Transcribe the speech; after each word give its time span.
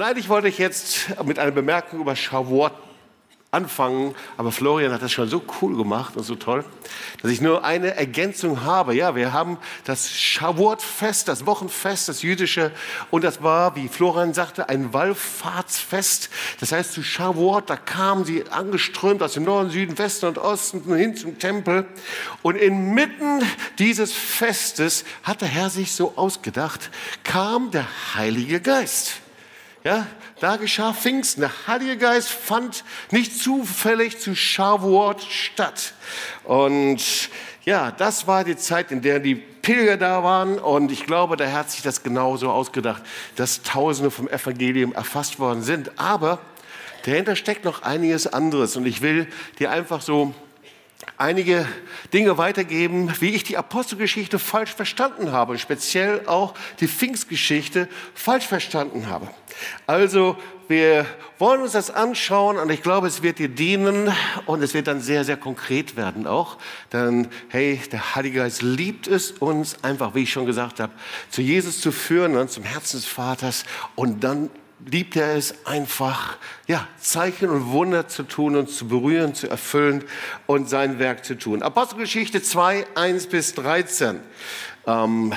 Und 0.00 0.06
eigentlich 0.06 0.30
wollte 0.30 0.48
ich 0.48 0.56
jetzt 0.56 1.08
mit 1.26 1.38
einer 1.38 1.50
Bemerkung 1.50 2.00
über 2.00 2.16
Shavuot 2.16 2.72
anfangen, 3.50 4.14
aber 4.38 4.50
Florian 4.50 4.92
hat 4.92 5.02
das 5.02 5.12
schon 5.12 5.28
so 5.28 5.42
cool 5.60 5.76
gemacht 5.76 6.16
und 6.16 6.22
so 6.22 6.36
toll, 6.36 6.64
dass 7.20 7.30
ich 7.30 7.42
nur 7.42 7.64
eine 7.64 7.96
Ergänzung 7.96 8.64
habe. 8.64 8.94
Ja, 8.94 9.14
wir 9.14 9.34
haben 9.34 9.58
das 9.84 10.10
Shavuot-Fest, 10.10 11.28
das 11.28 11.44
Wochenfest, 11.44 12.08
das 12.08 12.22
jüdische, 12.22 12.72
und 13.10 13.24
das 13.24 13.42
war, 13.42 13.76
wie 13.76 13.88
Florian 13.88 14.32
sagte, 14.32 14.70
ein 14.70 14.94
Wallfahrtsfest. 14.94 16.30
Das 16.60 16.72
heißt, 16.72 16.94
zu 16.94 17.02
Shavuot, 17.02 17.68
da 17.68 17.76
kamen 17.76 18.24
sie 18.24 18.44
angeströmt 18.48 19.22
aus 19.22 19.34
dem 19.34 19.44
Norden, 19.44 19.68
Süden, 19.68 19.98
Westen 19.98 20.24
und 20.24 20.38
Osten 20.38 20.96
hin 20.96 21.14
zum 21.14 21.38
Tempel. 21.38 21.86
Und 22.40 22.56
inmitten 22.56 23.42
dieses 23.78 24.14
Festes 24.14 25.04
hat 25.24 25.42
der 25.42 25.48
Herr 25.48 25.68
sich 25.68 25.92
so 25.92 26.14
ausgedacht, 26.16 26.88
kam 27.22 27.70
der 27.70 27.86
Heilige 28.14 28.62
Geist. 28.62 29.20
Ja, 29.82 30.06
da 30.40 30.56
geschah 30.56 30.92
Pfingsten. 30.92 31.40
Der 31.40 31.66
Heilige 31.66 31.96
Geist 31.96 32.28
fand 32.28 32.84
nicht 33.10 33.38
zufällig 33.38 34.20
zu 34.20 34.34
Shavuot 34.34 35.22
statt. 35.22 35.94
Und 36.44 37.00
ja, 37.64 37.90
das 37.90 38.26
war 38.26 38.44
die 38.44 38.56
Zeit, 38.56 38.92
in 38.92 39.00
der 39.00 39.20
die 39.20 39.36
Pilger 39.36 39.96
da 39.96 40.22
waren. 40.22 40.58
Und 40.58 40.92
ich 40.92 41.06
glaube, 41.06 41.38
der 41.38 41.48
Herr 41.48 41.60
hat 41.60 41.70
sich 41.70 41.80
das 41.80 42.02
genauso 42.02 42.50
ausgedacht, 42.50 43.02
dass 43.36 43.62
Tausende 43.62 44.10
vom 44.10 44.28
Evangelium 44.28 44.92
erfasst 44.92 45.38
worden 45.38 45.62
sind. 45.62 45.98
Aber 45.98 46.40
dahinter 47.06 47.34
steckt 47.34 47.64
noch 47.64 47.80
einiges 47.80 48.26
anderes. 48.26 48.76
Und 48.76 48.84
ich 48.84 49.00
will 49.00 49.28
dir 49.58 49.70
einfach 49.70 50.02
so 50.02 50.34
einige 51.16 51.66
Dinge 52.12 52.38
weitergeben, 52.38 53.12
wie 53.20 53.30
ich 53.30 53.44
die 53.44 53.56
Apostelgeschichte 53.56 54.38
falsch 54.38 54.74
verstanden 54.74 55.32
habe, 55.32 55.58
speziell 55.58 56.26
auch 56.26 56.54
die 56.80 56.88
Pfingstgeschichte 56.88 57.88
falsch 58.14 58.46
verstanden 58.46 59.08
habe. 59.08 59.28
Also 59.86 60.36
wir 60.68 61.04
wollen 61.38 61.62
uns 61.62 61.72
das 61.72 61.90
anschauen 61.90 62.56
und 62.56 62.70
ich 62.70 62.82
glaube, 62.82 63.08
es 63.08 63.22
wird 63.22 63.38
dir 63.38 63.48
dienen 63.48 64.12
und 64.46 64.62
es 64.62 64.72
wird 64.72 64.86
dann 64.86 65.00
sehr, 65.00 65.24
sehr 65.24 65.36
konkret 65.36 65.96
werden 65.96 66.26
auch. 66.26 66.58
Denn 66.92 67.28
hey, 67.48 67.80
der 67.90 68.14
Heilige 68.14 68.38
Geist 68.38 68.62
liebt 68.62 69.08
es 69.08 69.32
uns 69.32 69.82
einfach, 69.82 70.14
wie 70.14 70.22
ich 70.22 70.32
schon 70.32 70.46
gesagt 70.46 70.80
habe, 70.80 70.92
zu 71.28 71.42
Jesus 71.42 71.80
zu 71.80 71.92
führen 71.92 72.36
und 72.36 72.50
zum 72.50 72.62
Herzen 72.62 72.98
des 72.98 73.06
Vaters 73.06 73.64
und 73.96 74.22
dann 74.22 74.48
liebt 74.86 75.16
er 75.16 75.36
es 75.36 75.66
einfach, 75.66 76.36
ja, 76.66 76.86
Zeichen 77.00 77.48
und 77.50 77.70
Wunder 77.70 78.08
zu 78.08 78.22
tun 78.22 78.56
und 78.56 78.70
zu 78.70 78.88
berühren, 78.88 79.34
zu 79.34 79.48
erfüllen 79.48 80.04
und 80.46 80.68
sein 80.68 80.98
Werk 80.98 81.24
zu 81.24 81.36
tun. 81.36 81.62
Apostelgeschichte 81.62 82.42
2, 82.42 82.86
1 82.94 83.26
bis 83.26 83.54
13. 83.54 84.20
Ähm, 84.86 85.32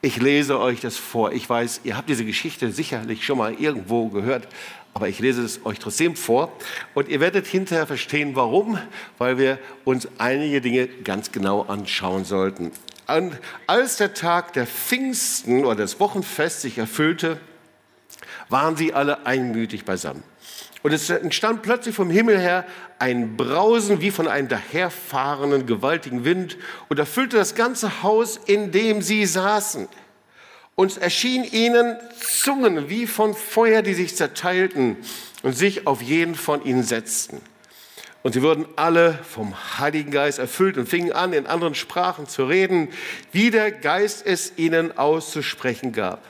ich 0.00 0.16
lese 0.18 0.60
euch 0.60 0.80
das 0.80 0.96
vor. 0.96 1.32
Ich 1.32 1.48
weiß, 1.48 1.80
ihr 1.84 1.96
habt 1.96 2.08
diese 2.08 2.24
Geschichte 2.24 2.70
sicherlich 2.72 3.24
schon 3.24 3.38
mal 3.38 3.54
irgendwo 3.54 4.08
gehört, 4.08 4.48
aber 4.92 5.08
ich 5.08 5.18
lese 5.18 5.42
es 5.42 5.64
euch 5.64 5.78
trotzdem 5.78 6.14
vor. 6.14 6.52
Und 6.92 7.08
ihr 7.08 7.20
werdet 7.20 7.46
hinterher 7.46 7.86
verstehen, 7.86 8.36
warum, 8.36 8.78
weil 9.18 9.38
wir 9.38 9.58
uns 9.84 10.08
einige 10.18 10.60
Dinge 10.60 10.88
ganz 10.88 11.32
genau 11.32 11.62
anschauen 11.62 12.24
sollten. 12.24 12.70
Und 13.06 13.38
als 13.66 13.96
der 13.96 14.14
Tag 14.14 14.52
der 14.54 14.66
Pfingsten 14.66 15.64
oder 15.64 15.76
des 15.76 16.00
Wochenfests 16.00 16.62
sich 16.62 16.78
erfüllte, 16.78 17.38
waren 18.48 18.76
sie 18.76 18.94
alle 18.94 19.26
einmütig 19.26 19.84
beisammen. 19.84 20.22
Und 20.82 20.92
es 20.92 21.08
entstand 21.08 21.62
plötzlich 21.62 21.94
vom 21.94 22.10
Himmel 22.10 22.38
her 22.38 22.66
ein 22.98 23.38
Brausen 23.38 24.02
wie 24.02 24.10
von 24.10 24.28
einem 24.28 24.48
daherfahrenden 24.48 25.66
gewaltigen 25.66 26.24
Wind 26.24 26.58
und 26.88 26.98
erfüllte 26.98 27.38
das 27.38 27.54
ganze 27.54 28.02
Haus, 28.02 28.38
in 28.44 28.70
dem 28.70 29.00
sie 29.00 29.24
saßen. 29.24 29.88
Und 30.74 30.90
es 30.90 30.98
erschien 30.98 31.44
ihnen 31.44 31.96
Zungen 32.20 32.90
wie 32.90 33.06
von 33.06 33.34
Feuer, 33.34 33.80
die 33.80 33.94
sich 33.94 34.16
zerteilten 34.16 34.98
und 35.42 35.56
sich 35.56 35.86
auf 35.86 36.02
jeden 36.02 36.34
von 36.34 36.64
ihnen 36.64 36.82
setzten. 36.82 37.40
Und 38.22 38.32
sie 38.32 38.42
wurden 38.42 38.66
alle 38.76 39.18
vom 39.22 39.54
Heiligen 39.78 40.10
Geist 40.10 40.38
erfüllt 40.38 40.78
und 40.78 40.88
fingen 40.88 41.12
an, 41.12 41.32
in 41.32 41.46
anderen 41.46 41.74
Sprachen 41.74 42.26
zu 42.26 42.44
reden, 42.44 42.88
wie 43.32 43.50
der 43.50 43.70
Geist 43.70 44.26
es 44.26 44.54
ihnen 44.56 44.96
auszusprechen 44.96 45.92
gab. 45.92 46.22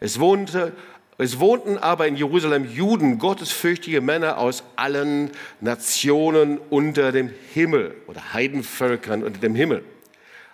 Es 0.00 0.20
wohnte 0.20 0.72
es 1.18 1.40
wohnten 1.40 1.78
aber 1.78 2.06
in 2.06 2.16
Jerusalem 2.16 2.70
Juden, 2.70 3.18
gottesfürchtige 3.18 4.00
Männer 4.00 4.36
aus 4.38 4.64
allen 4.76 5.30
Nationen 5.60 6.58
unter 6.68 7.10
dem 7.10 7.30
Himmel 7.54 7.94
oder 8.06 8.34
Heidenvölkern 8.34 9.22
unter 9.22 9.40
dem 9.40 9.54
Himmel. 9.54 9.82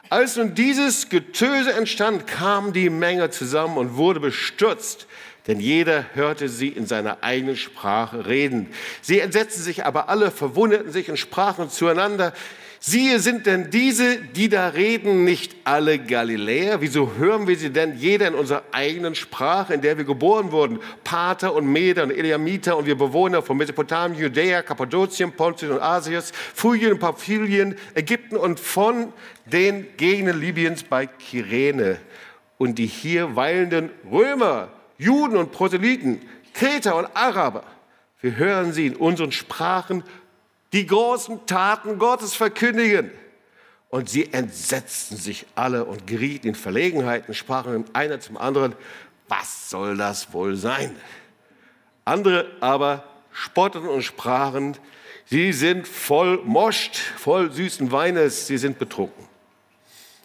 Als 0.09 0.37
nun 0.37 0.55
dieses 0.55 1.09
Getöse 1.09 1.73
entstand, 1.73 2.27
kam 2.27 2.73
die 2.73 2.91
Menge 2.91 3.31
zusammen 3.31 3.79
und 3.79 3.97
wurde 3.97 4.21
bestürzt, 4.21 5.07
denn 5.47 5.59
jeder 5.59 6.05
hörte 6.15 6.49
sie 6.49 6.69
in 6.69 6.87
seiner 6.87 7.25
eigenen 7.25 7.57
Sprache 7.57 8.27
reden. 8.27 8.69
Sie 9.01 9.19
entsetzten 9.19 9.63
sich 9.63 9.85
aber 9.85 10.09
alle, 10.09 10.31
verwunderten 10.31 10.93
sich 10.93 11.11
und 11.11 11.17
sprachen 11.17 11.71
zueinander, 11.71 12.33
Siehe, 12.85 13.21
sind 13.21 13.47
denn 13.47 13.71
diese, 13.71 14.17
die 14.17 14.49
da 14.49 14.67
reden, 14.67 15.23
nicht 15.23 15.55
alle 15.63 16.01
Galiläer? 16.01 16.81
Wieso 16.81 17.13
hören 17.15 17.47
wir 17.47 17.57
sie 17.57 17.71
denn 17.71 17.97
jeder 17.97 18.27
in 18.27 18.35
unserer 18.35 18.65
eigenen 18.73 19.15
Sprache, 19.15 19.73
in 19.73 19.83
der 19.83 19.99
wir 19.99 20.05
geboren 20.05 20.51
wurden? 20.51 20.81
Pater 21.05 21.55
und 21.55 21.69
Meder 21.69 22.03
und 22.03 22.11
Eliamiter 22.11 22.77
und 22.77 22.87
wir 22.87 22.99
Bewohner 22.99 23.41
von 23.41 23.57
Mesopotamien, 23.57 24.21
Judäa, 24.21 24.63
Kappadokien, 24.63 25.31
Pontus 25.31 25.71
und 25.71 25.81
Asias, 25.81 26.33
Phrygien 26.33 26.95
und 26.95 26.99
Pamphylien, 26.99 27.77
Ägypten 27.95 28.37
und 28.37 28.59
von 28.59 29.13
den 29.47 29.87
Gegenden 29.97 30.41
Libyens 30.41 30.83
bei 30.83 31.07
Kyrene 31.07 32.01
und 32.59 32.81
die 32.81 32.87
hier 32.87 33.37
weilenden 33.37 33.91
Römer, 34.11 34.71
Juden 34.99 35.37
und 35.37 35.53
Proselyten, 35.53 36.21
Kreter 36.53 36.97
und 36.97 37.07
Araber. 37.15 37.63
Wir 38.21 38.35
hören 38.35 38.73
sie 38.73 38.89
in 38.89 38.97
unseren 38.97 39.31
Sprachen 39.31 40.03
die 40.73 40.87
großen 40.87 41.47
Taten 41.47 41.99
Gottes 41.99 42.35
verkündigen. 42.35 43.11
Und 43.89 44.09
sie 44.09 44.33
entsetzten 44.33 45.17
sich 45.17 45.45
alle 45.55 45.85
und 45.85 46.07
gerieten 46.07 46.49
in 46.49 46.55
Verlegenheiten, 46.55 47.35
sprachen 47.35 47.85
einer 47.93 48.21
zum 48.21 48.39
anderen, 48.39 48.75
was 49.29 49.69
soll 49.69 49.97
das 49.99 50.33
wohl 50.33 50.57
sein? 50.57 50.97
Andere 52.05 52.51
aber 52.61 53.05
spotteten 53.33 53.89
und 53.89 54.03
sprachen, 54.03 54.77
sie 55.27 55.53
sind 55.53 55.87
voll 55.87 56.39
Moscht, 56.45 56.97
voll 56.97 57.53
süßen 57.53 57.93
Weines, 57.93 58.47
sie 58.47 58.57
sind 58.57 58.79
betrunken. 58.79 59.29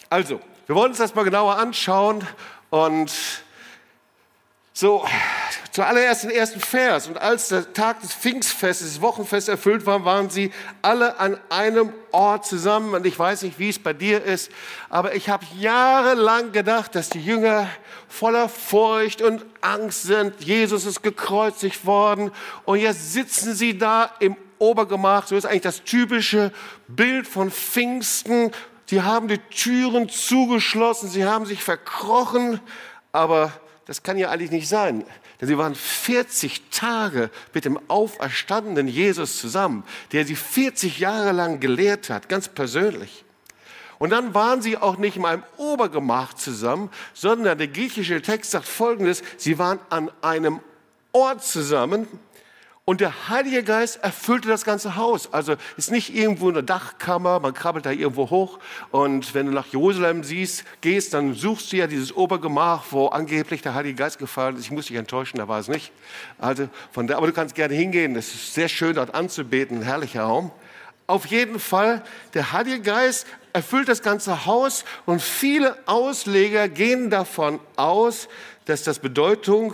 Also, 0.09 0.39
wir 0.65 0.75
wollen 0.75 0.91
uns 0.91 0.97
das 0.97 1.13
mal 1.13 1.23
genauer 1.23 1.57
anschauen 1.57 2.25
und 2.69 3.11
so, 4.73 5.05
zuallererst 5.77 6.23
den 6.23 6.31
ersten 6.31 6.59
Vers. 6.59 7.07
Und 7.07 7.19
als 7.19 7.49
der 7.49 7.71
Tag 7.71 8.01
des 8.01 8.11
Pfingstfestes, 8.11 8.93
des 8.93 9.01
Wochenfestes 9.01 9.47
erfüllt 9.47 9.85
war, 9.85 10.03
waren 10.05 10.31
sie 10.31 10.51
alle 10.81 11.19
an 11.19 11.37
einem 11.49 11.93
Ort 12.11 12.47
zusammen. 12.47 12.95
Und 12.95 13.05
ich 13.05 13.19
weiß 13.19 13.43
nicht, 13.43 13.59
wie 13.59 13.69
es 13.69 13.77
bei 13.77 13.93
dir 13.93 14.23
ist, 14.23 14.51
aber 14.89 15.13
ich 15.13 15.29
habe 15.29 15.45
jahrelang 15.59 16.51
gedacht, 16.51 16.95
dass 16.95 17.09
die 17.09 17.23
Jünger 17.23 17.69
voller 18.07 18.49
Furcht 18.49 19.21
und 19.21 19.45
Angst 19.61 20.01
sind. 20.01 20.33
Jesus 20.39 20.87
ist 20.87 21.03
gekreuzigt 21.03 21.85
worden 21.85 22.31
und 22.65 22.79
jetzt 22.79 23.13
sitzen 23.13 23.53
sie 23.53 23.77
da 23.77 24.09
im 24.19 24.35
Obergemach. 24.57 25.27
So 25.27 25.35
ist 25.35 25.45
eigentlich 25.45 25.61
das 25.61 25.83
typische 25.83 26.51
Bild 26.87 27.27
von 27.27 27.51
Pfingsten. 27.51 28.49
Die 28.89 29.03
haben 29.03 29.27
die 29.27 29.37
Türen 29.37 30.09
zugeschlossen, 30.09 31.07
sie 31.07 31.25
haben 31.25 31.45
sich 31.45 31.63
verkrochen, 31.63 32.61
aber 33.11 33.51
das 33.85 34.01
kann 34.01 34.17
ja 34.17 34.31
eigentlich 34.31 34.49
nicht 34.49 34.67
sein. 34.67 35.05
Denn 35.39 35.47
sie 35.47 35.57
waren 35.57 35.75
40 35.75 36.69
Tage 36.71 37.29
mit 37.53 37.65
dem 37.65 37.79
auferstandenen 37.89 38.87
Jesus 38.87 39.39
zusammen, 39.39 39.83
der 40.11 40.25
sie 40.25 40.35
40 40.35 40.99
Jahre 40.99 41.31
lang 41.31 41.59
gelehrt 41.59 42.09
hat, 42.09 42.27
ganz 42.27 42.47
persönlich. 42.47 43.23
Und 43.99 44.11
dann 44.11 44.33
waren 44.33 44.61
sie 44.61 44.77
auch 44.77 44.97
nicht 44.97 45.17
in 45.17 45.25
einem 45.25 45.43
Obergemach 45.57 46.33
zusammen, 46.33 46.89
sondern 47.13 47.57
der 47.57 47.67
griechische 47.67 48.21
Text 48.21 48.51
sagt 48.51 48.67
Folgendes, 48.67 49.23
sie 49.37 49.57
waren 49.57 49.79
an 49.89 50.11
einem 50.21 50.59
Ort 51.11 51.43
zusammen, 51.43 52.07
und 52.89 53.01
der 53.01 53.27
Heilige 53.27 53.63
Geist 53.63 54.01
erfüllte 54.01 54.47
das 54.47 54.63
ganze 54.63 54.95
Haus. 54.95 55.33
Also 55.33 55.55
ist 55.75 55.91
nicht 55.91 56.15
irgendwo 56.15 56.47
eine 56.47 56.63
Dachkammer, 56.63 57.41
man 57.41 57.53
krabbelt 57.53 57.85
da 57.85 57.91
irgendwo 57.91 58.29
hoch. 58.29 58.59
Und 58.91 59.35
wenn 59.35 59.45
du 59.45 59.51
nach 59.51 59.67
Jerusalem 59.67 60.23
siehst, 60.23 60.63
gehst, 60.79 61.13
dann 61.13 61.33
suchst 61.33 61.73
du 61.73 61.75
ja 61.75 61.87
dieses 61.87 62.15
Obergemach, 62.15 62.85
wo 62.91 63.07
angeblich 63.07 63.61
der 63.61 63.73
Heilige 63.73 63.95
Geist 63.95 64.19
gefallen 64.19 64.55
ist. 64.55 64.63
Ich 64.63 64.71
muss 64.71 64.85
dich 64.85 64.95
enttäuschen, 64.95 65.35
da 65.37 65.49
war 65.49 65.59
es 65.59 65.67
nicht. 65.67 65.91
Also 66.37 66.69
von 66.93 67.07
da, 67.07 67.17
aber 67.17 67.27
du 67.27 67.33
kannst 67.33 67.55
gerne 67.55 67.73
hingehen. 67.73 68.15
Es 68.15 68.33
ist 68.33 68.53
sehr 68.53 68.69
schön, 68.69 68.95
dort 68.95 69.13
anzubeten, 69.13 69.79
ein 69.79 69.83
herrlicher 69.83 70.23
Raum. 70.23 70.51
Auf 71.07 71.25
jeden 71.25 71.59
Fall, 71.59 72.05
der 72.35 72.53
Heilige 72.53 72.79
Geist 72.79 73.27
erfüllt 73.57 73.89
das 73.89 74.03
ganze 74.03 74.45
Haus 74.45 74.85
und 75.07 75.19
viele 75.19 75.75
Ausleger 75.87 76.69
gehen 76.69 77.09
davon 77.09 77.59
aus, 77.75 78.27
dass 78.65 78.83
das 78.83 78.99
Bedeutung 78.99 79.73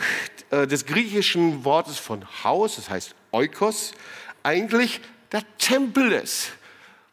äh, 0.51 0.68
des 0.68 0.85
griechischen 0.85 1.65
Wortes 1.65 2.00
von 2.00 2.25
Haus, 2.45 2.77
das 2.77 2.89
heißt 2.89 3.13
Oikos, 3.31 3.91
eigentlich 4.41 5.01
der 5.33 5.41
Tempel 5.57 6.13
ist. 6.13 6.53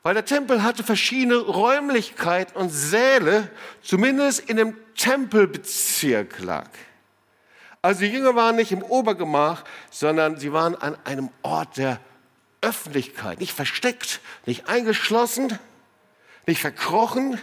Weil 0.05 0.14
der 0.14 0.25
Tempel 0.25 0.62
hatte 0.62 0.84
verschiedene 0.84 1.38
Räumlichkeiten 1.38 2.56
und 2.56 2.70
Säle, 2.70 3.50
zumindest 3.82 4.49
in 4.49 4.56
dem 4.56 4.76
Tempelbezirk 4.94 6.38
lag. 6.38 6.70
Also 7.82 8.02
die 8.02 8.12
Jünger 8.12 8.37
waren 8.37 8.55
nicht 8.55 8.70
im 8.70 8.84
Obergemach, 8.84 9.64
sondern 9.90 10.38
sie 10.38 10.52
waren 10.52 10.76
an 10.76 10.96
einem 11.05 11.31
Ort 11.43 11.78
der 11.78 11.99
Öffentlichkeit, 12.61 13.40
nicht 13.40 13.55
versteckt, 13.55 14.20
nicht 14.46 14.69
eingeschlossen, 14.69 15.58
nicht 16.47 16.61
verkrochen, 16.61 17.39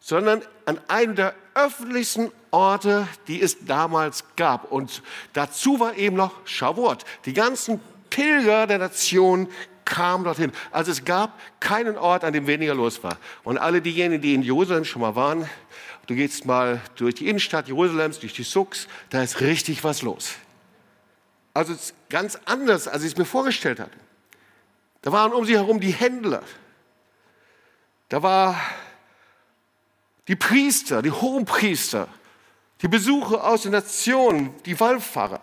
sondern 0.00 0.42
an 0.64 0.80
einem 0.88 1.14
der 1.16 1.34
öffentlichsten 1.54 2.30
Orte, 2.50 3.08
die 3.26 3.42
es 3.42 3.64
damals 3.66 4.24
gab. 4.36 4.70
Und 4.70 5.02
dazu 5.32 5.80
war 5.80 5.96
eben 5.96 6.16
noch 6.16 6.32
Shavuot. 6.46 7.04
Die 7.24 7.32
ganzen 7.32 7.80
Pilger 8.10 8.66
der 8.66 8.78
Nation 8.78 9.48
kamen 9.84 10.24
dorthin. 10.24 10.52
Also 10.70 10.92
es 10.92 11.04
gab 11.04 11.38
keinen 11.60 11.96
Ort, 11.96 12.24
an 12.24 12.32
dem 12.32 12.46
weniger 12.46 12.74
los 12.74 13.02
war. 13.02 13.16
Und 13.42 13.58
alle 13.58 13.80
diejenigen, 13.80 14.22
die 14.22 14.34
in 14.34 14.42
Jerusalem 14.42 14.84
schon 14.84 15.02
mal 15.02 15.16
waren, 15.16 15.48
du 16.06 16.14
gehst 16.14 16.46
mal 16.46 16.80
durch 16.96 17.16
die 17.16 17.28
Innenstadt 17.28 17.68
Jerusalems, 17.68 18.18
durch 18.18 18.34
die 18.34 18.42
Sucks, 18.42 18.86
da 19.10 19.22
ist 19.22 19.40
richtig 19.40 19.84
was 19.84 20.02
los. 20.02 20.34
Also 21.54 21.74
ganz 22.08 22.38
anders, 22.44 22.86
als 22.86 23.02
ich 23.02 23.12
es 23.12 23.18
mir 23.18 23.24
vorgestellt 23.24 23.80
hatte. 23.80 23.96
Da 25.02 25.12
waren 25.12 25.32
um 25.32 25.44
sie 25.44 25.54
herum 25.54 25.80
die 25.80 25.92
Händler. 25.92 26.42
Da 28.08 28.22
war 28.22 28.60
die 30.28 30.36
Priester, 30.36 31.02
die 31.02 31.10
Hohenpriester, 31.10 32.08
die 32.82 32.88
Besucher 32.88 33.44
aus 33.44 33.62
den 33.62 33.72
Nationen, 33.72 34.54
die 34.64 34.78
Wallfahrer. 34.78 35.40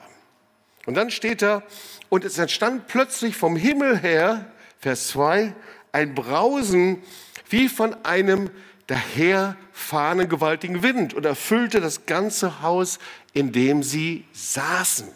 Und 0.86 0.96
dann 0.96 1.10
steht 1.12 1.42
da, 1.42 1.64
und 2.10 2.24
es 2.24 2.38
entstand 2.38 2.88
plötzlich 2.88 3.36
vom 3.36 3.56
Himmel 3.56 3.98
her, 3.98 4.46
Vers 4.80 5.10
2, 5.10 5.54
ein 5.92 6.14
Brausen 6.14 7.02
wie 7.50 7.70
von 7.70 7.94
einem 8.06 8.50
daherfahrenden 8.88 10.30
gewaltigen 10.30 10.84
Wind 10.84 11.14
und 11.14 11.26
erfüllte 11.26 11.82
das 11.82 12.06
ganze 12.06 12.62
Haus, 12.62 13.00
in 13.34 13.52
dem 13.52 13.82
sie 13.82 14.26
saßen. 14.32 15.10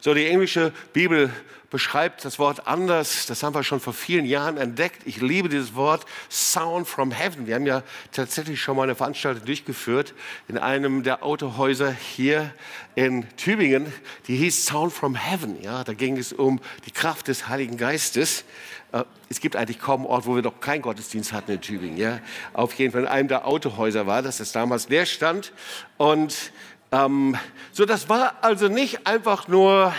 So, 0.00 0.12
die 0.12 0.26
englische 0.26 0.72
Bibel 0.92 1.32
beschreibt 1.74 2.24
das 2.24 2.38
Wort 2.38 2.68
anders. 2.68 3.26
Das 3.26 3.42
haben 3.42 3.52
wir 3.52 3.64
schon 3.64 3.80
vor 3.80 3.94
vielen 3.94 4.26
Jahren 4.26 4.58
entdeckt. 4.58 5.02
Ich 5.06 5.20
liebe 5.20 5.48
dieses 5.48 5.74
Wort 5.74 6.06
Sound 6.30 6.86
from 6.86 7.10
Heaven. 7.10 7.48
Wir 7.48 7.56
haben 7.56 7.66
ja 7.66 7.82
tatsächlich 8.12 8.62
schon 8.62 8.76
mal 8.76 8.84
eine 8.84 8.94
Veranstaltung 8.94 9.44
durchgeführt 9.44 10.14
in 10.46 10.56
einem 10.56 11.02
der 11.02 11.24
Autohäuser 11.24 11.90
hier 11.90 12.54
in 12.94 13.26
Tübingen. 13.36 13.92
Die 14.28 14.36
hieß 14.36 14.66
Sound 14.66 14.92
from 14.92 15.16
Heaven. 15.16 15.60
Ja, 15.62 15.82
da 15.82 15.94
ging 15.94 16.16
es 16.16 16.32
um 16.32 16.60
die 16.86 16.92
Kraft 16.92 17.26
des 17.26 17.48
Heiligen 17.48 17.76
Geistes. 17.76 18.44
Äh, 18.92 19.02
es 19.28 19.40
gibt 19.40 19.56
eigentlich 19.56 19.80
kaum 19.80 20.02
einen 20.02 20.10
Ort, 20.10 20.26
wo 20.26 20.36
wir 20.36 20.42
noch 20.42 20.60
keinen 20.60 20.80
Gottesdienst 20.80 21.32
hatten 21.32 21.50
in 21.50 21.60
Tübingen. 21.60 21.96
Ja, 21.96 22.20
auf 22.52 22.72
jeden 22.74 22.92
Fall 22.92 23.00
in 23.00 23.08
einem 23.08 23.26
der 23.26 23.48
Autohäuser 23.48 24.06
war 24.06 24.22
das, 24.22 24.36
das 24.38 24.52
damals 24.52 24.88
leer 24.90 25.06
stand. 25.06 25.52
Und 25.96 26.52
ähm, 26.92 27.36
so, 27.72 27.84
das 27.84 28.08
war 28.08 28.34
also 28.42 28.68
nicht 28.68 29.08
einfach 29.08 29.48
nur, 29.48 29.92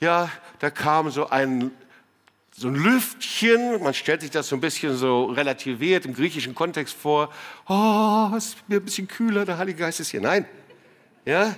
ja, 0.00 0.30
da 0.58 0.70
kam 0.70 1.10
so 1.10 1.28
ein, 1.28 1.70
so 2.52 2.68
ein 2.68 2.74
Lüftchen, 2.74 3.82
man 3.82 3.94
stellt 3.94 4.22
sich 4.22 4.30
das 4.30 4.48
so 4.48 4.56
ein 4.56 4.60
bisschen 4.60 4.96
so 4.96 5.26
relativiert 5.26 6.06
im 6.06 6.14
griechischen 6.14 6.54
Kontext 6.54 6.94
vor, 6.94 7.30
oh, 7.68 8.30
es 8.36 8.46
ist 8.46 8.68
mir 8.68 8.76
ein 8.76 8.84
bisschen 8.84 9.08
kühler, 9.08 9.44
der 9.44 9.58
Heilige 9.58 9.80
Geist 9.80 10.00
ist 10.00 10.10
hier. 10.10 10.20
Nein, 10.20 10.46
ja, 11.24 11.54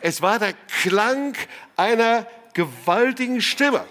es 0.00 0.20
war 0.20 0.38
der 0.38 0.52
Klang 0.82 1.34
einer 1.76 2.26
gewaltigen 2.54 3.40
Stimme. 3.40 3.84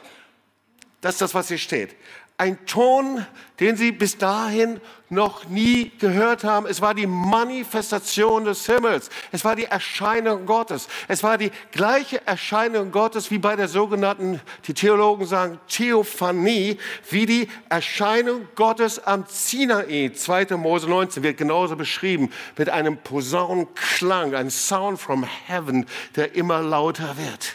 Das 1.00 1.16
ist 1.16 1.22
das, 1.22 1.34
was 1.34 1.48
hier 1.48 1.58
steht 1.58 1.96
ein 2.42 2.66
Ton, 2.66 3.24
den 3.60 3.76
sie 3.76 3.92
bis 3.92 4.18
dahin 4.18 4.82
noch 5.10 5.48
nie 5.48 5.92
gehört 6.00 6.44
haben. 6.44 6.66
Es 6.66 6.82
war 6.82 6.96
die 6.96 7.06
Manifestation 7.06 8.46
des 8.46 8.66
Himmels. 8.66 9.12
Es 9.32 9.46
war 9.46 9.56
die 9.56 9.66
Erscheinung 9.66 10.48
Gottes. 10.48 10.88
Es 11.08 11.22
war 11.22 11.38
die 11.38 11.52
gleiche 11.72 12.26
Erscheinung 12.26 12.92
Gottes 12.92 13.30
wie 13.30 13.38
bei 13.38 13.56
der 13.56 13.68
sogenannten, 13.68 14.42
die 14.66 14.74
Theologen 14.74 15.28
sagen, 15.28 15.60
Theophanie, 15.68 16.80
wie 17.12 17.28
die 17.28 17.48
Erscheinung 17.70 18.48
Gottes 18.56 18.98
am 19.06 19.26
Sinai. 19.28 20.10
2. 20.10 20.58
Mose 20.58 20.90
19 20.90 21.22
wird 21.22 21.38
genauso 21.38 21.76
beschrieben 21.76 22.32
mit 22.58 22.70
einem 22.70 22.98
Posaunenklang, 22.98 24.34
ein 24.34 24.50
Sound 24.50 25.00
from 25.00 25.28
Heaven, 25.46 25.86
der 26.16 26.34
immer 26.34 26.64
lauter 26.64 27.18
wird. 27.18 27.54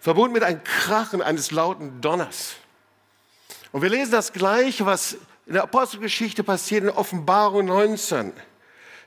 Verbunden 0.00 0.32
mit 0.32 0.42
einem 0.42 0.64
Krachen 0.64 1.22
eines 1.22 1.52
lauten 1.52 2.00
Donners. 2.00 2.56
Und 3.74 3.82
wir 3.82 3.88
lesen 3.88 4.12
das 4.12 4.32
gleiche, 4.32 4.86
was 4.86 5.14
in 5.46 5.54
der 5.54 5.64
Apostelgeschichte 5.64 6.44
passiert 6.44 6.84
in 6.84 6.90
Offenbarung 6.90 7.64
19. 7.64 8.32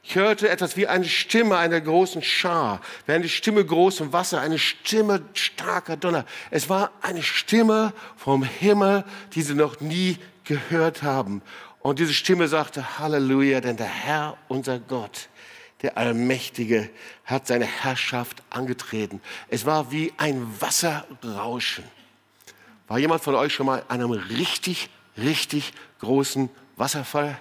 Ich 0.03 0.15
hörte 0.15 0.49
etwas 0.49 0.75
wie 0.75 0.87
eine 0.87 1.05
Stimme 1.05 1.55
einer 1.55 1.79
großen 1.79 2.21
Schar, 2.21 2.81
wie 3.05 3.13
eine 3.13 3.29
Stimme 3.29 3.63
großem 3.63 4.11
Wasser, 4.11 4.41
eine 4.41 4.59
Stimme 4.59 5.21
starker 5.31 5.95
Donner. 5.95 6.25
Es 6.51 6.67
war 6.67 6.91
eine 7.01 7.23
Stimme 7.23 7.93
vom 8.17 8.43
Himmel, 8.43 9.05
die 9.35 9.41
sie 9.41 9.55
noch 9.55 9.79
nie 9.79 10.17
gehört 10.43 11.01
haben. 11.01 11.41
Und 11.79 11.99
diese 11.99 12.13
Stimme 12.13 12.49
sagte, 12.49 12.99
Halleluja, 12.99 13.61
denn 13.61 13.77
der 13.77 13.87
Herr, 13.87 14.37
unser 14.49 14.79
Gott, 14.79 15.29
der 15.81 15.97
Allmächtige, 15.97 16.89
hat 17.23 17.47
seine 17.47 17.63
Herrschaft 17.63 18.43
angetreten. 18.49 19.21
Es 19.47 19.65
war 19.65 19.93
wie 19.93 20.11
ein 20.17 20.45
Wasserrauschen. 20.59 21.85
War 22.87 22.99
jemand 22.99 23.21
von 23.21 23.35
euch 23.35 23.53
schon 23.53 23.65
mal 23.65 23.83
an 23.87 24.01
einem 24.01 24.11
richtig, 24.11 24.89
richtig 25.17 25.73
großen 25.99 26.49
Wasserfall? 26.77 27.37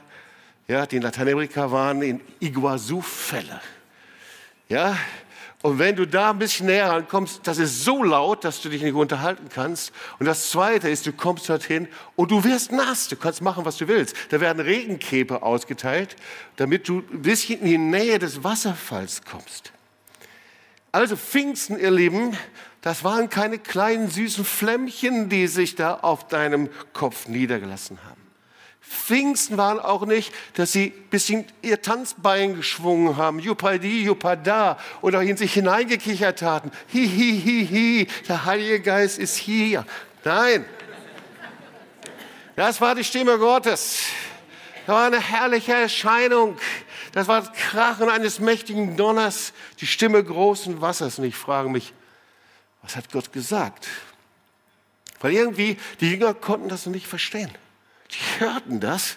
Ja, 0.69 0.87
die 0.87 0.97
in 0.97 1.03
Lateinamerika 1.03 1.71
waren, 1.71 2.03
in 2.03 2.21
Iguazu-Fälle. 2.41 3.61
Ja, 4.69 4.97
und 5.63 5.79
wenn 5.79 5.97
du 5.97 6.07
da 6.07 6.31
ein 6.31 6.39
bisschen 6.39 6.67
näher 6.67 6.91
rankommst, 6.91 7.41
das 7.45 7.59
ist 7.59 7.83
so 7.83 8.03
laut, 8.03 8.45
dass 8.45 8.61
du 8.61 8.69
dich 8.69 8.83
nicht 8.83 8.95
unterhalten 8.95 9.49
kannst. 9.49 9.93
Und 10.19 10.27
das 10.27 10.51
Zweite 10.51 10.89
ist, 10.89 11.07
du 11.07 11.13
kommst 11.13 11.49
dorthin 11.49 11.89
und 12.15 12.31
du 12.31 12.45
wirst 12.45 12.73
nass. 12.73 13.09
Du 13.09 13.17
kannst 13.17 13.41
machen, 13.43 13.65
was 13.65 13.77
du 13.77 13.89
willst. 13.89 14.15
Da 14.31 14.41
werden 14.41 14.61
Regenkäfer 14.61 15.43
ausgeteilt, 15.43 16.15
damit 16.57 16.89
du 16.89 17.03
ein 17.13 17.23
bisschen 17.23 17.61
in 17.61 17.67
die 17.67 17.79
Nähe 17.79 18.19
des 18.19 18.45
Wasserfalls 18.45 19.23
kommst. 19.25 19.73
Also 20.93 21.17
Pfingsten, 21.17 21.79
ihr 21.79 21.91
Lieben, 21.91 22.37
das 22.87 23.03
waren 23.03 23.29
keine 23.29 23.59
kleinen 23.59 24.09
süßen 24.09 24.45
Flämmchen, 24.45 25.29
die 25.29 25.49
sich 25.49 25.75
da 25.75 25.95
auf 26.03 26.29
deinem 26.29 26.71
Kopf 26.93 27.27
niedergelassen 27.27 27.99
haben. 28.09 28.21
Pfingsten 28.81 29.57
waren 29.57 29.81
auch 29.81 30.07
nicht, 30.07 30.33
dass 30.55 30.71
sie 30.71 30.93
ein 30.97 31.11
bisschen 31.11 31.47
ihr 31.63 31.83
Tanzbein 31.83 32.55
geschwungen 32.55 33.17
haben, 33.17 33.41
Jupadi, 33.41 34.05
Jupada, 34.05 34.79
oder 35.03 35.21
in 35.21 35.37
sich 35.37 35.55
hineingekichert 35.55 36.43
hatten. 36.43 36.71
Hi, 36.95 37.09
hi, 37.09 37.43
hi, 37.45 37.69
hi, 37.69 38.09
der 38.29 38.45
Heilige 38.45 38.79
Geist 38.79 39.19
ist 39.19 39.35
hier. 39.35 39.85
Nein, 40.23 40.65
das 42.55 42.81
war 42.81 42.95
die 42.95 43.03
Stimme 43.03 43.37
Gottes. 43.37 44.03
Das 44.87 44.95
war 44.95 45.07
eine 45.07 45.21
herrliche 45.21 45.73
Erscheinung. 45.73 46.57
Das 47.11 47.27
war 47.27 47.41
das 47.41 47.53
Krachen 47.53 48.09
eines 48.09 48.39
mächtigen 48.39 48.97
Donners, 48.97 49.55
die 49.81 49.89
Stimme 49.89 50.23
großen 50.23 50.81
Wassers. 50.81 51.19
Und 51.19 51.25
ich 51.25 51.35
frage 51.35 51.69
mich, 51.69 51.93
was 52.87 52.95
hat 52.95 53.11
Gott 53.11 53.33
gesagt? 53.33 53.89
Weil 55.21 55.33
irgendwie 55.33 55.77
die 56.01 56.11
Jünger 56.11 56.35
konnten 56.35 56.69
das 56.69 56.87
noch 56.87 56.93
nicht 56.93 57.09
verstehen. 57.09 57.51
Die 58.13 58.41
hörten 58.41 58.79
das, 58.79 59.17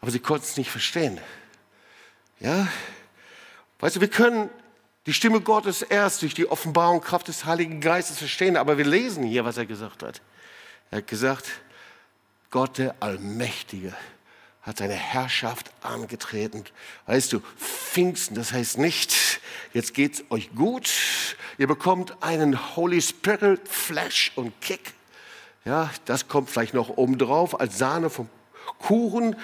aber 0.00 0.10
sie 0.10 0.18
konnten 0.18 0.44
es 0.44 0.56
nicht 0.56 0.70
verstehen. 0.70 1.20
Ja? 2.40 2.66
Weißt 3.80 3.96
du, 3.96 4.00
wir 4.00 4.08
können 4.08 4.48
die 5.04 5.12
Stimme 5.12 5.42
Gottes 5.42 5.82
erst 5.82 6.22
durch 6.22 6.32
die 6.32 6.48
Offenbarung 6.48 7.02
Kraft 7.02 7.28
des 7.28 7.44
Heiligen 7.44 7.82
Geistes 7.82 8.18
verstehen, 8.18 8.56
aber 8.56 8.78
wir 8.78 8.86
lesen 8.86 9.24
hier, 9.24 9.44
was 9.44 9.58
er 9.58 9.66
gesagt 9.66 10.02
hat. 10.02 10.22
Er 10.90 10.98
hat 10.98 11.06
gesagt, 11.06 11.44
Gott 12.50 12.78
der 12.78 12.94
Allmächtige 13.00 13.94
hat 14.66 14.78
seine 14.78 14.94
Herrschaft 14.94 15.70
angetreten. 15.82 16.64
Weißt 17.06 17.32
du, 17.32 17.40
Pfingsten, 17.56 18.34
das 18.34 18.52
heißt 18.52 18.78
nicht, 18.78 19.40
jetzt 19.72 19.94
geht's 19.94 20.24
euch 20.28 20.54
gut, 20.54 20.90
ihr 21.56 21.68
bekommt 21.68 22.20
einen 22.20 22.76
Holy 22.76 23.00
Spirit 23.00 23.68
Flash 23.68 24.32
und 24.34 24.60
Kick. 24.60 24.92
Ja, 25.64 25.90
das 26.04 26.28
kommt 26.28 26.50
vielleicht 26.50 26.74
noch 26.74 26.90
oben 26.90 27.16
drauf 27.16 27.58
als 27.58 27.78
Sahne 27.78 28.10
vom 28.10 28.28
Kuchen. 28.78 29.36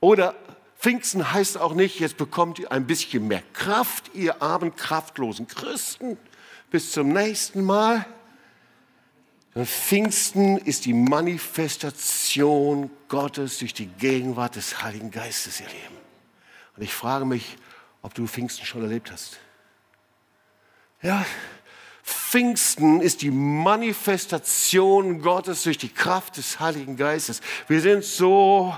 Oder 0.00 0.34
Pfingsten 0.78 1.32
heißt 1.32 1.58
auch 1.58 1.74
nicht, 1.74 2.00
jetzt 2.00 2.16
bekommt 2.16 2.58
ihr 2.58 2.72
ein 2.72 2.86
bisschen 2.86 3.28
mehr 3.28 3.42
Kraft, 3.52 4.10
ihr 4.14 4.42
armen, 4.42 4.74
kraftlosen 4.74 5.46
Christen. 5.46 6.16
Bis 6.70 6.92
zum 6.92 7.12
nächsten 7.12 7.64
Mal. 7.64 8.06
Pfingsten 9.54 10.56
ist 10.58 10.86
die 10.86 10.94
Manifestation 10.94 12.90
Gottes 13.08 13.58
durch 13.58 13.74
die 13.74 13.86
Gegenwart 13.86 14.56
des 14.56 14.82
Heiligen 14.82 15.10
Geistes, 15.10 15.60
ihr 15.60 15.66
Lieben. 15.66 15.98
Und 16.76 16.82
ich 16.82 16.94
frage 16.94 17.26
mich, 17.26 17.58
ob 18.00 18.14
du 18.14 18.26
Pfingsten 18.26 18.64
schon 18.64 18.82
erlebt 18.82 19.12
hast. 19.12 19.38
Ja, 21.02 21.26
Pfingsten 22.02 23.00
ist 23.02 23.22
die 23.22 23.30
Manifestation 23.30 25.20
Gottes 25.20 25.64
durch 25.64 25.76
die 25.78 25.90
Kraft 25.90 26.38
des 26.38 26.58
Heiligen 26.58 26.96
Geistes. 26.96 27.42
Wir 27.68 27.80
sind 27.80 28.04
so 28.04 28.74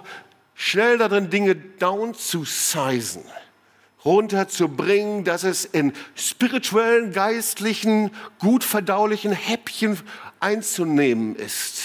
schnell 0.55 0.99
darin, 0.99 1.31
Dinge 1.31 1.55
down 1.55 2.15
zu 2.15 2.45
sizen, 2.45 3.23
runterzubringen, 4.05 5.25
dass 5.25 5.45
es 5.45 5.65
in 5.65 5.93
spirituellen, 6.15 7.13
geistlichen, 7.13 8.11
gut 8.39 8.65
verdaulichen 8.65 9.33
Häppchen 9.33 9.99
einzunehmen 10.45 11.35
ist. 11.35 11.81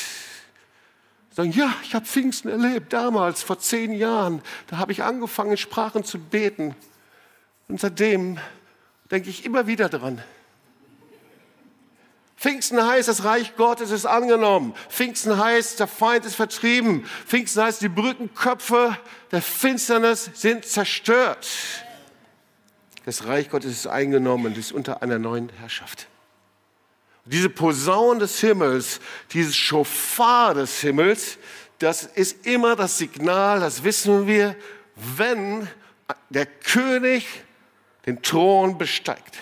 Sagen, 1.31 1.51
ja, 1.51 1.73
ich 1.83 1.95
habe 1.95 2.05
Pfingsten 2.05 2.49
erlebt, 2.49 2.91
damals, 2.91 3.41
vor 3.41 3.57
zehn 3.59 3.93
Jahren. 3.93 4.41
Da 4.67 4.77
habe 4.77 4.91
ich 4.91 5.03
angefangen, 5.03 5.51
in 5.51 5.57
Sprachen 5.57 6.03
zu 6.03 6.19
beten. 6.19 6.75
Und 7.69 7.79
seitdem 7.79 8.37
denke 9.09 9.29
ich 9.29 9.45
immer 9.45 9.65
wieder 9.65 9.87
dran. 9.87 10.21
Pfingsten 12.35 12.85
heißt, 12.85 13.07
das 13.07 13.23
Reich 13.23 13.55
Gottes 13.55 13.91
ist 13.91 14.05
angenommen. 14.05 14.73
Pfingsten 14.89 15.37
heißt, 15.37 15.79
der 15.79 15.87
Feind 15.87 16.25
ist 16.25 16.35
vertrieben. 16.35 17.05
Pfingsten 17.25 17.63
heißt, 17.63 17.81
die 17.81 17.89
Brückenköpfe 17.89 18.97
der 19.31 19.41
Finsternis 19.41 20.31
sind 20.33 20.65
zerstört. 20.65 21.47
Das 23.05 23.25
Reich 23.25 23.49
Gottes 23.49 23.71
ist 23.71 23.87
eingenommen 23.87 24.47
und 24.47 24.57
ist 24.57 24.71
unter 24.71 25.01
einer 25.01 25.19
neuen 25.19 25.49
Herrschaft. 25.49 26.07
Diese 27.25 27.49
Posaun 27.49 28.19
des 28.19 28.39
Himmels, 28.39 28.99
dieses 29.31 29.55
Schofar 29.55 30.53
des 30.55 30.81
Himmels, 30.81 31.37
das 31.77 32.03
ist 32.03 32.45
immer 32.45 32.75
das 32.75 32.97
Signal, 32.97 33.59
das 33.59 33.83
wissen 33.83 34.27
wir, 34.27 34.55
wenn 34.95 35.67
der 36.29 36.45
König 36.45 37.25
den 38.05 38.21
Thron 38.21 38.77
besteigt. 38.77 39.37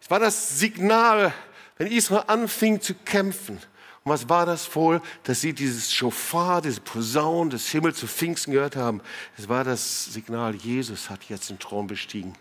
Es 0.00 0.10
war 0.10 0.18
das 0.18 0.58
Signal, 0.58 1.32
wenn 1.78 1.86
Israel 1.86 2.24
anfing 2.26 2.80
zu 2.80 2.94
kämpfen. 2.94 3.58
Und 4.04 4.12
was 4.12 4.28
war 4.28 4.44
das 4.44 4.74
wohl, 4.76 5.00
dass 5.22 5.40
sie 5.40 5.54
dieses 5.54 5.92
Schofar, 5.92 6.60
diese 6.60 6.80
Posaun 6.80 7.48
des 7.48 7.68
Himmels 7.70 7.98
zu 7.98 8.06
Pfingsten 8.06 8.52
gehört 8.52 8.76
haben? 8.76 9.00
Es 9.38 9.48
war 9.48 9.64
das 9.64 10.12
Signal, 10.12 10.54
Jesus 10.56 11.08
hat 11.08 11.24
jetzt 11.24 11.48
den 11.48 11.58
Thron 11.58 11.86
bestiegen. 11.86 12.34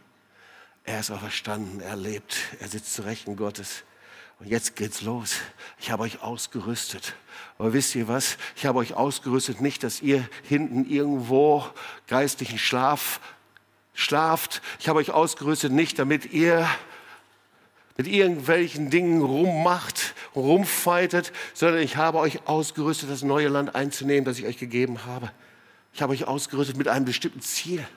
Er 0.85 0.99
ist 0.99 1.11
auferstanden, 1.11 1.79
er 1.79 1.95
lebt, 1.95 2.35
er 2.59 2.67
sitzt 2.67 2.93
zu 2.93 3.03
Rechten 3.03 3.35
Gottes. 3.37 3.83
Und 4.39 4.47
jetzt 4.47 4.75
geht's 4.75 5.01
los. 5.01 5.35
Ich 5.79 5.91
habe 5.91 6.03
euch 6.03 6.21
ausgerüstet. 6.21 7.15
Aber 7.57 7.71
wisst 7.71 7.95
ihr 7.95 8.07
was? 8.07 8.37
Ich 8.55 8.65
habe 8.65 8.79
euch 8.79 8.93
ausgerüstet, 8.93 9.61
nicht, 9.61 9.83
dass 9.83 10.01
ihr 10.01 10.27
hinten 10.43 10.89
irgendwo 10.89 11.65
geistlichen 12.07 12.57
Schlaf 12.57 13.21
schlaft. 13.93 14.61
Ich 14.79 14.89
habe 14.89 14.99
euch 14.99 15.11
ausgerüstet, 15.11 15.71
nicht 15.71 15.99
damit 15.99 16.33
ihr 16.33 16.67
mit 17.95 18.07
irgendwelchen 18.07 18.89
Dingen 18.89 19.21
rummacht, 19.21 20.15
rumfeitet, 20.35 21.31
sondern 21.53 21.81
ich 21.81 21.95
habe 21.95 22.17
euch 22.17 22.47
ausgerüstet, 22.47 23.09
das 23.09 23.21
neue 23.21 23.49
Land 23.49 23.75
einzunehmen, 23.75 24.25
das 24.25 24.39
ich 24.39 24.45
euch 24.45 24.57
gegeben 24.57 25.05
habe. 25.05 25.31
Ich 25.93 26.01
habe 26.01 26.11
euch 26.11 26.25
ausgerüstet 26.25 26.75
mit 26.75 26.87
einem 26.87 27.05
bestimmten 27.05 27.41
Ziel. 27.41 27.87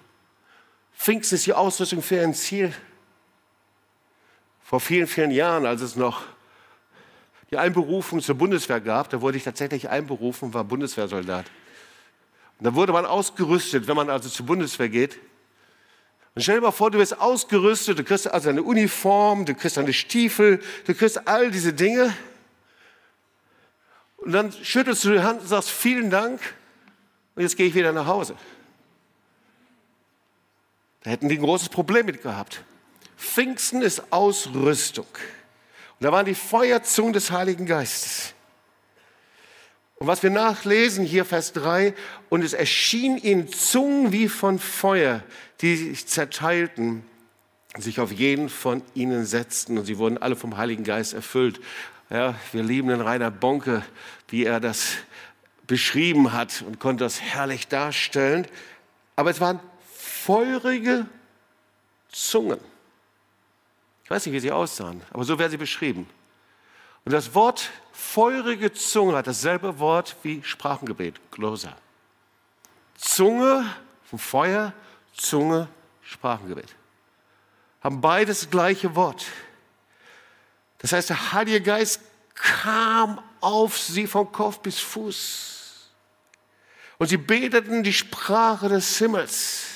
Pfingsten 0.97 1.37
ist 1.37 1.47
die 1.47 1.53
Ausrüstung 1.53 2.03
für 2.03 2.21
ein 2.21 2.35
Ziel. 2.35 2.75
Vor 4.63 4.81
vielen, 4.81 5.07
vielen 5.07 5.31
Jahren, 5.31 5.67
als 5.67 5.81
es 5.81 5.95
noch 5.95 6.23
die 7.51 7.59
Einberufung 7.59 8.21
zur 8.21 8.35
Bundeswehr 8.35 8.81
gab, 8.81 9.11
da 9.11 9.21
wurde 9.21 9.37
ich 9.37 9.45
tatsächlich 9.45 9.89
einberufen, 9.89 10.53
war 10.53 10.65
Bundeswehrsoldat. 10.65 11.47
Und 12.59 12.65
da 12.65 12.75
wurde 12.75 12.93
man 12.93 13.07
ausgerüstet, 13.07 13.87
wenn 13.87 13.95
man 13.95 14.11
also 14.11 14.29
zur 14.29 14.47
Bundeswehr 14.47 14.89
geht, 14.89 15.19
und 16.37 16.43
stell 16.43 16.57
dir 16.57 16.61
mal 16.61 16.71
vor, 16.71 16.91
du 16.91 16.99
wirst 16.99 17.19
ausgerüstet, 17.19 17.99
du 17.99 18.05
kriegst 18.05 18.31
also 18.31 18.51
eine 18.51 18.63
Uniform, 18.63 19.47
du 19.47 19.55
kriegst 19.55 19.79
deine 19.79 19.95
Stiefel, 19.95 20.61
du 20.85 20.95
kriegst 20.95 21.27
all 21.27 21.51
diese 21.51 21.73
Dinge. 21.73 22.15
Und 24.19 24.33
dann 24.33 24.53
schüttelst 24.53 25.03
du 25.05 25.13
die 25.13 25.21
Hand 25.21 25.41
und 25.41 25.47
sagst, 25.47 25.71
vielen 25.71 26.11
Dank, 26.11 26.39
und 27.37 27.43
jetzt 27.43 27.57
gehe 27.57 27.67
ich 27.67 27.75
wieder 27.75 27.91
nach 27.93 28.07
Hause. 28.07 28.37
Da 31.07 31.13
hätten 31.13 31.29
die 31.29 31.37
ein 31.37 31.43
großes 31.43 31.69
Problem 31.69 32.07
mit 32.07 32.21
gehabt. 32.21 32.65
Pfingsten 33.17 33.81
ist 33.81 34.13
Ausrüstung. 34.13 35.07
Und 35.07 36.05
da 36.05 36.11
waren 36.11 36.27
die 36.27 36.35
Feuerzungen 36.35 37.13
des 37.13 37.31
Heiligen 37.31 37.65
Geistes. 37.65 38.35
Und 40.01 40.09
was 40.09 40.25
wir 40.25 40.31
nachlesen, 40.31 41.05
hier 41.05 41.25
Vers 41.25 41.53
3, 41.53 41.95
und 42.29 42.43
es 42.43 42.55
erschien 42.55 43.19
ihnen 43.19 43.47
Zungen 43.53 44.11
wie 44.11 44.29
von 44.29 44.59
Feuer, 44.59 45.23
die 45.61 45.77
sich 45.77 46.09
zerteilten, 46.09 47.05
sich 47.79 48.01
auf 48.01 48.11
jeden 48.11 48.49
von 48.49 48.83
ihnen 48.95 49.27
setzten 49.27 49.79
und 49.79 49.85
sie 49.85 49.99
wurden 49.99 50.19
alle 50.19 50.35
vom 50.35 50.57
Heiligen 50.57 50.83
Geist 50.83 51.15
erfüllt. 51.15 51.61
Ja, 52.11 52.35
wir 52.51 52.65
lieben 52.65 52.89
den 52.89 53.01
Rainer 53.01 53.31
Bonke, 53.31 53.85
wie 54.27 54.45
er 54.45 54.59
das 54.59 54.95
beschrieben 55.69 56.33
hat 56.33 56.65
und 56.67 56.81
konnte 56.81 57.05
das 57.05 57.21
herrlich 57.21 57.69
darstellen. 57.69 58.49
Aber 59.15 59.31
es 59.31 59.41
waren 59.41 59.61
feurige 60.27 61.07
Zungen. 62.11 62.59
Ich 64.03 64.11
weiß 64.11 64.27
nicht, 64.27 64.35
wie 64.35 64.41
sie 64.41 64.51
aussahen, 64.51 65.01
aber 65.11 65.23
so 65.23 65.39
werden 65.39 65.53
sie 65.53 65.57
beschrieben. 65.57 66.09
Und 67.05 67.13
das 67.13 67.33
Wort 67.35 67.71
feurige 67.93 68.73
Zunge 68.73 69.17
hat 69.17 69.29
dasselbe 69.29 69.79
Wort 69.79 70.17
wie 70.25 70.43
Sprachengebet, 70.43 71.21
Glosa. 71.31 71.77
Zunge 72.97 73.73
vom 74.05 74.19
Feuer, 74.19 74.73
Zunge, 75.17 75.69
Sprachengebet. 76.03 76.75
Haben 77.81 78.01
beides 78.01 78.41
das 78.41 78.51
gleiche 78.51 78.97
Wort. 78.97 79.25
Das 80.79 80.93
heißt, 80.93 81.11
der 81.11 81.33
Heilige 81.33 81.61
Geist 81.61 82.01
kam 82.35 83.23
auf 83.41 83.79
sie 83.79 84.09
von 84.09 84.31
Kopf 84.33 84.59
bis 84.59 84.81
Fuß. 84.81 85.89
Und 86.99 87.07
sie 87.07 87.17
beteten 87.17 87.85
die 87.85 87.93
Sprache 87.93 88.69
des 88.69 88.99
Himmels. 88.99 89.76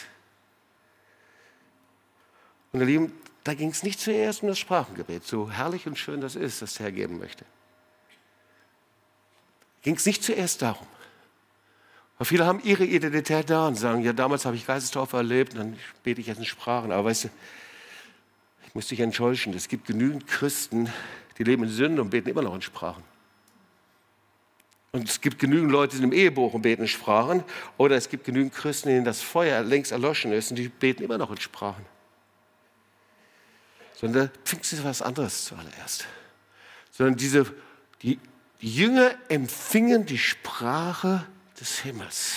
Und 2.72 2.80
ihr 2.80 2.86
Lieben, 2.86 3.12
da 3.44 3.54
ging 3.54 3.70
es 3.70 3.82
nicht 3.82 4.00
zuerst 4.00 4.42
um 4.42 4.48
das 4.48 4.58
Sprachengebet, 4.58 5.24
so 5.24 5.50
herrlich 5.50 5.86
und 5.86 5.98
schön 5.98 6.20
das 6.20 6.36
ist, 6.36 6.62
das 6.62 6.74
der 6.74 6.86
Herr 6.86 6.92
geben 6.92 7.18
möchte 7.18 7.44
ging 9.82 9.96
es 9.96 10.06
nicht 10.06 10.22
zuerst 10.22 10.62
darum. 10.62 10.86
Weil 12.18 12.26
viele 12.26 12.44
haben 12.44 12.60
ihre 12.62 12.84
Identität 12.84 13.48
da 13.48 13.68
und 13.68 13.76
sagen, 13.76 14.02
ja, 14.02 14.12
damals 14.12 14.44
habe 14.44 14.56
ich 14.56 14.66
Geistestaufe 14.66 15.16
erlebt 15.16 15.54
und 15.54 15.58
dann 15.58 15.76
bete 16.02 16.20
ich 16.20 16.26
jetzt 16.26 16.38
in 16.38 16.44
Sprachen. 16.44 16.92
Aber 16.92 17.06
weißt 17.06 17.24
du, 17.24 17.28
ich 18.66 18.74
muss 18.74 18.88
dich 18.88 19.00
enttäuschen, 19.00 19.54
es 19.54 19.68
gibt 19.68 19.86
genügend 19.86 20.26
Christen, 20.26 20.92
die 21.38 21.44
leben 21.44 21.64
in 21.64 21.70
Sünde 21.70 22.02
und 22.02 22.10
beten 22.10 22.28
immer 22.28 22.42
noch 22.42 22.54
in 22.54 22.62
Sprachen. 22.62 23.02
Und 24.92 25.08
es 25.08 25.20
gibt 25.20 25.38
genügend 25.38 25.70
Leute, 25.70 25.92
die 25.92 25.98
sind 25.98 26.12
im 26.12 26.12
Ehebuch 26.12 26.52
und 26.52 26.62
beten 26.62 26.82
in 26.82 26.88
Sprachen. 26.88 27.44
Oder 27.78 27.96
es 27.96 28.08
gibt 28.08 28.24
genügend 28.24 28.52
Christen, 28.52 28.88
denen 28.88 29.04
das 29.04 29.22
Feuer 29.22 29.62
längst 29.62 29.92
erloschen 29.92 30.32
ist 30.32 30.50
und 30.50 30.56
die 30.56 30.68
beten 30.68 31.04
immer 31.04 31.16
noch 31.16 31.30
in 31.30 31.40
Sprachen. 31.40 31.86
Sondern 34.00 34.30
Pfingsten 34.44 34.78
ist 34.78 34.84
was 34.84 35.02
anderes 35.02 35.44
zuallererst. 35.44 36.06
Sondern 36.90 37.16
diese, 37.16 37.44
die 38.02 38.18
die 38.60 38.74
Jünger 38.74 39.14
empfingen 39.28 40.04
die 40.04 40.18
Sprache 40.18 41.26
des 41.58 41.78
Himmels. 41.78 42.34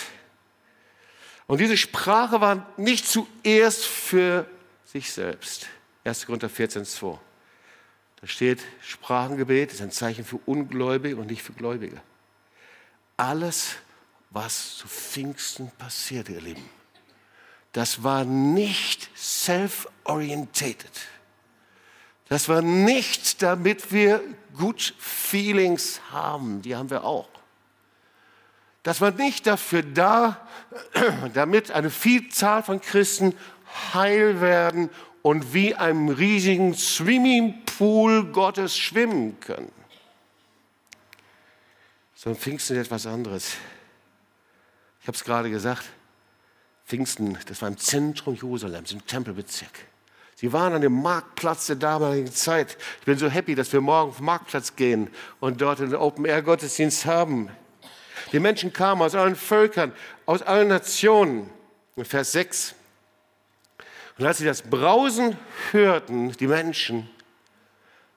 Und 1.48 1.60
diese 1.60 1.78
Sprache 1.78 2.40
war 2.40 2.68
nicht 2.78 3.06
zuerst 3.08 3.86
für 3.86 4.48
sich 4.86 5.12
selbst. 5.12 5.68
1. 6.06 6.26
Korinther 6.26 6.50
14, 6.50 6.86
2. 6.86 7.20
Da 8.22 8.28
steht, 8.28 8.62
Sprachengebet 8.82 9.74
ist 9.74 9.82
ein 9.82 9.92
Zeichen 9.92 10.24
für 10.24 10.40
Ungläubige 10.46 11.18
und 11.18 11.30
nicht 11.30 11.44
für 11.44 11.52
Gläubige. 11.52 12.02
Alles, 13.18 13.76
was 14.30 14.78
zu 14.78 14.88
Pfingsten 14.88 15.72
passiert, 15.78 16.30
ihr 16.30 16.40
Lieben, 16.40 16.68
das 17.74 18.04
war 18.04 18.24
nicht 18.24 19.10
self-orientated. 19.18 20.92
Das 22.30 22.50
war 22.50 22.62
nicht, 22.62 23.42
damit 23.42 23.92
wir 23.92 24.22
gut 24.58 24.96
Feelings 24.98 26.02
haben, 26.12 26.62
die 26.62 26.76
haben 26.76 26.90
wir 26.90 27.04
auch. 27.04 27.30
Das 28.84 29.00
war 29.02 29.12
nicht 29.12 29.48
dafür 29.48 29.82
da, 29.82 30.48
damit 31.34 31.72
eine 31.72 31.90
Vielzahl 31.90 32.64
von 32.64 32.82
Christen 32.82 33.34
heil 33.94 34.42
werden 34.42 34.90
und 35.22 35.54
wie 35.54 35.74
einem 35.74 36.10
riesigen 36.10 36.74
Swimmingpool 36.74 38.26
Gottes 38.32 38.78
schwimmen 38.78 39.40
können. 39.40 39.72
Sondern 42.14 42.40
Pfingsten 42.40 42.76
ist 42.76 42.88
etwas 42.88 43.06
anderes. 43.06 43.56
Ich 45.02 45.08
habe 45.08 45.16
es 45.16 45.24
gerade 45.24 45.50
gesagt, 45.50 45.84
Pfingsten, 46.86 47.38
das 47.48 47.62
war 47.62 47.70
im 47.70 47.78
Zentrum 47.78 48.36
Jerusalems, 48.36 48.92
im 48.92 49.06
Tempelbezirk. 49.06 49.88
Sie 50.36 50.52
waren 50.52 50.74
an 50.74 50.82
dem 50.82 51.02
Marktplatz 51.02 51.68
der 51.68 51.76
damaligen 51.76 52.32
Zeit. 52.32 52.78
Ich 53.00 53.06
bin 53.06 53.18
so 53.18 53.30
happy, 53.30 53.56
dass 53.56 53.72
wir 53.72 53.82
morgen 53.82 54.10
auf 54.10 54.18
den 54.18 54.26
Marktplatz 54.26 54.76
gehen 54.76 55.10
und 55.40 55.62
dort 55.62 55.80
einen 55.80 55.96
Open-Air-Gottesdienst 55.96 57.06
haben. 57.06 57.50
Die 58.32 58.40
Menschen 58.40 58.74
kamen 58.74 59.02
aus 59.02 59.16
allen 59.16 59.36
Völkern, 59.36 59.94
aus 60.26 60.42
allen 60.42 60.68
Nationen. 60.68 61.50
In 61.96 62.06
Vers 62.06 62.32
6. 62.32 62.74
Und 64.18 64.26
als 64.26 64.40
sie 64.40 64.46
das 64.46 64.64
Brausen 64.64 65.38
hörten, 65.72 66.32
die 66.32 66.48
Menschen, 66.48 67.10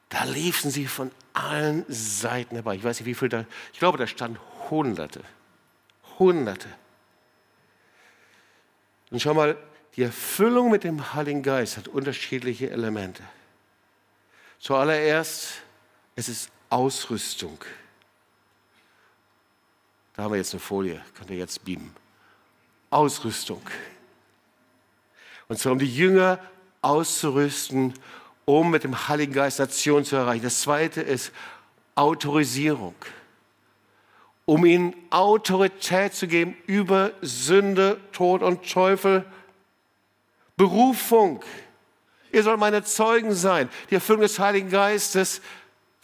da 0.09 0.25
liefen 0.25 0.71
sie 0.71 0.87
von 0.87 1.11
allen 1.35 1.85
Seiten 1.89 2.55
herbei. 2.55 2.77
Ich 2.77 2.85
weiß 2.85 3.01
nicht, 3.01 3.07
wie 3.07 3.15
viel 3.15 3.29
da, 3.29 3.45
ich 3.73 3.79
glaube, 3.79 3.99
da 3.99 4.07
standen 4.07 4.39
Hunderte. 4.71 5.21
Hunderte. 6.19 6.69
Und 9.11 9.21
schau 9.21 9.35
mal, 9.35 9.57
Die 9.97 10.03
Erfüllung 10.03 10.71
mit 10.71 10.85
dem 10.85 11.15
Heiligen 11.15 11.43
Geist 11.43 11.79
hat 11.79 11.89
unterschiedliche 11.89 12.71
Elemente. 12.71 13.23
Zuallererst, 14.59 15.63
es 16.17 16.29
ist 16.29 16.51
Ausrüstung. 16.69 17.59
Da 20.15 20.25
haben 20.25 20.33
wir 20.33 20.39
jetzt 20.39 20.53
eine 20.53 20.61
Folie, 20.61 21.03
könnt 21.17 21.31
ihr 21.31 21.37
jetzt 21.37 21.65
beamen. 21.65 21.95
Ausrüstung. 22.91 23.63
Und 25.49 25.59
zwar 25.59 25.73
um 25.73 25.79
die 25.79 25.95
Jünger 25.95 26.41
auszurüsten, 26.83 27.95
um 28.45 28.71
mit 28.71 28.85
dem 28.85 29.09
Heiligen 29.09 29.33
Geist 29.33 29.59
Nation 29.59 30.05
zu 30.05 30.17
erreichen. 30.17 30.45
Das 30.45 30.61
zweite 30.61 31.01
ist 31.01 31.33
Autorisierung, 31.95 32.95
um 34.45 34.65
ihnen 34.67 34.95
Autorität 35.11 36.15
zu 36.15 36.29
geben 36.29 36.57
über 36.67 37.13
Sünde, 37.23 37.99
Tod 38.13 38.43
und 38.43 38.71
Teufel. 38.71 39.25
Berufung. 40.57 41.43
Ihr 42.33 42.43
sollt 42.43 42.59
meine 42.59 42.83
Zeugen 42.85 43.33
sein. 43.35 43.69
Die 43.91 43.95
Erfüllung 43.95 44.23
des 44.23 44.39
Heiligen 44.39 44.71
Geistes 44.71 45.41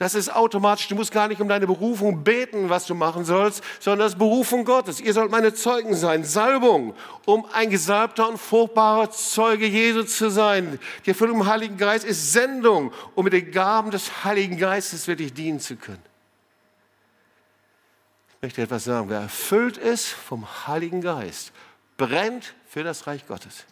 das 0.03 0.17
ist 0.17 0.35
automatisch. 0.35 0.89
Du 0.89 0.97
musst 0.97 1.13
gar 1.13 1.29
nicht 1.29 1.41
um 1.41 1.47
deine 1.47 1.65
Berufung 1.65 2.25
beten, 2.25 2.69
was 2.69 2.87
du 2.87 2.95
machen 2.97 3.25
sollst, 3.25 3.63
sondern 3.79 4.01
das 4.01 4.15
ist 4.15 4.19
Berufung 4.19 4.65
Gottes. 4.65 5.01
Ihr 5.01 5.13
sollt 5.13 5.31
meine 5.31 5.55
Zeugen 5.55 5.95
sein. 5.95 6.25
Salbung, 6.25 6.97
um 7.25 7.47
ein 7.53 7.71
gesalbter 7.71 8.29
und 8.29 8.39
fruchtbarer 8.39 9.13
Zeuge 9.13 9.65
Jesu 9.65 10.03
zu 10.03 10.29
sein. 10.29 10.81
Die 11.07 11.11
Erfüllung 11.11 11.43
im 11.43 11.47
Heiligen 11.47 11.77
Geist 11.77 12.05
ist 12.05 12.33
Sendung, 12.33 12.93
um 13.15 13.23
mit 13.23 13.33
den 13.33 13.53
Gaben 13.53 13.93
des 13.93 14.25
Heiligen 14.25 14.59
Geistes 14.59 15.07
wirklich 15.07 15.35
dienen 15.35 15.61
zu 15.61 15.77
können. 15.77 16.03
Ich 18.35 18.43
möchte 18.43 18.63
etwas 18.63 18.83
sagen. 18.83 19.09
Wer 19.09 19.21
erfüllt 19.21 19.77
ist 19.77 20.09
vom 20.09 20.49
Heiligen 20.67 21.01
Geist, 21.01 21.53
brennt 21.97 22.55
für 22.67 22.83
das 22.83 23.07
Reich 23.07 23.25
Gottes. 23.29 23.67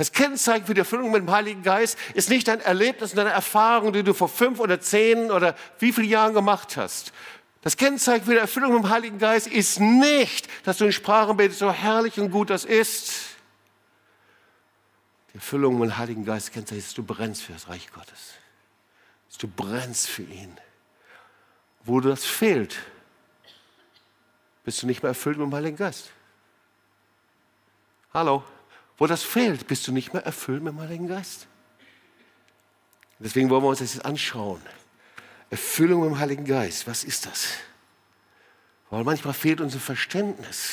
Das 0.00 0.12
Kennzeichen 0.12 0.64
für 0.64 0.72
die 0.72 0.80
Erfüllung 0.80 1.10
mit 1.10 1.20
dem 1.20 1.30
Heiligen 1.30 1.62
Geist 1.62 1.98
ist 2.14 2.30
nicht 2.30 2.48
dein 2.48 2.62
Erlebnis 2.62 3.10
und 3.10 3.18
deine 3.18 3.32
Erfahrung, 3.32 3.92
die 3.92 4.02
du 4.02 4.14
vor 4.14 4.30
fünf 4.30 4.58
oder 4.58 4.80
zehn 4.80 5.30
oder 5.30 5.54
wie 5.78 5.92
viele 5.92 6.06
Jahren 6.06 6.32
gemacht 6.32 6.78
hast. 6.78 7.12
Das 7.60 7.76
Kennzeichen 7.76 8.24
für 8.24 8.30
die 8.30 8.38
Erfüllung 8.38 8.72
mit 8.72 8.84
dem 8.84 8.88
Heiligen 8.88 9.18
Geist 9.18 9.46
ist 9.46 9.78
nicht, 9.78 10.48
dass 10.64 10.78
du 10.78 10.86
in 10.86 10.92
Sprachen 10.92 11.36
betest, 11.36 11.58
so 11.58 11.70
herrlich 11.70 12.18
und 12.18 12.30
gut 12.30 12.48
das 12.48 12.64
ist. 12.64 13.12
Die 15.34 15.34
Erfüllung 15.34 15.78
mit 15.78 15.90
dem 15.90 15.98
Heiligen 15.98 16.24
Geist 16.24 16.50
kennzeichnet, 16.54 16.78
ist, 16.78 16.88
dass 16.88 16.94
du 16.94 17.02
brennst 17.02 17.42
für 17.42 17.52
das 17.52 17.68
Reich 17.68 17.92
Gottes. 17.92 18.36
Dass 19.28 19.36
du 19.36 19.48
brennst 19.48 20.08
für 20.08 20.22
ihn. 20.22 20.56
Wo 21.84 22.00
das 22.00 22.24
fehlt, 22.24 22.78
bist 24.64 24.82
du 24.82 24.86
nicht 24.86 25.02
mehr 25.02 25.10
erfüllt 25.10 25.36
mit 25.36 25.46
dem 25.46 25.54
Heiligen 25.54 25.76
Geist. 25.76 26.08
Hallo? 28.14 28.42
Wo 29.00 29.06
das 29.06 29.22
fehlt, 29.22 29.66
bist 29.66 29.88
du 29.88 29.92
nicht 29.92 30.12
mehr 30.12 30.26
erfüllt 30.26 30.62
mit 30.62 30.74
dem 30.74 30.80
Heiligen 30.80 31.08
Geist. 31.08 31.46
Deswegen 33.18 33.48
wollen 33.48 33.62
wir 33.62 33.68
uns 33.68 33.78
das 33.78 33.94
jetzt 33.94 34.04
anschauen. 34.04 34.60
Erfüllung 35.48 36.02
mit 36.02 36.10
dem 36.10 36.18
Heiligen 36.18 36.44
Geist, 36.44 36.86
was 36.86 37.02
ist 37.02 37.24
das? 37.24 37.54
Weil 38.90 39.02
manchmal 39.04 39.32
fehlt 39.32 39.62
unser 39.62 39.80
Verständnis. 39.80 40.72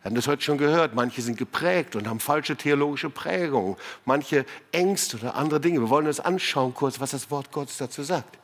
Wir 0.00 0.06
haben 0.06 0.14
das 0.14 0.26
heute 0.26 0.40
schon 0.40 0.56
gehört. 0.56 0.94
Manche 0.94 1.20
sind 1.20 1.36
geprägt 1.36 1.96
und 1.96 2.08
haben 2.08 2.18
falsche 2.18 2.56
theologische 2.56 3.10
Prägungen. 3.10 3.76
Manche 4.06 4.46
Ängste 4.72 5.18
oder 5.18 5.34
andere 5.34 5.60
Dinge. 5.60 5.80
Wir 5.80 5.90
wollen 5.90 6.06
uns 6.06 6.20
anschauen 6.20 6.72
kurz, 6.72 6.98
was 6.98 7.10
das 7.10 7.30
Wort 7.30 7.52
Gottes 7.52 7.76
dazu 7.76 8.02
sagt. 8.02 8.38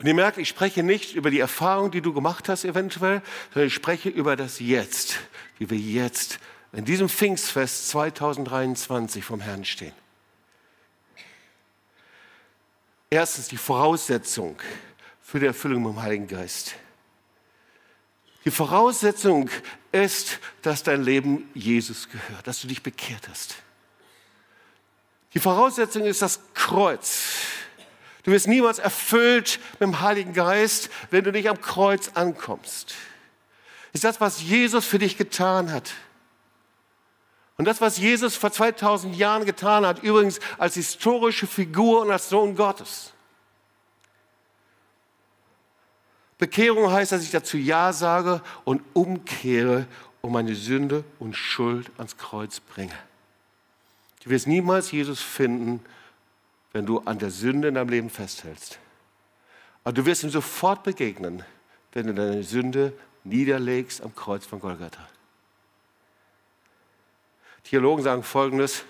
Und 0.00 0.06
ihr 0.06 0.14
merkt, 0.14 0.38
ich 0.38 0.48
spreche 0.48 0.82
nicht 0.82 1.14
über 1.14 1.30
die 1.30 1.40
Erfahrung, 1.40 1.90
die 1.90 2.00
du 2.00 2.14
gemacht 2.14 2.48
hast 2.48 2.64
eventuell, 2.64 3.20
sondern 3.52 3.66
ich 3.66 3.74
spreche 3.74 4.08
über 4.08 4.34
das 4.34 4.58
Jetzt, 4.58 5.18
wie 5.58 5.68
wir 5.68 5.76
jetzt 5.76 6.38
in 6.72 6.86
diesem 6.86 7.10
Pfingstfest 7.10 7.90
2023 7.90 9.22
vom 9.22 9.40
Herrn 9.40 9.66
stehen. 9.66 9.92
Erstens 13.10 13.48
die 13.48 13.58
Voraussetzung 13.58 14.58
für 15.20 15.38
die 15.38 15.46
Erfüllung 15.46 15.82
mit 15.82 15.92
dem 15.92 16.02
Heiligen 16.02 16.28
Geist. 16.28 16.76
Die 18.46 18.50
Voraussetzung 18.50 19.50
ist, 19.92 20.38
dass 20.62 20.82
dein 20.82 21.02
Leben 21.02 21.50
Jesus 21.52 22.08
gehört, 22.08 22.46
dass 22.46 22.62
du 22.62 22.68
dich 22.68 22.82
bekehrt 22.82 23.28
hast. 23.28 23.56
Die 25.34 25.40
Voraussetzung 25.40 26.04
ist 26.04 26.22
das 26.22 26.40
Kreuz. 26.54 27.50
Du 28.22 28.32
wirst 28.32 28.48
niemals 28.48 28.78
erfüllt 28.78 29.58
mit 29.72 29.82
dem 29.82 30.00
Heiligen 30.00 30.32
Geist, 30.32 30.90
wenn 31.10 31.24
du 31.24 31.32
nicht 31.32 31.48
am 31.48 31.60
Kreuz 31.60 32.10
ankommst. 32.14 32.94
Ist 33.92 34.04
das, 34.04 34.20
was 34.20 34.42
Jesus 34.42 34.84
für 34.84 34.98
dich 34.98 35.16
getan 35.16 35.72
hat. 35.72 35.92
Und 37.56 37.66
das, 37.66 37.80
was 37.80 37.98
Jesus 37.98 38.36
vor 38.36 38.52
2000 38.52 39.14
Jahren 39.16 39.44
getan 39.44 39.84
hat, 39.84 40.02
übrigens 40.02 40.40
als 40.58 40.74
historische 40.74 41.46
Figur 41.46 42.02
und 42.02 42.10
als 42.10 42.28
Sohn 42.28 42.56
Gottes. 42.56 43.12
Bekehrung 46.38 46.90
heißt, 46.90 47.12
dass 47.12 47.22
ich 47.22 47.30
dazu 47.30 47.58
Ja 47.58 47.92
sage 47.92 48.40
und 48.64 48.82
umkehre 48.94 49.86
und 50.22 50.32
meine 50.32 50.54
Sünde 50.54 51.04
und 51.18 51.36
Schuld 51.36 51.90
ans 51.98 52.16
Kreuz 52.16 52.60
bringe. 52.60 52.96
Du 54.24 54.30
wirst 54.30 54.46
niemals 54.46 54.90
Jesus 54.90 55.20
finden, 55.20 55.84
wenn 56.72 56.86
du 56.86 57.00
an 57.00 57.18
der 57.18 57.30
Sünde 57.30 57.68
in 57.68 57.74
deinem 57.74 57.88
Leben 57.88 58.10
festhältst. 58.10 58.78
Aber 59.84 59.92
du 59.92 60.06
wirst 60.06 60.22
ihm 60.22 60.30
sofort 60.30 60.82
begegnen, 60.82 61.42
wenn 61.92 62.06
du 62.06 62.14
deine 62.14 62.42
Sünde 62.42 62.92
niederlegst 63.24 64.02
am 64.02 64.14
Kreuz 64.14 64.46
von 64.46 64.60
Golgatha. 64.60 65.08
Theologen 67.64 68.02
sagen 68.02 68.22
Folgendes, 68.22 68.84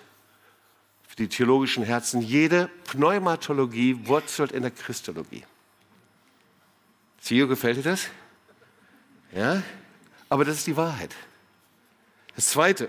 für 1.08 1.16
die 1.16 1.28
theologischen 1.28 1.82
Herzen, 1.82 2.20
jede 2.20 2.68
Pneumatologie 2.84 4.06
wurzelt 4.06 4.52
in 4.52 4.62
der 4.62 4.70
Christologie. 4.70 5.44
Zio, 7.20 7.48
gefällt 7.48 7.78
dir 7.78 7.82
das? 7.82 8.08
Ja? 9.34 9.62
Aber 10.28 10.44
das 10.44 10.58
ist 10.58 10.66
die 10.66 10.76
Wahrheit. 10.76 11.14
Das 12.36 12.48
Zweite, 12.48 12.88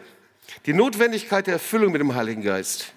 die 0.66 0.74
Notwendigkeit 0.74 1.48
der 1.48 1.56
Erfüllung 1.56 1.92
mit 1.92 2.00
dem 2.00 2.14
Heiligen 2.14 2.44
Geist. 2.44 2.94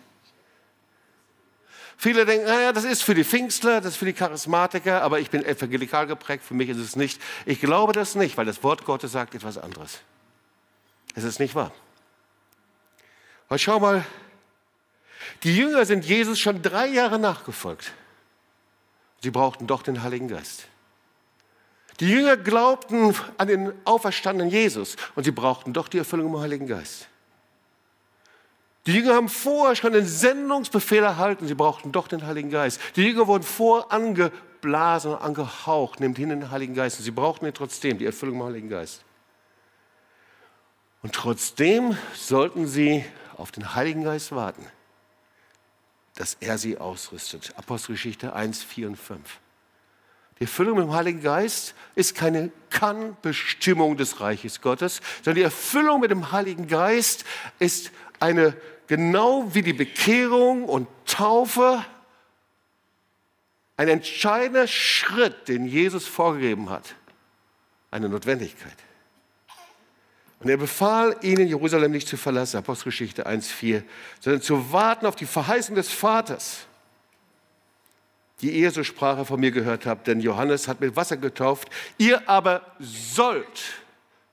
Viele 1.97 2.27
denken, 2.27 2.47
naja, 2.47 2.73
das 2.73 2.85
ist 2.85 3.03
für 3.03 3.15
die 3.15 3.25
Pfingstler, 3.25 3.81
das 3.81 3.93
ist 3.93 3.97
für 3.99 4.05
die 4.05 4.13
Charismatiker, 4.13 5.03
aber 5.03 5.21
ich 5.21 5.31
bin 5.31 5.45
evangelikal 5.45 6.07
geprägt, 6.07 6.45
für 6.45 6.55
mich 6.55 6.69
ist 6.69 6.79
es 6.79 6.97
nicht. 6.97 7.21
Ich 7.47 7.61
glaube 7.61 7.93
das 7.93 8.15
nicht, 8.15 8.37
weil 8.37 8.47
das 8.47 8.63
Wort 8.63 8.85
Gottes 8.85 9.13
sagt 9.13 9.35
etwas 9.35 9.59
anderes. 9.59 10.01
Es 11.15 11.25
ist 11.25 11.39
nicht 11.39 11.55
wahr. 11.55 11.73
Aber 13.49 13.59
schau 13.59 13.79
mal, 13.79 14.05
die 15.43 15.57
Jünger 15.57 15.85
sind 15.85 16.05
Jesus 16.05 16.39
schon 16.39 16.63
drei 16.63 16.89
Jahre 16.89 17.19
nachgefolgt. 17.19 17.93
Sie 19.23 19.31
brauchten 19.31 19.67
doch 19.67 19.83
den 19.83 20.03
Heiligen 20.03 20.29
Geist. 20.29 20.67
Die 22.01 22.09
Jünger 22.09 22.37
glaubten 22.37 23.15
an 23.39 23.49
den 23.49 23.73
auferstandenen 23.85 24.51
Jesus 24.51 24.97
und 25.15 25.25
sie 25.25 25.31
brauchten 25.31 25.73
doch 25.73 25.89
die 25.89 25.99
Erfüllung 25.99 26.35
im 26.35 26.41
Heiligen 26.41 26.67
Geist. 26.67 27.09
Die 28.87 28.93
Jünger 28.93 29.15
haben 29.15 29.29
vorher 29.29 29.77
schon 29.77 29.95
den 29.95 30.07
Sendungsbefehl 30.07 31.03
erhalten, 31.03 31.47
sie 31.47 31.55
brauchten 31.55 31.91
doch 31.91 32.07
den 32.07 32.27
Heiligen 32.27 32.51
Geist. 32.51 32.81
Die 32.97 33.03
Jünger 33.03 33.27
wurden 33.27 33.43
vor 33.43 33.91
angeblasen 33.91 35.13
und 35.13 35.23
angehaucht, 35.23 36.01
nehmt 36.01 36.19
hin 36.19 36.29
den 36.29 36.51
Heiligen 36.51 36.75
Geist. 36.75 36.99
Und 36.99 37.05
sie 37.05 37.11
brauchten 37.11 37.47
ihn 37.47 37.55
trotzdem, 37.55 37.97
die 37.97 38.05
Erfüllung 38.05 38.37
im 38.37 38.45
Heiligen 38.45 38.69
Geist. 38.69 39.03
Und 41.03 41.15
trotzdem 41.15 41.97
sollten 42.15 42.67
sie 42.67 43.05
auf 43.37 43.53
den 43.53 43.75
Heiligen 43.75 44.05
Geist 44.05 44.33
warten, 44.33 44.67
dass 46.17 46.37
er 46.41 46.59
sie 46.59 46.79
ausrüstet. 46.79 47.55
Apostelgeschichte 47.57 48.35
1, 48.35 48.63
4 48.63 48.89
und 48.89 48.97
5. 48.97 49.41
Die 50.39 50.45
Erfüllung 50.45 50.79
mit 50.79 50.87
dem 50.87 50.95
Heiligen 50.95 51.23
Geist 51.23 51.75
ist 51.95 52.15
keine 52.15 52.51
Kann-Bestimmung 52.71 53.97
des 53.97 54.21
Reiches 54.21 54.61
Gottes, 54.61 55.01
sondern 55.23 55.37
die 55.37 55.43
Erfüllung 55.43 56.01
mit 56.01 56.11
dem 56.11 56.33
Heiligen 56.33 56.67
Geist 56.67 57.25
ist 57.59 57.93
eine 58.19 58.57
genau 58.87 59.55
wie 59.55 59.63
die 59.63 59.73
Bekehrung 59.73 60.65
und 60.65 60.89
Taufe 61.07 61.85
ein 63.77 63.89
entscheidender 63.89 64.67
Schritt, 64.67 65.49
den 65.49 65.67
Jesus 65.67 66.07
vorgegeben 66.07 66.71
hat. 66.71 66.95
Eine 67.91 68.09
Notwendigkeit. 68.09 68.77
Und 70.41 70.51
er 70.51 70.57
befahl 70.57 71.17
ihnen, 71.23 71.49
Jerusalem 71.49 71.93
nicht 71.93 72.07
zu 72.07 72.17
verlassen, 72.17 72.59
Apostelgeschichte 72.59 73.27
1,4, 73.27 73.83
sondern 74.21 74.43
zu 74.43 74.73
warten 74.73 75.07
auf 75.07 75.17
die 75.17 75.27
Verheißung 75.27 75.75
des 75.75 75.91
Vaters, 75.91 76.67
die 78.43 78.51
ihr, 78.51 78.71
so 78.71 78.85
Sprache 78.85 79.25
von 79.25 79.41
mir 79.41 79.53
gehört 79.53 79.87
habt. 79.87 80.07
Denn 80.07 80.21
Johannes 80.21 80.69
hat 80.69 80.81
mit 80.81 80.97
Wasser 80.97 81.17
getauft, 81.17 81.69
ihr 81.97 82.29
aber 82.29 82.63
sollt 82.79 83.84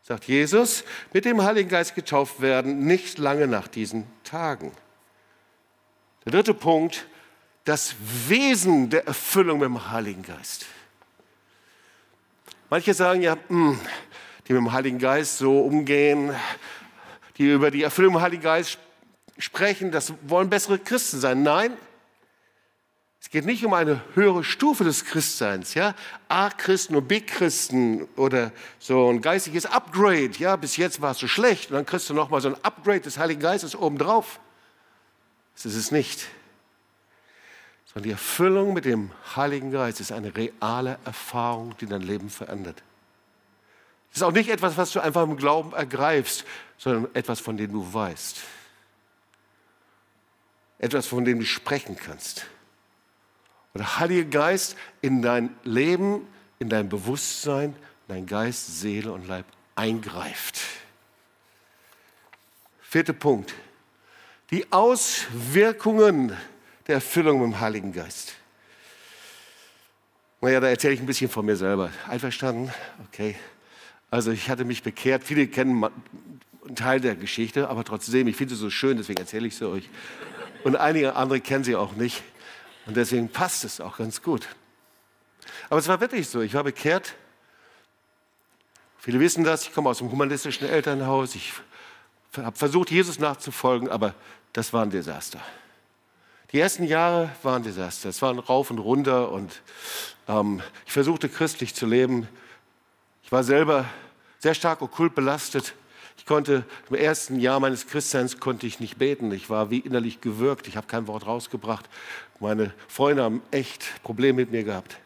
sagt 0.02 0.26
Jesus, 0.26 0.84
mit 1.14 1.26
dem 1.26 1.44
Heiligen 1.44 1.70
Geist 1.70 1.96
getauft 1.96 2.42
werden, 2.42 2.86
nicht 2.86 3.18
lange 3.18 3.48
nach 3.48 3.68
diesen 3.68 4.06
Tagen. 4.24 4.72
Der 6.26 6.34
dritte 6.34 6.54
Punkt, 6.54 7.06
das 7.66 7.96
Wesen 8.28 8.90
der 8.90 9.06
Erfüllung 9.08 9.60
mit 9.60 9.68
dem 9.68 9.92
Heiligen 9.92 10.24
Geist. 10.24 10.66
Manche 12.70 12.94
sagen 12.94 13.22
ja, 13.22 13.38
hm, 13.48 13.80
die 14.48 14.54
mit 14.54 14.62
dem 14.62 14.72
Heiligen 14.72 14.98
Geist 14.98 15.38
so 15.38 15.60
umgehen, 15.62 16.34
die 17.38 17.52
über 17.52 17.70
die 17.70 17.84
Erfüllung 17.84 18.16
im 18.16 18.22
Heiligen 18.22 18.44
Geist 18.44 18.80
sprechen, 19.38 19.92
das 19.92 20.14
wollen 20.24 20.50
bessere 20.50 20.80
Christen 20.80 21.20
sein. 21.20 21.44
Nein, 21.44 21.78
es 23.22 23.30
geht 23.30 23.46
nicht 23.46 23.64
um 23.64 23.74
eine 23.74 24.02
höhere 24.16 24.44
Stufe 24.44 24.84
des 24.84 25.06
Christseins, 25.06 25.76
ja, 25.76 25.94
A-Christen 26.28 26.96
und 26.96 27.08
B-Christen 27.08 28.08
oder 28.16 28.52
so 28.80 29.10
ein 29.10 29.22
geistiges 29.22 29.68
Upgrade, 29.68 30.32
ja, 30.40 30.56
bis 30.56 30.76
jetzt 30.76 31.02
war 31.02 31.12
es 31.12 31.20
so 31.20 31.28
schlecht 31.28 31.70
und 31.70 31.76
dann 31.76 31.86
kriegst 31.86 32.10
du 32.10 32.16
nochmal 32.16 32.42
so 32.42 32.50
ein 32.50 32.64
Upgrade 32.64 33.02
des 33.02 33.20
Heiligen 33.20 33.40
Geistes 33.40 33.76
obendrauf. 33.76 34.40
Das 35.54 35.68
ist 35.68 35.76
es 35.76 35.92
nicht. 35.92 36.28
Sondern 37.86 38.06
die 38.06 38.12
Erfüllung 38.12 38.74
mit 38.74 38.86
dem 38.86 39.12
Heiligen 39.36 39.72
Geist 39.72 40.00
ist 40.00 40.12
eine 40.12 40.36
reale 40.36 40.98
Erfahrung, 41.06 41.78
die 41.78 41.86
dein 41.86 42.02
Leben 42.02 42.30
verändert. 42.32 42.82
Es 44.10 44.18
ist 44.18 44.24
auch 44.24 44.32
nicht 44.32 44.50
etwas, 44.50 44.78
was 44.78 44.92
du 44.94 45.00
einfach 45.00 45.24
im 45.24 45.38
Glauben 45.38 45.74
ergreifst, 45.74 46.44
sondern 46.80 47.14
etwas, 47.14 47.40
von 47.40 47.56
dem 47.56 47.72
du 47.72 47.94
weißt. 47.94 48.40
Etwas, 50.80 51.06
von 51.06 51.24
dem 51.24 51.38
du 51.38 51.46
sprechen 51.46 51.96
kannst. 51.96 52.48
Und 53.74 53.80
der 53.80 54.00
Heilige 54.00 54.26
Geist 54.26 54.76
in 55.02 55.22
dein 55.22 55.56
Leben, 55.64 56.28
in 56.60 56.70
dein 56.70 56.90
Bewusstsein, 56.90 57.76
dein 58.08 58.26
Geist, 58.26 58.80
Seele 58.80 59.12
und 59.12 59.28
Leib 59.28 59.46
eingreift. 59.76 60.60
Vierter 62.82 63.14
Punkt. 63.14 63.54
Die 64.52 64.70
Auswirkungen 64.72 66.36
der 66.88 66.96
Erfüllung 66.96 67.42
mit 67.42 67.54
dem 67.54 67.60
Heiligen 67.62 67.94
Geist. 67.94 68.36
Naja, 70.42 70.60
da 70.60 70.68
erzähle 70.68 70.96
ich 70.96 71.00
ein 71.00 71.06
bisschen 71.06 71.30
von 71.30 71.46
mir 71.46 71.56
selber. 71.56 71.92
Einverstanden? 72.08 72.74
Okay. 73.08 73.36
Also 74.10 74.32
ich 74.32 74.50
hatte 74.50 74.66
mich 74.66 74.84
bekehrt. 74.84 75.24
Viele 75.24 75.48
kennen 75.48 75.86
einen 75.86 76.76
Teil 76.76 77.00
der 77.00 77.16
Geschichte, 77.16 77.70
aber 77.70 77.86
trotzdem, 77.86 78.28
ich 78.28 78.36
finde 78.36 78.56
sie 78.56 78.60
so 78.60 78.70
schön, 78.70 78.98
deswegen 78.98 79.20
erzähle 79.20 79.48
ich 79.48 79.56
sie 79.56 79.70
euch. 79.70 79.90
Und 80.64 80.76
einige 80.76 81.16
andere 81.16 81.40
kennen 81.40 81.64
sie 81.64 81.76
auch 81.76 81.94
nicht. 81.94 82.24
Und 82.86 82.98
deswegen 82.98 83.30
passt 83.30 83.64
es 83.64 83.80
auch 83.80 83.98
ganz 83.98 84.22
gut. 84.22 84.48
Aber 85.70 85.80
es 85.80 85.88
war 85.88 86.00
wirklich 86.00 86.28
so. 86.28 86.42
Ich 86.42 86.54
war 86.54 86.64
bekehrt. 86.64 87.16
Viele 88.98 89.20
wissen 89.20 89.44
das. 89.44 89.64
Ich 89.64 89.74
komme 89.74 89.90
aus 89.90 90.02
einem 90.02 90.12
humanistischen 90.12 90.68
Elternhaus. 90.68 91.36
Ich 91.36 91.54
habe 92.38 92.58
versucht, 92.58 92.92
Jesus 92.92 93.20
nachzufolgen, 93.20 93.90
aber 93.90 94.14
das 94.54 94.74
war 94.74 94.84
ein 94.84 94.90
Desaster. 94.90 95.40
Die 96.52 96.60
ersten 96.60 96.84
Jahre 96.84 97.30
waren 97.44 97.64
Desaster. 97.64 98.10
Es 98.10 98.22
waren 98.22 98.40
rauf 98.40 98.72
und 98.72 98.80
runter 98.80 99.32
und 99.32 99.62
ähm, 100.28 100.62
ich 100.86 100.92
versuchte 100.92 101.30
christlich 101.30 101.74
zu 101.74 101.86
leben. 101.86 102.28
Ich 103.24 103.32
war 103.32 103.44
selber 103.44 103.86
sehr 104.40 104.54
stark 104.54 104.82
okkult 104.82 105.16
belastet. 105.16 105.74
Ich 106.22 106.28
konnte 106.28 106.64
im 106.88 106.96
ersten 106.96 107.40
Jahr 107.40 107.60
meines 107.60 107.88
Christseins 107.88 108.40
konnte 108.40 108.68
ich 108.68 108.80
nicht 108.80 109.00
beten. 109.00 109.32
Ich 109.32 109.50
war 109.50 109.72
wie 109.72 109.80
innerlich 109.80 110.22
gewürgt. 110.22 110.68
Ich 110.68 110.78
habe 110.78 110.86
kein 110.86 111.08
Wort 111.08 111.26
rausgebracht. 111.26 111.90
Meine 112.40 112.76
Freunde 112.88 113.24
haben 113.24 113.42
echt 113.50 114.04
Probleme 114.04 114.42
mit 114.42 114.52
mir 114.52 114.64
gehabt. 114.64 115.00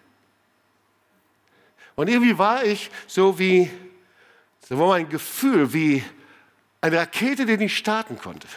Und 1.96 2.10
irgendwie 2.10 2.38
war 2.38 2.66
ich 2.66 2.92
so 3.08 3.40
wie, 3.40 3.72
so 4.68 4.78
war 4.78 4.90
mein 4.90 5.08
Gefühl 5.08 5.72
wie 5.72 6.04
eine 6.82 6.98
Rakete, 6.98 7.46
die 7.46 7.56
nicht 7.56 7.78
starten 7.78 8.18
konnte. 8.18 8.50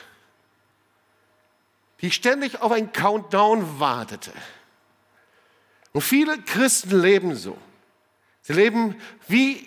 Die 2.00 2.10
ständig 2.10 2.60
auf 2.60 2.72
einen 2.72 2.92
Countdown 2.92 3.78
wartete. 3.78 4.32
Und 5.92 6.00
viele 6.00 6.42
Christen 6.42 7.00
leben 7.00 7.36
so. 7.36 7.56
Sie 8.42 8.52
leben 8.52 8.96
wie 9.28 9.64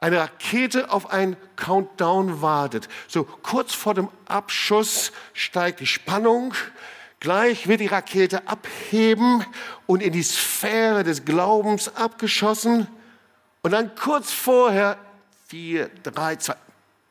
eine 0.00 0.18
Rakete 0.18 0.90
auf 0.90 1.10
einen 1.10 1.36
Countdown 1.56 2.40
wartet. 2.40 2.88
So 3.06 3.24
kurz 3.24 3.74
vor 3.74 3.94
dem 3.94 4.08
Abschuss 4.26 5.12
steigt 5.34 5.80
die 5.80 5.86
Spannung, 5.86 6.54
gleich 7.20 7.68
wird 7.68 7.80
die 7.80 7.86
Rakete 7.86 8.48
abheben 8.48 9.44
und 9.86 10.02
in 10.02 10.12
die 10.12 10.22
Sphäre 10.22 11.04
des 11.04 11.24
Glaubens 11.24 11.94
abgeschossen 11.94 12.88
und 13.62 13.72
dann 13.72 13.94
kurz 13.94 14.32
vorher 14.32 14.96
vier, 15.48 15.90
drei, 16.02 16.36
zwei, 16.36 16.56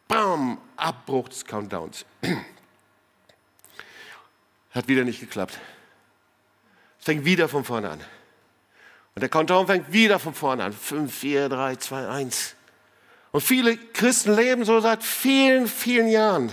bam, 0.08 0.58
Abbruch 0.76 1.30
des 1.30 1.46
Countdowns. 1.46 2.06
Hat 4.72 4.88
wieder 4.88 5.04
nicht 5.04 5.20
geklappt. 5.20 5.60
Es 7.00 7.06
fängt 7.06 7.26
wieder 7.26 7.48
von 7.48 7.64
vorne 7.64 7.92
an. 7.92 8.00
Und 9.16 9.22
der 9.22 9.30
Countdown 9.30 9.68
fängt 9.68 9.92
wieder 9.92 10.20
von 10.20 10.34
vorne 10.34 10.64
an. 10.64 10.74
5, 10.74 11.14
4, 11.14 11.50
3, 11.50 11.76
2, 11.76 12.08
1. 12.08 12.56
Und 13.32 13.42
viele 13.42 13.78
Christen 13.78 14.36
leben 14.36 14.66
so 14.66 14.80
seit 14.80 15.04
vielen, 15.04 15.68
vielen 15.68 16.08
Jahren. 16.08 16.52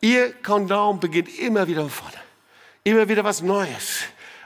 Ihr 0.00 0.32
Countdown 0.32 1.00
beginnt 1.00 1.38
immer 1.38 1.66
wieder 1.66 1.82
von 1.82 1.90
vorne. 1.90 2.16
Immer 2.84 3.08
wieder 3.08 3.24
was 3.24 3.40
Neues. 3.40 4.00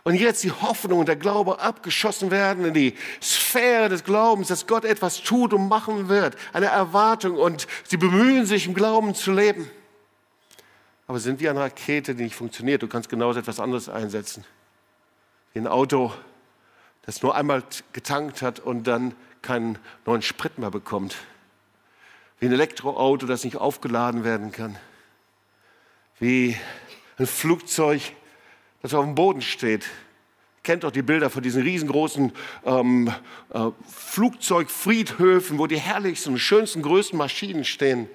Und 0.05 0.15
jetzt 0.15 0.45
die 0.45 0.53
Hoffnung 0.53 1.01
und 1.01 1.09
der 1.09 1.17
Glaube 1.17 1.59
abgeschossen 1.59 2.31
werden 2.31 2.65
in 2.67 2.75
die 2.75 2.95
Sphäre 3.21 3.89
des 3.89 4.05
Glaubens, 4.05 4.49
dass 4.49 4.69
Gott 4.69 4.85
etwas 4.85 5.23
tut 5.23 5.53
und 5.53 5.67
machen 5.67 6.09
wird. 6.09 6.37
Eine 6.53 6.67
Erwartung 6.67 7.35
und 7.35 7.67
sie 7.83 7.97
bemühen 7.97 8.47
sich 8.47 8.67
im 8.67 8.75
Glauben 8.75 9.17
zu 9.17 9.33
leben. 9.33 9.69
Aber 11.09 11.19
sind 11.19 11.41
wie 11.41 11.49
eine 11.49 11.59
Rakete, 11.59 12.15
die 12.15 12.25
nicht 12.25 12.37
funktioniert. 12.37 12.83
Du 12.83 12.87
kannst 12.87 13.09
genauso 13.09 13.41
etwas 13.41 13.59
anderes 13.59 13.89
einsetzen. 13.89 14.45
Wie 15.55 15.59
ein 15.59 15.67
Auto, 15.67 16.13
das 17.03 17.23
nur 17.23 17.35
einmal 17.35 17.65
getankt 17.93 18.43
hat 18.43 18.61
und 18.61 18.85
dann 18.85 19.15
keinen 19.43 19.79
neuen 20.05 20.23
Sprit 20.23 20.59
mehr 20.59 20.71
bekommt. 20.71 21.17
Wie 22.39 22.47
ein 22.47 22.53
Elektroauto, 22.53 23.27
das 23.27 23.45
nicht 23.45 23.57
aufgeladen 23.57 24.25
werden 24.25 24.53
kann. 24.53 24.77
Wie 26.19 26.57
ein 27.19 27.27
Flugzeug, 27.27 28.03
das 28.83 28.95
auf 28.95 29.05
dem 29.05 29.15
Boden 29.15 29.41
steht. 29.41 29.87
Kennt 30.63 30.85
doch 30.85 30.91
die 30.91 31.03
Bilder 31.03 31.31
von 31.31 31.43
diesen 31.43 31.63
riesengroßen 31.63 32.33
ähm, 32.65 33.13
äh, 33.53 33.71
Flugzeugfriedhöfen, 33.89 35.59
wo 35.59 35.67
die 35.67 35.79
herrlichsten 35.79 36.39
schönsten, 36.39 36.83
größten 36.83 37.17
Maschinen 37.17 37.65
stehen. 37.65 38.09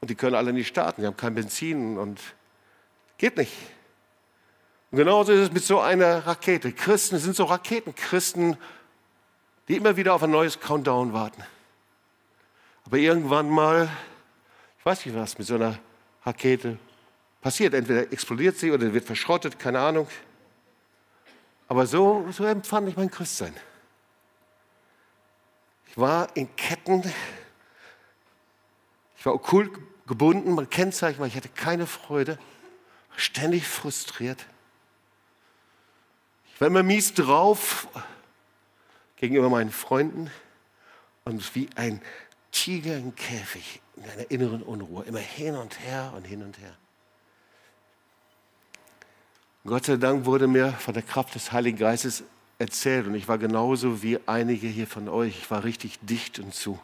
Und 0.00 0.10
die 0.10 0.14
können 0.14 0.36
alle 0.36 0.52
nicht 0.52 0.68
starten, 0.68 1.00
die 1.00 1.06
haben 1.06 1.16
kein 1.16 1.34
Benzin 1.34 1.96
und 1.96 2.20
geht 3.18 3.36
nicht. 3.36 3.52
Und 4.90 4.98
genauso 4.98 5.32
ist 5.32 5.40
es 5.40 5.52
mit 5.52 5.64
so 5.64 5.80
einer 5.80 6.26
Rakete. 6.26 6.72
Christen 6.72 7.18
sind 7.18 7.34
so 7.34 7.44
Raketenchristen, 7.44 8.58
die 9.68 9.76
immer 9.76 9.96
wieder 9.96 10.12
auf 10.12 10.22
ein 10.22 10.30
neues 10.30 10.60
Countdown 10.60 11.12
warten. 11.12 11.42
Aber 12.84 12.96
irgendwann 12.96 13.48
mal, 13.48 13.88
ich 14.78 14.84
weiß 14.84 15.06
nicht 15.06 15.14
was, 15.14 15.38
mit 15.38 15.46
so 15.46 15.54
einer 15.54 15.78
Rakete 16.24 16.78
passiert. 17.40 17.74
Entweder 17.74 18.12
explodiert 18.12 18.56
sie 18.56 18.70
oder 18.70 18.92
wird 18.92 19.04
verschrottet, 19.04 19.58
keine 19.58 19.80
Ahnung. 19.80 20.08
Aber 21.68 21.86
so, 21.86 22.26
so 22.30 22.44
empfand 22.44 22.88
ich 22.88 22.96
mein 22.96 23.10
Christsein. 23.10 23.54
Ich 25.88 25.98
war 25.98 26.34
in 26.36 26.54
Ketten, 26.56 27.02
ich 29.16 29.26
war 29.26 29.34
okkult 29.34 29.70
gebunden, 30.06 30.54
mein 30.54 30.70
Kennzeichen 30.70 31.20
war, 31.20 31.26
ich 31.26 31.36
hatte 31.36 31.50
keine 31.50 31.86
Freude, 31.86 32.38
ständig 33.16 33.66
frustriert. 33.66 34.46
Ich 36.54 36.60
war 36.60 36.68
immer 36.68 36.82
mies 36.82 37.14
drauf 37.14 37.88
gegenüber 39.16 39.50
meinen 39.50 39.70
Freunden 39.70 40.30
und 41.24 41.54
wie 41.54 41.68
ein 41.76 42.00
Tiger 42.52 42.96
im 42.96 43.14
Käfig 43.14 43.80
in 43.96 44.04
einer 44.04 44.30
inneren 44.30 44.62
Unruhe, 44.62 45.04
immer 45.04 45.18
hin 45.18 45.56
und 45.56 45.80
her 45.80 46.12
und 46.16 46.24
hin 46.24 46.42
und 46.42 46.58
her. 46.58 46.76
Gott 49.64 49.86
sei 49.86 49.96
Dank 49.96 50.24
wurde 50.24 50.46
mir 50.46 50.72
von 50.72 50.94
der 50.94 51.02
Kraft 51.02 51.34
des 51.34 51.52
Heiligen 51.52 51.78
Geistes 51.78 52.24
erzählt 52.58 53.06
und 53.06 53.14
ich 53.14 53.26
war 53.28 53.38
genauso 53.38 54.02
wie 54.02 54.18
einige 54.26 54.66
hier 54.66 54.86
von 54.86 55.08
euch. 55.08 55.38
Ich 55.38 55.50
war 55.50 55.64
richtig 55.64 55.98
dicht 56.02 56.38
und 56.38 56.54
zu. 56.54 56.78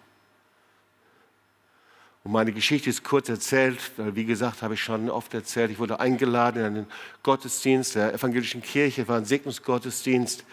Und 2.25 2.33
meine 2.33 2.53
Geschichte 2.53 2.91
ist 2.91 3.05
kurz 3.05 3.29
erzählt, 3.29 3.79
weil 3.97 4.15
wie 4.15 4.25
gesagt, 4.25 4.63
habe 4.63 4.75
ich 4.75 4.83
schon 4.83 5.09
oft 5.09 5.33
erzählt. 5.35 5.71
Ich 5.71 5.79
wurde 5.79 6.01
eingeladen 6.01 6.59
in 6.59 6.67
einen 6.67 6.87
Gottesdienst 7.23 7.95
der 7.95 8.15
evangelischen 8.15 8.63
Kirche, 8.63 9.09
war 9.09 9.17
ein 9.17 9.25
Segnungsgottesdienst 9.25 10.45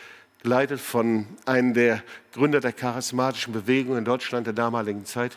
geleitet 0.46 0.80
von 0.80 1.26
einem 1.48 1.74
der 1.74 2.04
Gründer 2.32 2.60
der 2.60 2.72
charismatischen 2.72 3.52
Bewegung 3.52 3.98
in 3.98 4.06
Deutschland 4.06 4.46
der 4.46 4.54
damaligen 4.54 5.04
Zeit, 5.04 5.36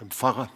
einem 0.00 0.10
Pfarrer. 0.10 0.50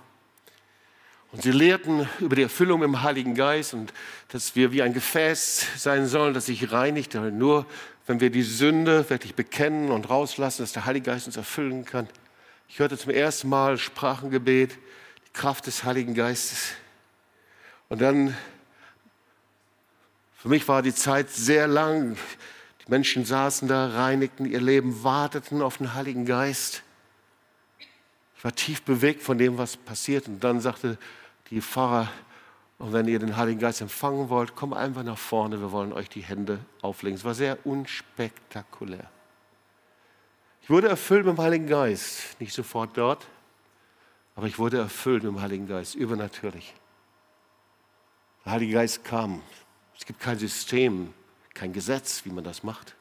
Und 1.30 1.42
sie 1.42 1.50
lehrten 1.50 2.08
über 2.20 2.36
die 2.36 2.42
Erfüllung 2.42 2.82
im 2.82 3.02
Heiligen 3.02 3.34
Geist 3.34 3.74
und 3.74 3.92
dass 4.28 4.56
wir 4.56 4.72
wie 4.72 4.80
ein 4.80 4.94
Gefäß 4.94 5.66
sein 5.76 6.06
sollen, 6.06 6.32
das 6.32 6.46
sich 6.46 6.72
reinigt. 6.72 7.12
Nur 7.12 7.66
wenn 8.06 8.20
wir 8.20 8.30
die 8.30 8.44
Sünde 8.44 9.10
wirklich 9.10 9.34
bekennen 9.34 9.90
und 9.90 10.08
rauslassen, 10.08 10.62
dass 10.62 10.72
der 10.72 10.86
Heilige 10.86 11.10
Geist 11.10 11.26
uns 11.26 11.36
erfüllen 11.36 11.84
kann. 11.84 12.08
Ich 12.66 12.78
hörte 12.78 12.96
zum 12.96 13.10
ersten 13.10 13.50
Mal 13.50 13.76
Sprachengebet, 13.76 14.70
die 14.72 15.32
Kraft 15.34 15.66
des 15.66 15.84
Heiligen 15.84 16.14
Geistes. 16.14 16.70
Und 17.90 18.00
dann, 18.00 18.34
für 20.38 20.48
mich 20.48 20.66
war 20.66 20.80
die 20.80 20.94
Zeit 20.94 21.28
sehr 21.28 21.66
lang. 21.66 22.16
Menschen 22.90 23.24
saßen 23.24 23.68
da, 23.68 23.86
reinigten 23.86 24.46
ihr 24.46 24.60
Leben, 24.60 25.04
warteten 25.04 25.62
auf 25.62 25.78
den 25.78 25.94
Heiligen 25.94 26.26
Geist. 26.26 26.82
Ich 28.36 28.42
war 28.42 28.52
tief 28.52 28.82
bewegt 28.82 29.22
von 29.22 29.38
dem, 29.38 29.58
was 29.58 29.76
passiert. 29.76 30.26
Und 30.26 30.42
dann 30.42 30.60
sagte 30.60 30.98
die 31.50 31.60
Pfarrer, 31.60 32.10
und 32.78 32.92
wenn 32.92 33.06
ihr 33.06 33.20
den 33.20 33.36
Heiligen 33.36 33.60
Geist 33.60 33.80
empfangen 33.80 34.28
wollt, 34.28 34.56
kommt 34.56 34.74
einfach 34.74 35.04
nach 35.04 35.18
vorne, 35.18 35.60
wir 35.60 35.70
wollen 35.70 35.92
euch 35.92 36.08
die 36.08 36.22
Hände 36.22 36.58
auflegen. 36.82 37.16
Es 37.16 37.24
war 37.24 37.34
sehr 37.34 37.64
unspektakulär. 37.64 39.08
Ich 40.62 40.70
wurde 40.70 40.88
erfüllt 40.88 41.26
mit 41.26 41.36
dem 41.36 41.40
Heiligen 41.40 41.68
Geist, 41.68 42.40
nicht 42.40 42.52
sofort 42.52 42.96
dort, 42.96 43.28
aber 44.34 44.48
ich 44.48 44.58
wurde 44.58 44.78
erfüllt 44.78 45.22
mit 45.22 45.32
dem 45.32 45.40
Heiligen 45.40 45.68
Geist, 45.68 45.94
übernatürlich. 45.94 46.74
Der 48.44 48.52
Heilige 48.52 48.72
Geist 48.72 49.04
kam. 49.04 49.42
Es 49.96 50.04
gibt 50.06 50.18
kein 50.18 50.38
System, 50.38 51.14
kein 51.54 51.72
Gesetz, 51.72 52.24
wie 52.24 52.30
man 52.30 52.44
das 52.44 52.62
macht. 52.62 52.94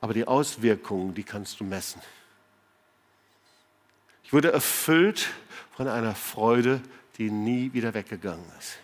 Aber 0.00 0.14
die 0.14 0.26
Auswirkungen, 0.26 1.14
die 1.14 1.24
kannst 1.24 1.60
du 1.60 1.64
messen. 1.64 2.00
Ich 4.24 4.32
wurde 4.32 4.52
erfüllt 4.52 5.28
von 5.72 5.88
einer 5.88 6.14
Freude, 6.14 6.80
die 7.18 7.30
nie 7.30 7.72
wieder 7.72 7.94
weggegangen 7.94 8.44
ist. 8.58 8.78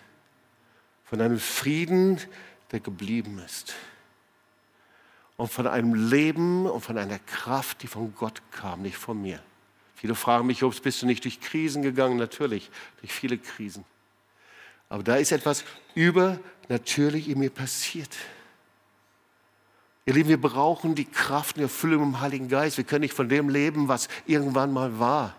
Von 1.05 1.21
einem 1.21 1.39
Frieden, 1.39 2.21
der 2.73 2.81
geblieben 2.81 3.39
ist. 3.39 3.75
Und 5.37 5.53
von 5.53 5.67
einem 5.67 5.95
Leben 5.95 6.67
und 6.67 6.81
von 6.81 6.99
einer 6.99 7.19
Kraft, 7.21 7.83
die 7.83 7.87
von 7.87 8.15
Gott 8.15 8.43
kam, 8.51 8.83
nicht 8.83 8.97
von 8.97 9.21
mir. 9.21 9.41
Viele 9.95 10.15
fragen 10.15 10.47
mich, 10.47 10.61
Jobs, 10.61 10.81
bist 10.81 11.01
du 11.01 11.07
nicht 11.07 11.25
durch 11.25 11.41
Krisen 11.41 11.83
gegangen? 11.83 12.17
Natürlich, 12.17 12.71
durch 13.01 13.13
viele 13.13 13.39
Krisen. 13.39 13.85
Aber 14.89 15.03
da 15.03 15.17
ist 15.17 15.33
etwas 15.33 15.65
übernatürlich 15.95 17.29
in 17.29 17.39
mir 17.39 17.51
passiert. 17.51 18.11
Ihr 20.09 20.15
Lieben, 20.15 20.29
wir 20.29 20.41
brauchen 20.41 20.95
die 20.95 21.05
Kraft 21.05 21.57
und 21.57 21.65
Erfüllung 21.65 22.05
im 22.05 22.21
Heiligen 22.21 22.49
Geist. 22.49 22.77
Wir 22.77 22.85
können 22.85 23.01
nicht 23.01 23.15
von 23.15 23.29
dem 23.29 23.49
leben, 23.49 23.89
was 23.89 24.07
irgendwann 24.25 24.73
mal 24.73 25.01
war. 25.01 25.35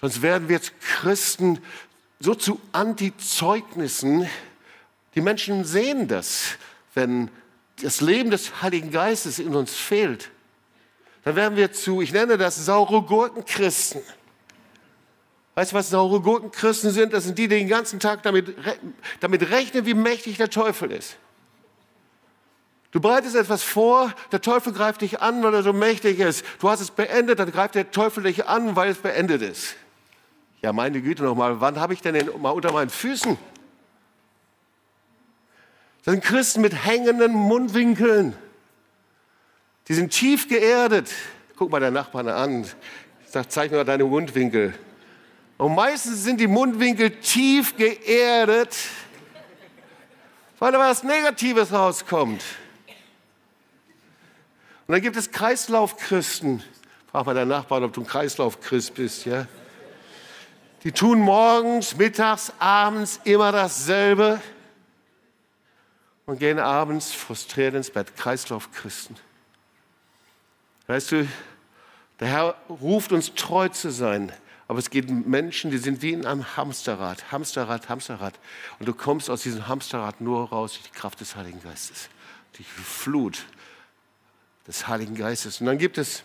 Sonst 0.00 0.22
werden 0.22 0.48
wir 0.48 0.56
jetzt 0.56 0.72
Christen 0.80 1.60
so 2.18 2.34
zu 2.34 2.60
Antizeugnissen. 2.72 4.28
Die 5.14 5.20
Menschen 5.20 5.64
sehen 5.64 6.08
das, 6.08 6.56
wenn 6.94 7.30
das 7.80 8.00
Leben 8.00 8.32
des 8.32 8.60
Heiligen 8.60 8.90
Geistes 8.90 9.38
in 9.38 9.54
uns 9.54 9.72
fehlt. 9.72 10.30
Dann 11.22 11.36
werden 11.36 11.56
wir 11.56 11.72
zu, 11.72 12.02
ich 12.02 12.12
nenne 12.12 12.36
das 12.36 12.56
saure 12.56 13.02
Gurkenchristen. 13.02 14.02
Weißt 15.54 15.70
du, 15.70 15.76
was 15.76 15.90
saure 15.90 16.20
Gurkenchristen 16.20 16.90
sind? 16.90 17.12
Das 17.12 17.22
sind 17.22 17.38
die, 17.38 17.46
die 17.46 17.56
den 17.56 17.68
ganzen 17.68 18.00
Tag 18.00 18.24
damit, 18.24 18.52
damit 19.20 19.48
rechnen, 19.48 19.86
wie 19.86 19.94
mächtig 19.94 20.38
der 20.38 20.50
Teufel 20.50 20.90
ist. 20.90 21.16
Du 22.94 23.00
bereitest 23.00 23.34
etwas 23.34 23.64
vor, 23.64 24.14
der 24.30 24.40
Teufel 24.40 24.72
greift 24.72 25.00
dich 25.00 25.20
an, 25.20 25.42
weil 25.42 25.52
er 25.52 25.64
so 25.64 25.72
mächtig 25.72 26.20
ist. 26.20 26.44
Du 26.60 26.70
hast 26.70 26.78
es 26.78 26.92
beendet, 26.92 27.40
dann 27.40 27.50
greift 27.50 27.74
der 27.74 27.90
Teufel 27.90 28.22
dich 28.22 28.46
an, 28.46 28.76
weil 28.76 28.88
es 28.88 28.98
beendet 28.98 29.42
ist. 29.42 29.74
Ja, 30.62 30.72
meine 30.72 31.02
Güte 31.02 31.24
nochmal, 31.24 31.60
wann 31.60 31.80
habe 31.80 31.92
ich 31.92 32.02
denn 32.02 32.14
den 32.14 32.30
mal 32.40 32.50
unter 32.50 32.72
meinen 32.72 32.90
Füßen? 32.90 33.36
Das 36.04 36.12
sind 36.12 36.22
Christen 36.22 36.60
mit 36.60 36.86
hängenden 36.86 37.32
Mundwinkeln. 37.32 38.36
Die 39.88 39.94
sind 39.94 40.10
tief 40.10 40.48
geerdet. 40.48 41.10
Guck 41.56 41.72
mal 41.72 41.80
deinen 41.80 41.94
Nachbarn 41.94 42.28
an. 42.28 42.64
Sag, 43.26 43.50
zeig 43.50 43.72
mir 43.72 43.78
mal 43.78 43.84
deine 43.84 44.04
Mundwinkel. 44.04 44.72
Und 45.58 45.74
meistens 45.74 46.22
sind 46.22 46.38
die 46.38 46.46
Mundwinkel 46.46 47.10
tief 47.10 47.76
geerdet, 47.76 48.76
weil 50.60 50.70
da 50.70 50.78
was 50.78 51.02
Negatives 51.02 51.72
rauskommt. 51.72 52.40
Und 54.86 54.92
dann 54.92 55.00
gibt 55.00 55.16
es 55.16 55.30
Kreislaufchristen. 55.30 56.62
Frag 57.10 57.26
mal 57.26 57.34
deinen 57.34 57.48
Nachbarn, 57.48 57.84
ob 57.84 57.92
du 57.92 58.02
ein 58.02 58.06
Kreislaufchrist 58.06 58.94
bist, 58.94 59.24
ja? 59.24 59.46
Die 60.82 60.92
tun 60.92 61.20
morgens, 61.20 61.96
mittags, 61.96 62.52
abends 62.58 63.18
immer 63.24 63.52
dasselbe 63.52 64.42
und 66.26 66.38
gehen 66.38 66.58
abends 66.58 67.12
frustriert 67.12 67.74
ins 67.74 67.90
Bett. 67.90 68.14
Kreislaufchristen. 68.16 69.16
Weißt 70.86 71.12
du, 71.12 71.28
der 72.20 72.28
Herr 72.28 72.54
ruft 72.68 73.12
uns 73.12 73.34
treu 73.34 73.68
zu 73.68 73.90
sein. 73.90 74.32
Aber 74.66 74.78
es 74.78 74.90
geht 74.90 75.08
um 75.08 75.28
Menschen, 75.28 75.70
die 75.70 75.78
sind 75.78 76.00
wie 76.02 76.12
in 76.12 76.26
einem 76.26 76.56
Hamsterrad. 76.56 77.30
Hamsterrad, 77.30 77.88
Hamsterrad. 77.88 78.38
Und 78.78 78.86
du 78.86 78.94
kommst 78.94 79.28
aus 79.28 79.42
diesem 79.42 79.68
Hamsterrad 79.68 80.20
nur 80.20 80.48
raus 80.48 80.72
durch 80.72 80.84
die 80.90 80.98
Kraft 80.98 81.20
des 81.20 81.36
Heiligen 81.36 81.62
Geistes. 81.62 82.08
Die 82.58 82.64
Flut 82.64 83.44
des 84.66 84.88
Heiligen 84.88 85.14
Geistes. 85.14 85.60
Und 85.60 85.66
dann 85.66 85.78
gibt 85.78 85.98
es 85.98 86.22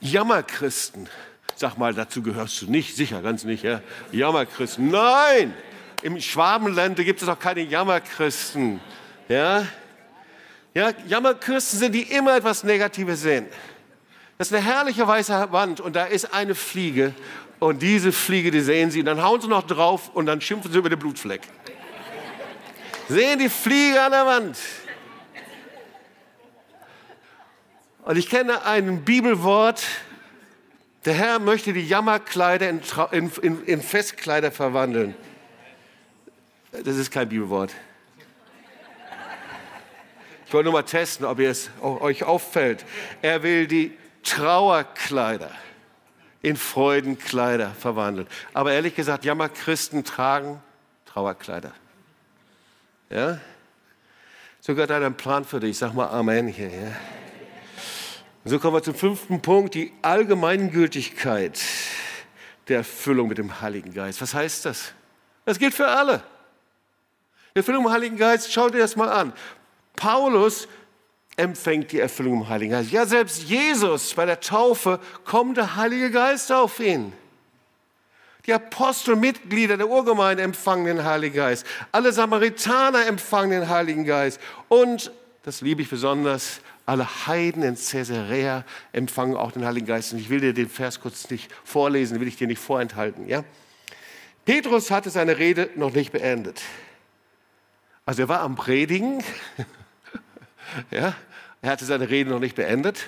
Jammerchristen. 0.00 1.08
Sag 1.56 1.78
mal, 1.78 1.94
dazu 1.94 2.22
gehörst 2.22 2.60
du 2.62 2.66
nicht, 2.70 2.96
sicher, 2.96 3.22
ganz 3.22 3.44
nicht, 3.44 3.62
ja? 3.62 3.80
Jammerchristen. 4.12 4.90
Nein! 4.90 5.54
Im 6.02 6.20
Schwabenlande 6.20 7.04
gibt 7.04 7.22
es 7.22 7.28
auch 7.28 7.38
keine 7.38 7.62
Jammerchristen. 7.62 8.80
Ja? 9.28 9.66
Ja, 10.74 10.90
Jammerchristen 11.06 11.78
sind 11.78 11.92
die 11.92 12.02
immer 12.02 12.36
etwas 12.36 12.64
Negatives 12.64 13.22
sehen. 13.22 13.46
Das 14.36 14.48
ist 14.48 14.54
eine 14.54 14.64
herrliche 14.64 15.06
weiße 15.06 15.52
Wand 15.52 15.80
und 15.80 15.94
da 15.94 16.04
ist 16.04 16.34
eine 16.34 16.54
Fliege 16.54 17.14
und 17.60 17.80
diese 17.80 18.12
Fliege, 18.12 18.50
die 18.50 18.60
sehen 18.60 18.90
sie, 18.90 19.00
und 19.00 19.06
dann 19.06 19.22
hauen 19.22 19.40
sie 19.40 19.48
noch 19.48 19.62
drauf 19.62 20.10
und 20.12 20.26
dann 20.26 20.40
schimpfen 20.40 20.72
sie 20.72 20.78
über 20.78 20.90
den 20.90 20.98
Blutfleck. 20.98 21.42
sehen 23.08 23.38
die 23.38 23.48
Fliege 23.48 24.02
an 24.02 24.10
der 24.10 24.26
Wand. 24.26 24.58
Und 28.04 28.18
ich 28.18 28.28
kenne 28.28 28.64
ein 28.66 29.02
Bibelwort, 29.02 29.82
der 31.06 31.14
Herr 31.14 31.38
möchte 31.38 31.72
die 31.72 31.86
Jammerkleider 31.86 32.68
in, 32.68 32.82
in, 33.40 33.64
in, 33.64 33.82
Festkleider 33.82 34.52
verwandeln. 34.52 35.14
Das 36.70 36.96
ist 36.96 37.10
kein 37.10 37.28
Bibelwort. 37.30 37.72
Ich 40.46 40.52
wollte 40.52 40.64
nur 40.64 40.74
mal 40.74 40.82
testen, 40.82 41.24
ob 41.24 41.40
es 41.40 41.70
euch 41.80 42.24
auffällt. 42.24 42.84
Er 43.22 43.42
will 43.42 43.66
die 43.66 43.96
Trauerkleider 44.22 45.50
in 46.42 46.56
Freudenkleider 46.56 47.70
verwandeln. 47.70 48.26
Aber 48.52 48.72
ehrlich 48.72 48.94
gesagt, 48.94 49.24
Jammerchristen 49.24 50.04
tragen 50.04 50.62
Trauerkleider. 51.06 51.72
Ja? 53.08 53.38
So 54.60 54.74
Gott 54.74 54.90
hat 54.90 55.02
einen 55.02 55.16
Plan 55.16 55.44
für 55.44 55.60
dich. 55.60 55.78
Sag 55.78 55.94
mal 55.94 56.08
Amen 56.08 56.48
hier. 56.48 56.68
Ja? 56.68 56.92
Und 58.44 58.50
so 58.50 58.58
kommen 58.58 58.76
wir 58.76 58.82
zum 58.82 58.94
fünften 58.94 59.40
Punkt, 59.40 59.74
die 59.74 59.90
Allgemeingültigkeit 60.02 61.58
der 62.68 62.78
Erfüllung 62.78 63.28
mit 63.28 63.38
dem 63.38 63.62
Heiligen 63.62 63.94
Geist. 63.94 64.20
Was 64.20 64.34
heißt 64.34 64.66
das? 64.66 64.92
Das 65.46 65.58
gilt 65.58 65.74
für 65.74 65.88
alle. 65.88 66.22
Die 67.54 67.60
Erfüllung 67.60 67.84
mit 67.84 67.90
dem 67.90 67.94
Heiligen 67.94 68.16
Geist, 68.18 68.52
schau 68.52 68.68
dir 68.68 68.78
das 68.78 68.96
mal 68.96 69.08
an. 69.08 69.32
Paulus 69.96 70.68
empfängt 71.36 71.92
die 71.92 72.00
Erfüllung 72.00 72.42
im 72.42 72.48
Heiligen 72.48 72.72
Geist. 72.72 72.90
Ja, 72.90 73.06
selbst 73.06 73.44
Jesus 73.44 74.12
bei 74.12 74.26
der 74.26 74.40
Taufe 74.40 75.00
kommt 75.24 75.56
der 75.56 75.76
Heilige 75.76 76.10
Geist 76.10 76.52
auf 76.52 76.80
ihn. 76.80 77.14
Die 78.44 78.52
Apostelmitglieder 78.52 79.78
der 79.78 79.88
Urgemeinde 79.88 80.42
empfangen 80.42 80.84
den 80.84 81.04
Heiligen 81.04 81.36
Geist. 81.36 81.66
Alle 81.92 82.12
Samaritaner 82.12 83.06
empfangen 83.06 83.52
den 83.52 83.68
Heiligen 83.70 84.04
Geist. 84.04 84.38
Und, 84.68 85.12
das 85.44 85.62
liebe 85.62 85.80
ich 85.80 85.88
besonders, 85.88 86.60
alle 86.86 87.26
Heiden 87.26 87.62
in 87.62 87.76
Caesarea 87.76 88.64
empfangen 88.92 89.36
auch 89.36 89.52
den 89.52 89.64
Heiligen 89.64 89.86
Geist. 89.86 90.12
Und 90.12 90.18
ich 90.18 90.28
will 90.28 90.40
dir 90.40 90.52
den 90.52 90.68
Vers 90.68 91.00
kurz 91.00 91.30
nicht 91.30 91.50
vorlesen, 91.64 92.20
will 92.20 92.28
ich 92.28 92.36
dir 92.36 92.46
nicht 92.46 92.58
vorenthalten. 92.58 93.26
Ja? 93.28 93.44
Petrus 94.44 94.90
hatte 94.90 95.10
seine 95.10 95.38
Rede 95.38 95.70
noch 95.76 95.92
nicht 95.92 96.12
beendet. 96.12 96.60
Also 98.04 98.22
er 98.22 98.28
war 98.28 98.40
am 98.40 98.54
Predigen. 98.54 99.24
ja? 100.90 101.14
Er 101.62 101.70
hatte 101.70 101.86
seine 101.86 102.10
Rede 102.10 102.30
noch 102.30 102.40
nicht 102.40 102.56
beendet. 102.56 103.06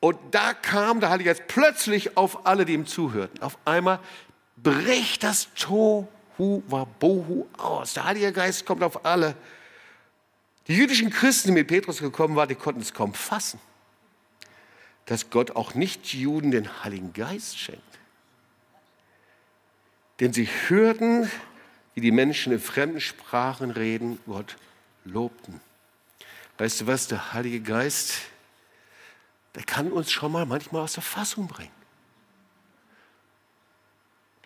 Und 0.00 0.18
da 0.30 0.52
kam 0.52 1.00
der 1.00 1.10
Heilige 1.10 1.30
Geist 1.30 1.44
plötzlich 1.46 2.16
auf 2.16 2.46
alle, 2.46 2.66
die 2.66 2.74
ihm 2.74 2.86
zuhörten. 2.86 3.42
Auf 3.42 3.56
einmal 3.64 4.00
bricht 4.56 5.22
das 5.22 5.48
Tohu 5.54 6.06
Wabohu 6.38 7.46
aus. 7.56 7.94
Der 7.94 8.04
Heilige 8.04 8.32
Geist 8.32 8.66
kommt 8.66 8.82
auf 8.82 9.04
alle. 9.04 9.34
Die 10.66 10.76
jüdischen 10.76 11.10
Christen, 11.10 11.48
die 11.48 11.54
mit 11.54 11.68
Petrus 11.68 12.00
gekommen 12.00 12.36
waren, 12.36 12.48
die 12.48 12.54
konnten 12.54 12.80
es 12.80 12.94
kaum 12.94 13.14
fassen, 13.14 13.60
dass 15.06 15.30
Gott 15.30 15.52
auch 15.52 15.74
Nicht-Juden 15.74 16.50
den 16.50 16.84
Heiligen 16.84 17.12
Geist 17.12 17.58
schenkt. 17.58 17.82
Denn 20.20 20.32
sie 20.32 20.48
hörten, 20.68 21.30
wie 21.94 22.00
die 22.00 22.12
Menschen 22.12 22.52
in 22.52 22.60
fremden 22.60 23.00
Sprachen 23.00 23.70
reden, 23.70 24.18
Gott 24.26 24.56
lobten. 25.04 25.60
Weißt 26.58 26.82
du 26.82 26.86
was, 26.86 27.08
der 27.08 27.32
Heilige 27.32 27.60
Geist, 27.60 28.20
der 29.54 29.62
kann 29.64 29.90
uns 29.90 30.12
schon 30.12 30.30
mal 30.30 30.46
manchmal 30.46 30.82
aus 30.82 30.92
der 30.92 31.02
Fassung 31.02 31.48
bringen. 31.48 31.72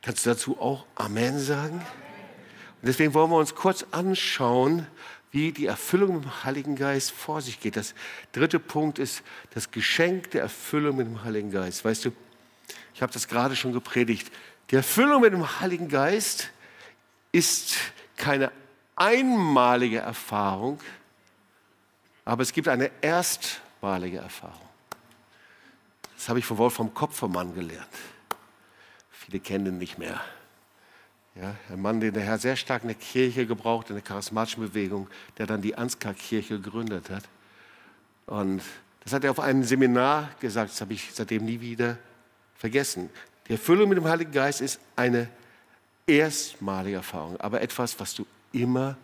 Kannst 0.00 0.24
du 0.24 0.31
dazu 0.31 0.61
auch 0.61 0.87
Amen 0.94 1.38
sagen? 1.38 1.79
Und 1.79 2.88
deswegen 2.88 3.14
wollen 3.14 3.31
wir 3.31 3.38
uns 3.38 3.55
kurz 3.55 3.87
anschauen, 3.90 4.87
wie 5.35 5.51
die 5.51 5.66
Erfüllung 5.66 6.14
mit 6.14 6.25
dem 6.25 6.44
Heiligen 6.44 6.77
Geist 6.77 7.11
vor 7.11 7.40
sich 7.40 7.59
geht. 7.59 7.75
Das 7.75 7.97
dritte 8.31 8.61
Punkt 8.61 9.01
ist 9.01 9.25
das 9.53 9.73
Geschenk 9.73 10.31
der 10.31 10.42
Erfüllung 10.42 10.97
mit 10.97 11.09
dem 11.09 11.25
Heiligen 11.25 11.51
Geist. 11.51 11.85
Weißt 11.85 12.05
du, 12.05 12.12
ich 12.94 13.03
habe 13.03 13.12
das 13.12 13.27
gerade 13.27 13.57
schon 13.57 13.73
gepredigt. 13.73 14.31
Die 14.70 14.77
Erfüllung 14.77 15.23
mit 15.23 15.33
dem 15.33 15.61
Heiligen 15.61 15.88
Geist 15.88 16.51
ist 17.33 17.75
keine 18.16 18.53
einmalige 18.94 19.99
Erfahrung, 19.99 20.79
aber 22.25 22.42
es 22.42 22.53
gibt 22.53 22.68
eine 22.68 22.92
erstmalige 23.01 24.18
Erfahrung. 24.18 24.68
Das 26.14 26.29
habe 26.29 26.38
ich 26.38 26.44
von 26.44 26.59
Wolfram 26.59 26.94
Kopfermann 26.94 27.57
gelernt. 27.57 27.88
Viele 29.11 29.40
kennen 29.40 29.66
ihn 29.66 29.79
nicht 29.79 29.99
mehr. 29.99 30.20
Ja, 31.37 31.57
ein 31.68 31.83
Mann, 31.83 31.99
den 31.99 32.14
der 32.14 32.23
Herr 32.23 32.38
sehr 32.38 32.55
stark 32.55 32.83
in 32.83 32.88
der 32.88 32.97
Kirche 32.97 33.44
gebraucht, 33.44 33.90
in 33.90 33.97
der 33.97 34.05
charismatischen 34.05 34.62
Bewegung, 34.62 35.09
der 35.37 35.47
dann 35.47 35.62
die 35.62 35.75
Ansgar-Kirche 35.75 36.61
gegründet 36.61 37.11
hat. 37.11 37.25
Und 38.27 38.62
das 39.03 39.12
hat 39.12 39.25
er 39.25 39.33
auf 39.33 39.40
einem 39.40 39.64
Seminar 39.64 40.31
gesagt, 40.40 40.70
das 40.70 40.81
habe 40.81 40.92
ich 40.92 41.12
seitdem 41.12 41.44
nie 41.44 41.61
wieder 41.61 41.99
vergessen. 42.55 43.11
Die 43.49 43.53
Erfüllung 43.53 43.88
mit 43.88 43.99
dem 43.99 44.07
Heiligen 44.07 44.31
Geist 44.31 44.61
ist 44.61 44.79
eine 44.94 45.29
erstmalige 46.07 46.97
Erfahrung, 46.97 47.38
aber 47.40 47.61
etwas, 47.61 47.99
was 47.99 48.14
du 48.14 48.27
immer 48.53 48.97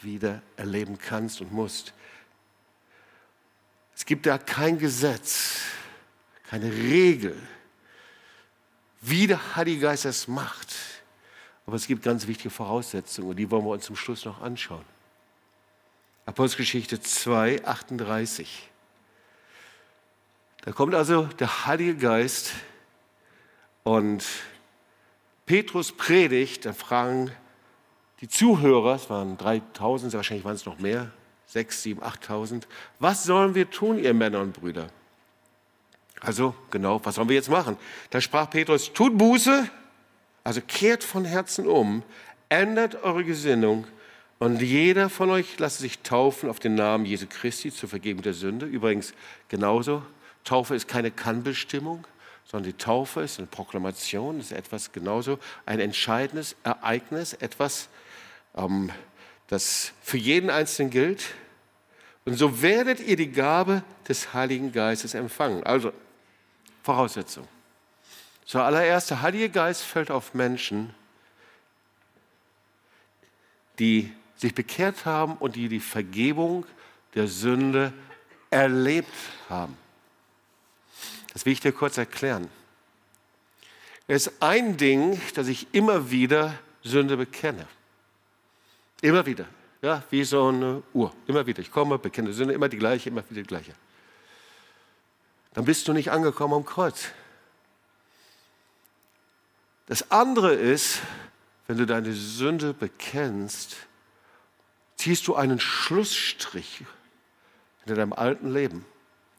wieder 0.00 0.40
erleben 0.56 0.98
kannst 0.98 1.42
und 1.42 1.52
musst. 1.52 1.92
Es 3.94 4.06
gibt 4.06 4.24
da 4.24 4.38
kein 4.38 4.78
Gesetz, 4.78 5.60
keine 6.48 6.72
Regel, 6.72 7.36
wie 9.02 9.26
der 9.26 9.54
Heilige 9.54 9.82
Geist 9.82 10.06
es 10.06 10.26
macht. 10.26 10.74
Aber 11.66 11.76
es 11.76 11.86
gibt 11.86 12.02
ganz 12.02 12.26
wichtige 12.26 12.50
Voraussetzungen 12.50 13.30
und 13.30 13.36
die 13.36 13.50
wollen 13.50 13.64
wir 13.64 13.70
uns 13.70 13.84
zum 13.84 13.96
Schluss 13.96 14.24
noch 14.24 14.42
anschauen. 14.42 14.84
Apostelgeschichte 16.26 17.00
2, 17.00 17.64
38. 17.64 18.70
Da 20.64 20.72
kommt 20.72 20.94
also 20.94 21.24
der 21.24 21.66
Heilige 21.66 21.96
Geist 21.96 22.52
und 23.82 24.24
Petrus 25.44 25.92
predigt, 25.92 26.64
dann 26.64 26.74
fragen 26.74 27.30
die 28.22 28.28
Zuhörer, 28.28 28.94
es 28.94 29.10
waren 29.10 29.36
3000, 29.36 30.14
wahrscheinlich 30.14 30.44
waren 30.44 30.54
es 30.54 30.64
noch 30.64 30.78
mehr, 30.78 31.10
6, 31.48 31.82
7, 31.82 32.02
8000, 32.02 32.66
was 32.98 33.24
sollen 33.24 33.54
wir 33.54 33.68
tun, 33.70 33.98
ihr 33.98 34.14
Männer 34.14 34.40
und 34.40 34.54
Brüder? 34.54 34.88
Also 36.20 36.54
genau, 36.70 37.04
was 37.04 37.16
sollen 37.16 37.28
wir 37.28 37.36
jetzt 37.36 37.50
machen? 37.50 37.76
Da 38.08 38.22
sprach 38.22 38.48
Petrus, 38.48 38.90
tut 38.94 39.18
Buße, 39.18 39.68
also 40.44 40.60
kehrt 40.66 41.02
von 41.02 41.24
Herzen 41.24 41.66
um, 41.66 42.02
ändert 42.48 43.02
eure 43.02 43.24
Gesinnung 43.24 43.86
und 44.38 44.60
jeder 44.60 45.08
von 45.08 45.30
euch 45.30 45.58
lasse 45.58 45.80
sich 45.80 46.00
taufen 46.00 46.50
auf 46.50 46.60
den 46.60 46.74
Namen 46.74 47.06
Jesu 47.06 47.26
Christi 47.28 47.72
zur 47.72 47.88
Vergebung 47.88 48.22
der 48.22 48.34
Sünde. 48.34 48.66
Übrigens 48.66 49.14
genauso, 49.48 50.02
Taufe 50.44 50.74
ist 50.74 50.86
keine 50.86 51.10
Kannbestimmung, 51.10 52.06
sondern 52.44 52.70
die 52.70 52.76
Taufe 52.76 53.22
ist 53.22 53.38
eine 53.38 53.46
Proklamation, 53.46 54.38
ist 54.38 54.52
etwas 54.52 54.92
genauso, 54.92 55.38
ein 55.64 55.80
entscheidendes 55.80 56.56
Ereignis, 56.62 57.32
etwas, 57.32 57.88
ähm, 58.54 58.90
das 59.48 59.92
für 60.02 60.18
jeden 60.18 60.50
Einzelnen 60.50 60.90
gilt. 60.90 61.24
Und 62.26 62.36
so 62.36 62.60
werdet 62.62 63.00
ihr 63.00 63.16
die 63.16 63.32
Gabe 63.32 63.82
des 64.08 64.34
Heiligen 64.34 64.72
Geistes 64.72 65.14
empfangen. 65.14 65.62
Also, 65.64 65.92
Voraussetzung. 66.82 67.48
Zuallererst, 68.44 69.10
der 69.10 69.22
Heilige 69.22 69.48
Geist 69.48 69.82
fällt 69.82 70.10
auf 70.10 70.34
Menschen, 70.34 70.94
die 73.78 74.12
sich 74.36 74.54
bekehrt 74.54 75.06
haben 75.06 75.36
und 75.36 75.56
die 75.56 75.68
die 75.68 75.80
Vergebung 75.80 76.66
der 77.14 77.26
Sünde 77.28 77.92
erlebt 78.50 79.12
haben. 79.48 79.76
Das 81.32 81.44
will 81.44 81.52
ich 81.52 81.60
dir 81.60 81.72
kurz 81.72 81.98
erklären. 81.98 82.48
Es 84.06 84.26
ist 84.26 84.42
ein 84.42 84.76
Ding, 84.76 85.20
dass 85.34 85.48
ich 85.48 85.66
immer 85.72 86.10
wieder 86.10 86.58
Sünde 86.82 87.16
bekenne. 87.16 87.66
Immer 89.00 89.24
wieder. 89.26 89.46
Ja, 89.82 90.02
wie 90.10 90.24
so 90.24 90.48
eine 90.48 90.82
Uhr. 90.92 91.12
Immer 91.26 91.46
wieder. 91.46 91.60
Ich 91.60 91.70
komme, 91.70 91.98
bekenne 91.98 92.32
Sünde, 92.32 92.54
immer 92.54 92.68
die 92.68 92.76
gleiche, 92.78 93.08
immer 93.08 93.24
wieder 93.28 93.42
die 93.42 93.46
gleiche. 93.46 93.74
Dann 95.54 95.64
bist 95.64 95.88
du 95.88 95.92
nicht 95.92 96.10
angekommen 96.10 96.54
am 96.54 96.64
Kreuz. 96.64 97.08
Das 99.86 100.10
andere 100.10 100.54
ist, 100.54 101.00
wenn 101.66 101.76
du 101.76 101.86
deine 101.86 102.12
Sünde 102.12 102.72
bekennst, 102.72 103.76
ziehst 104.96 105.26
du 105.26 105.34
einen 105.34 105.60
Schlussstrich 105.60 106.82
in 107.84 107.94
deinem 107.94 108.12
alten 108.12 108.52
Leben. 108.52 108.84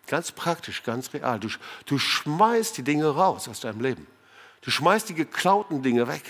Ganz 0.07 0.31
praktisch, 0.31 0.83
ganz 0.83 1.13
real. 1.13 1.39
Du, 1.39 1.49
du 1.85 1.97
schmeißt 1.97 2.77
die 2.77 2.83
Dinge 2.83 3.07
raus 3.07 3.47
aus 3.47 3.61
deinem 3.61 3.81
Leben. 3.81 4.05
Du 4.61 4.69
schmeißt 4.69 5.09
die 5.09 5.15
geklauten 5.15 5.81
Dinge 5.81 6.07
weg. 6.07 6.23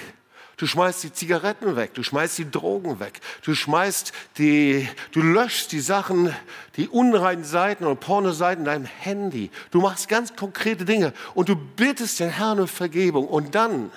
Du 0.58 0.67
schmeißt 0.67 1.04
die 1.04 1.12
Zigaretten 1.12 1.75
weg, 1.75 1.93
du 1.95 2.04
schmeißt 2.04 2.38
die 2.38 2.49
Drogen 2.49 3.01
weg, 3.01 3.19
du 3.43 3.54
schmeißt 3.54 4.13
die, 4.38 4.88
du 5.12 5.21
löschst 5.21 5.73
die 5.73 5.82
Sachen, 5.82 6.34
die 6.78 6.88
unreinen 6.88 7.43
Seiten 7.43 7.84
und 7.84 7.99
Pornoseiten 7.99 8.62
in 8.62 8.65
deinem 8.65 8.86
Handy. 8.86 9.51
Du 9.71 9.82
machst 9.82 10.08
ganz 10.08 10.34
konkrete 10.34 10.86
Dinge 10.86 11.12
und 11.34 11.49
du 11.49 11.58
bittest 11.58 12.21
den 12.21 12.30
Herrn 12.30 12.62
um 12.62 12.69
Vergebung 12.69 13.28
und 13.28 13.54
dann 13.54 13.91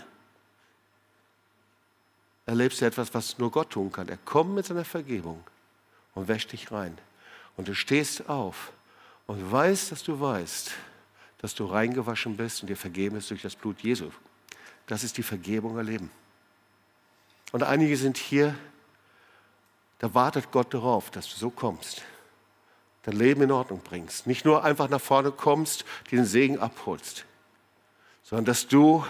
erlebst 2.49 2.81
du 2.81 2.87
etwas, 2.87 3.13
was 3.13 3.37
nur 3.37 3.51
Gott 3.51 3.71
tun 3.71 3.93
kann. 3.93 4.09
Er 4.09 4.17
kommt 4.17 4.55
mit 4.55 4.65
seiner 4.65 4.87
Vergebung 4.87 5.45
und 6.15 6.29
wäscht 6.29 6.53
dich 6.53 6.73
rein. 6.73 6.97
Und 7.59 7.69
du 7.69 7.75
stehst 7.75 8.27
auf 8.31 8.73
und 9.27 9.53
weißt, 9.53 9.93
dass 9.93 10.03
du 10.03 10.19
weißt, 10.19 10.71
dass 11.43 11.55
du 11.55 11.67
reingewaschen 11.67 12.39
bist 12.39 12.63
und 12.63 12.69
dir 12.69 12.77
vergeben 12.77 13.17
ist 13.17 13.29
durch 13.29 13.43
das 13.43 13.55
Blut 13.55 13.81
Jesu. 13.81 14.11
Das 14.87 15.05
ist 15.05 15.19
die 15.19 15.23
Vergebung 15.23 15.77
erleben. 15.77 16.11
Und 17.53 17.65
einige 17.65 17.99
sind 17.99 18.17
hier, 18.17 18.55
da 19.99 20.15
wartet 20.15 20.51
Gott 20.51 20.73
darauf, 20.73 21.11
dass 21.11 21.29
du 21.29 21.37
so 21.37 21.51
kommst, 21.51 22.01
dein 23.03 23.17
Leben 23.17 23.43
in 23.43 23.53
Ordnung 23.53 23.83
bringst. 23.85 24.27
Nicht 24.27 24.47
nur 24.47 24.65
einfach 24.65 24.89
nach 24.89 25.03
vorne 25.03 25.33
kommst, 25.33 25.85
den 26.11 26.25
Segen 26.25 26.59
abholst, 26.59 27.27
sondern 28.23 28.47
dass 28.47 28.69
du 28.69 29.05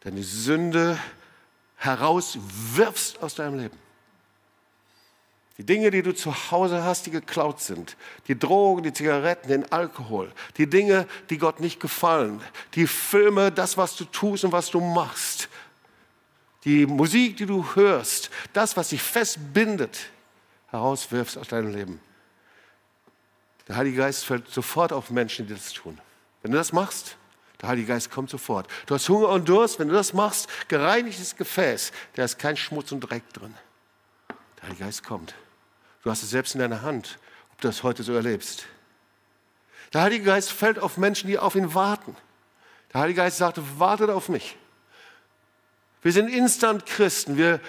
deine 0.00 0.22
Sünde 0.22 0.96
herauswirfst 1.78 3.22
aus 3.22 3.34
deinem 3.34 3.58
Leben. 3.58 3.78
Die 5.58 5.66
Dinge, 5.66 5.90
die 5.90 6.02
du 6.02 6.14
zu 6.14 6.32
Hause 6.52 6.84
hast, 6.84 7.06
die 7.06 7.10
geklaut 7.10 7.60
sind. 7.60 7.96
Die 8.28 8.38
Drogen, 8.38 8.84
die 8.84 8.92
Zigaretten, 8.92 9.48
den 9.48 9.72
Alkohol. 9.72 10.30
Die 10.56 10.68
Dinge, 10.70 11.08
die 11.30 11.38
Gott 11.38 11.58
nicht 11.58 11.80
gefallen. 11.80 12.40
Die 12.74 12.86
Filme, 12.86 13.50
das, 13.50 13.76
was 13.76 13.96
du 13.96 14.04
tust 14.04 14.44
und 14.44 14.52
was 14.52 14.70
du 14.70 14.80
machst. 14.80 15.48
Die 16.64 16.86
Musik, 16.86 17.38
die 17.38 17.46
du 17.46 17.64
hörst. 17.74 18.30
Das, 18.52 18.76
was 18.76 18.90
dich 18.90 19.02
festbindet, 19.02 19.98
herauswirfst 20.68 21.36
aus 21.36 21.48
deinem 21.48 21.72
Leben. 21.72 22.00
Der 23.66 23.76
Heilige 23.76 23.98
Geist 23.98 24.24
fällt 24.24 24.48
sofort 24.48 24.92
auf 24.92 25.10
Menschen, 25.10 25.48
die 25.48 25.54
das 25.54 25.72
tun. 25.72 25.98
Wenn 26.42 26.52
du 26.52 26.58
das 26.58 26.72
machst, 26.72 27.17
der 27.60 27.70
Heilige 27.70 27.88
Geist 27.88 28.10
kommt 28.10 28.30
sofort. 28.30 28.68
Du 28.86 28.94
hast 28.94 29.08
Hunger 29.08 29.28
und 29.30 29.48
Durst, 29.48 29.78
wenn 29.78 29.88
du 29.88 29.94
das 29.94 30.12
machst, 30.12 30.48
gereinigtes 30.68 31.36
Gefäß, 31.36 31.92
da 32.14 32.24
ist 32.24 32.38
kein 32.38 32.56
Schmutz 32.56 32.92
und 32.92 33.00
Dreck 33.00 33.32
drin. 33.32 33.54
Der 34.56 34.64
Heilige 34.64 34.84
Geist 34.84 35.04
kommt. 35.04 35.34
Du 36.04 36.10
hast 36.10 36.22
es 36.22 36.30
selbst 36.30 36.54
in 36.54 36.60
deiner 36.60 36.82
Hand, 36.82 37.18
ob 37.52 37.60
du 37.60 37.68
das 37.68 37.82
heute 37.82 38.02
so 38.02 38.14
erlebst. 38.14 38.66
Der 39.92 40.02
Heilige 40.02 40.24
Geist 40.24 40.52
fällt 40.52 40.78
auf 40.78 40.98
Menschen, 40.98 41.28
die 41.28 41.38
auf 41.38 41.54
ihn 41.54 41.74
warten. 41.74 42.16
Der 42.92 43.00
Heilige 43.00 43.18
Geist 43.18 43.38
sagt, 43.38 43.58
wartet 43.78 44.10
auf 44.10 44.28
mich. 44.28 44.56
Wir 46.02 46.12
sind 46.12 46.28
Instant-Christen. 46.28 47.36
Wir 47.36 47.60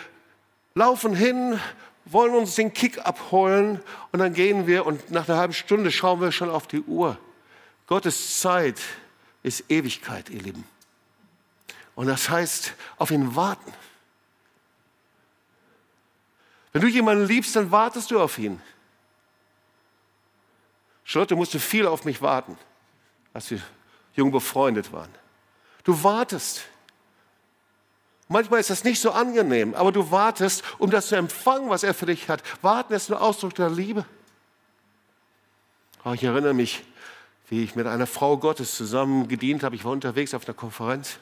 laufen 0.75 1.15
hin, 1.15 1.60
wollen 2.06 2.36
uns 2.36 2.56
den 2.56 2.73
Kick 2.73 3.06
abholen 3.06 3.82
und 4.12 4.19
dann 4.19 4.33
gehen 4.33 4.67
wir 4.67 4.85
und 4.85 5.12
nach 5.12 5.27
einer 5.27 5.37
halben 5.37 5.54
Stunde 5.54 5.92
schauen 5.92 6.21
wir 6.21 6.31
schon 6.31 6.50
auf 6.50 6.67
die 6.67 6.81
Uhr. 6.81 7.17
Gottes 7.87 8.40
Zeit 8.40 8.79
ist 9.44 9.69
Ewigkeit, 9.69 10.29
ihr 10.29 10.42
Lieben. 10.42 10.63
Und 11.96 12.08
das 12.08 12.29
heißt, 12.29 12.73
auf 12.98 13.12
ihn 13.12 13.35
warten. 13.35 13.73
Wenn 16.71 16.81
du 16.81 16.87
jemanden 16.87 17.25
liebst, 17.25 17.56
dann 17.56 17.71
wartest 17.71 18.12
du 18.12 18.21
auf 18.21 18.37
ihn. 18.37 18.62
Charlotte 21.04 21.35
musste 21.35 21.60
viel 21.60 21.87
auf 21.87 22.06
mich 22.06 22.21
warten, 22.21 22.58
als 23.33 23.50
wir 23.50 23.60
jung 24.13 24.31
befreundet 24.31 24.94
waren. 24.94 25.10
Du 25.83 26.04
wartest. 26.04 26.62
Manchmal 28.27 28.60
ist 28.60 28.69
das 28.69 28.83
nicht 28.83 29.02
so 29.02 29.12
angenehm, 29.12 29.73
aber 29.73 29.92
du 29.92 30.12
wartest, 30.12 30.63
um 30.77 30.92
das 30.92 31.08
zu 31.08 31.15
empfangen, 31.15 31.69
was 31.69 31.81
er 31.81 31.96
für 31.96 32.06
dich 32.06 32.29
hat. 32.29 32.44
Warten 32.62 32.94
ist 32.94 33.10
ein 33.10 33.17
Ausdruck 33.17 33.56
der 33.56 33.71
Liebe. 33.71 34.06
Oh, 36.06 36.13
ich 36.13 36.23
erinnere 36.23 36.54
mich, 36.54 36.83
wie 37.50 37.63
ich 37.63 37.75
mit 37.75 37.87
einer 37.87 38.08
Frau 38.08 38.37
Gottes 38.37 38.75
zusammen 38.75 39.27
gedient 39.27 39.63
habe. 39.63 39.75
Ich 39.75 39.83
war 39.83 39.91
unterwegs 39.91 40.33
auf 40.33 40.47
einer 40.47 40.54
Konferenz. 40.54 41.17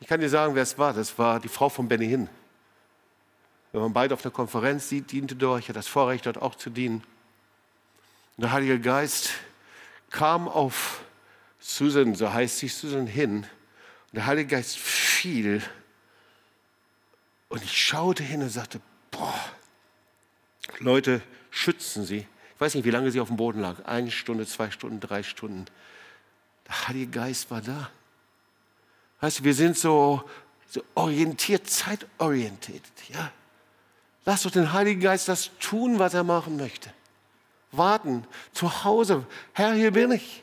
Ich 0.00 0.06
kann 0.06 0.20
dir 0.20 0.28
sagen, 0.28 0.54
wer 0.54 0.62
es 0.62 0.78
war. 0.78 0.92
Das 0.92 1.18
war 1.18 1.40
die 1.40 1.48
Frau 1.48 1.68
von 1.68 1.88
Benny 1.88 2.06
Hinn. 2.06 2.28
Wenn 3.72 3.80
man 3.80 3.92
beide 3.92 4.14
auf 4.14 4.22
der 4.22 4.30
Konferenz 4.30 4.88
sieht, 4.88 5.12
diente 5.12 5.34
dort. 5.34 5.60
Ich 5.60 5.66
hatte 5.66 5.78
das 5.78 5.86
Vorrecht, 5.86 6.26
dort 6.26 6.38
auch 6.38 6.54
zu 6.54 6.70
dienen. 6.70 7.02
Und 8.36 8.42
der 8.42 8.52
Heilige 8.52 8.80
Geist 8.80 9.30
kam 10.10 10.48
auf 10.48 11.02
Susan, 11.58 12.14
so 12.14 12.32
heißt 12.32 12.58
sie, 12.58 12.68
Susan 12.68 13.06
hin. 13.06 13.36
Und 13.36 14.14
der 14.14 14.26
Heilige 14.26 14.56
Geist 14.56 14.78
fiel. 14.78 15.62
Und 17.48 17.62
ich 17.62 17.80
schaute 17.80 18.22
hin 18.22 18.42
und 18.42 18.50
sagte, 18.50 18.80
boah, 19.10 19.34
Leute, 20.78 21.22
schützen 21.50 22.04
Sie. 22.04 22.26
Ich 22.60 22.62
weiß 22.62 22.74
nicht, 22.74 22.84
wie 22.84 22.90
lange 22.90 23.10
sie 23.10 23.20
auf 23.20 23.28
dem 23.28 23.38
Boden 23.38 23.62
lag. 23.62 23.86
Eine 23.86 24.10
Stunde, 24.10 24.46
zwei 24.46 24.70
Stunden, 24.70 25.00
drei 25.00 25.22
Stunden. 25.22 25.64
Der 26.68 26.88
Heilige 26.88 27.10
Geist 27.10 27.50
war 27.50 27.62
da. 27.62 27.88
Weißt 29.22 29.38
du, 29.38 29.44
wir 29.44 29.54
sind 29.54 29.78
so, 29.78 30.22
so 30.66 30.82
orientiert, 30.94 31.70
zeitorientiert. 31.70 32.82
Ja? 33.08 33.32
Lass 34.26 34.42
doch 34.42 34.50
den 34.50 34.74
Heiligen 34.74 35.00
Geist 35.00 35.26
das 35.26 35.52
tun, 35.58 35.98
was 35.98 36.12
er 36.12 36.22
machen 36.22 36.58
möchte. 36.58 36.92
Warten, 37.72 38.26
zu 38.52 38.84
Hause. 38.84 39.24
Herr, 39.54 39.72
hier 39.72 39.92
bin 39.92 40.12
ich. 40.12 40.42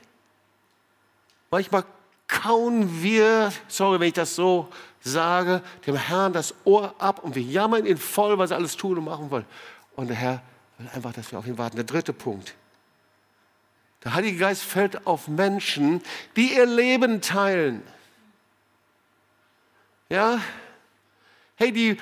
Manchmal 1.51 1.85
kauen 2.27 3.03
wir, 3.03 3.53
sorry, 3.67 3.99
wenn 3.99 4.07
ich 4.07 4.15
das 4.15 4.33
so 4.33 4.69
sage, 5.01 5.61
dem 5.85 5.95
Herrn 5.95 6.33
das 6.33 6.55
Ohr 6.63 6.95
ab 6.97 7.23
und 7.23 7.35
wir 7.35 7.43
jammern 7.43 7.85
ihn 7.85 7.97
voll, 7.97 8.39
was 8.39 8.49
er 8.49 8.57
alles 8.57 8.75
tun 8.75 8.97
und 8.97 9.03
machen 9.03 9.29
will. 9.29 9.45
Und 9.95 10.07
der 10.07 10.15
Herr 10.15 10.41
will 10.77 10.89
einfach, 10.93 11.13
dass 11.13 11.31
wir 11.31 11.39
auf 11.39 11.47
ihn 11.47 11.57
warten. 11.57 11.75
Der 11.75 11.85
dritte 11.85 12.13
Punkt. 12.13 12.55
Der 14.03 14.13
Heilige 14.13 14.37
Geist 14.37 14.63
fällt 14.63 15.07
auf 15.07 15.27
Menschen, 15.27 16.01
die 16.35 16.53
ihr 16.53 16.65
Leben 16.65 17.21
teilen. 17.21 17.83
Ja? 20.09 20.39
Hey, 21.55 21.71
die 21.71 21.97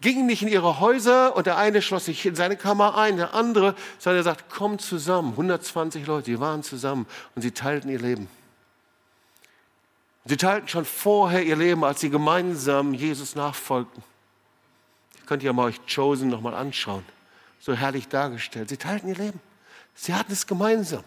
gingen 0.00 0.26
nicht 0.26 0.42
in 0.42 0.48
ihre 0.48 0.80
Häuser 0.80 1.36
und 1.36 1.46
der 1.46 1.56
eine 1.56 1.82
schloss 1.82 2.06
sich 2.06 2.24
in 2.26 2.34
seine 2.34 2.56
Kammer 2.56 2.96
ein, 2.96 3.16
der 3.16 3.34
andere, 3.34 3.74
sondern 3.98 4.20
er 4.20 4.24
sagt, 4.24 4.50
kommt 4.50 4.80
zusammen. 4.80 5.30
120 5.32 6.06
Leute, 6.06 6.30
die 6.30 6.40
waren 6.40 6.62
zusammen 6.62 7.06
und 7.34 7.42
sie 7.42 7.52
teilten 7.52 7.90
ihr 7.90 8.00
Leben. 8.00 8.28
Sie 10.24 10.36
teilten 10.36 10.68
schon 10.68 10.84
vorher 10.84 11.42
ihr 11.42 11.56
Leben, 11.56 11.84
als 11.84 12.00
sie 12.00 12.10
gemeinsam 12.10 12.94
Jesus 12.94 13.34
nachfolgten. 13.34 14.02
Ihr 15.18 15.26
könnt 15.26 15.42
ja 15.42 15.52
mal 15.52 15.64
euch 15.64 15.80
Chosen 15.92 16.28
nochmal 16.28 16.54
anschauen. 16.54 17.04
So 17.64 17.74
herrlich 17.74 18.08
dargestellt. 18.08 18.70
Sie 18.70 18.76
teilten 18.76 19.08
ihr 19.08 19.14
Leben. 19.14 19.40
Sie 19.94 20.12
hatten 20.12 20.32
es 20.32 20.48
gemeinsam. 20.48 21.04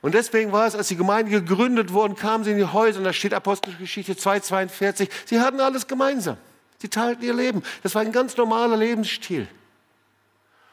Und 0.00 0.14
deswegen 0.14 0.50
war 0.50 0.66
es, 0.66 0.74
als 0.74 0.88
die 0.88 0.96
Gemeinde 0.96 1.30
gegründet 1.30 1.92
wurde, 1.92 2.14
kamen 2.14 2.44
sie 2.44 2.52
in 2.52 2.56
die 2.56 2.64
Häuser 2.64 2.98
und 2.98 3.04
da 3.04 3.12
steht 3.12 3.34
Apostelgeschichte 3.34 4.14
2,42. 4.14 5.10
Sie 5.26 5.38
hatten 5.38 5.60
alles 5.60 5.86
gemeinsam. 5.86 6.38
Sie 6.78 6.88
teilten 6.88 7.22
ihr 7.22 7.34
Leben. 7.34 7.62
Das 7.82 7.94
war 7.94 8.00
ein 8.00 8.12
ganz 8.12 8.38
normaler 8.38 8.78
Lebensstil. 8.78 9.48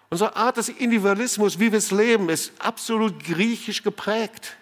Unsere 0.09 0.37
Art 0.37 0.55
des 0.55 0.69
Individualismus, 0.69 1.59
wie 1.59 1.73
wir 1.73 1.79
es 1.79 1.91
leben, 1.91 2.29
ist 2.29 2.53
absolut 2.59 3.21
griechisch 3.25 3.83
geprägt. 3.83 4.55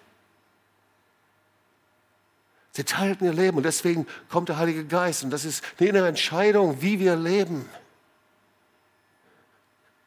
Sie 2.72 2.84
teilten 2.84 3.26
ihr 3.26 3.34
Leben 3.34 3.58
und 3.58 3.64
deswegen 3.64 4.08
kommt 4.30 4.50
der 4.50 4.58
Heilige 4.58 4.86
Geist 4.86 5.24
und 5.24 5.30
das 5.30 5.46
ist 5.46 5.64
eine 5.78 5.90
innere 5.90 6.08
Entscheidung, 6.08 6.82
wie 6.82 7.00
wir 7.00 7.16
leben. 7.16 7.70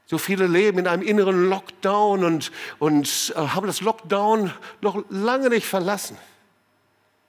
So 0.07 0.19
viele 0.19 0.47
leben 0.47 0.79
in 0.79 0.87
einem 0.87 1.03
inneren 1.03 1.49
Lockdown 1.49 2.25
und, 2.25 2.53
und 2.79 3.33
äh, 3.37 3.39
haben 3.39 3.67
das 3.67 3.81
Lockdown 3.81 4.53
noch 4.83 5.03
lange 5.09 5.49
nicht 5.49 5.67
verlassen. 5.67 6.19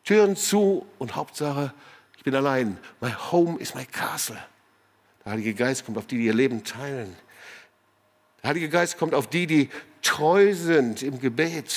Türen 0.03 0.35
zu 0.35 0.85
und 0.99 1.15
Hauptsache, 1.15 1.73
ich 2.17 2.23
bin 2.23 2.35
allein. 2.35 2.77
My 3.01 3.11
home 3.31 3.59
is 3.59 3.73
my 3.75 3.85
castle. 3.85 4.37
Der 5.23 5.31
Heilige 5.31 5.53
Geist 5.53 5.85
kommt 5.85 5.97
auf 5.97 6.05
die, 6.05 6.17
die 6.17 6.25
ihr 6.25 6.33
Leben 6.33 6.63
teilen. 6.63 7.15
Der 8.43 8.49
Heilige 8.49 8.69
Geist 8.69 8.97
kommt 8.97 9.15
auf 9.15 9.27
die, 9.27 9.47
die 9.47 9.69
treu 10.03 10.53
sind 10.53 11.01
im 11.01 11.19
Gebet. 11.19 11.75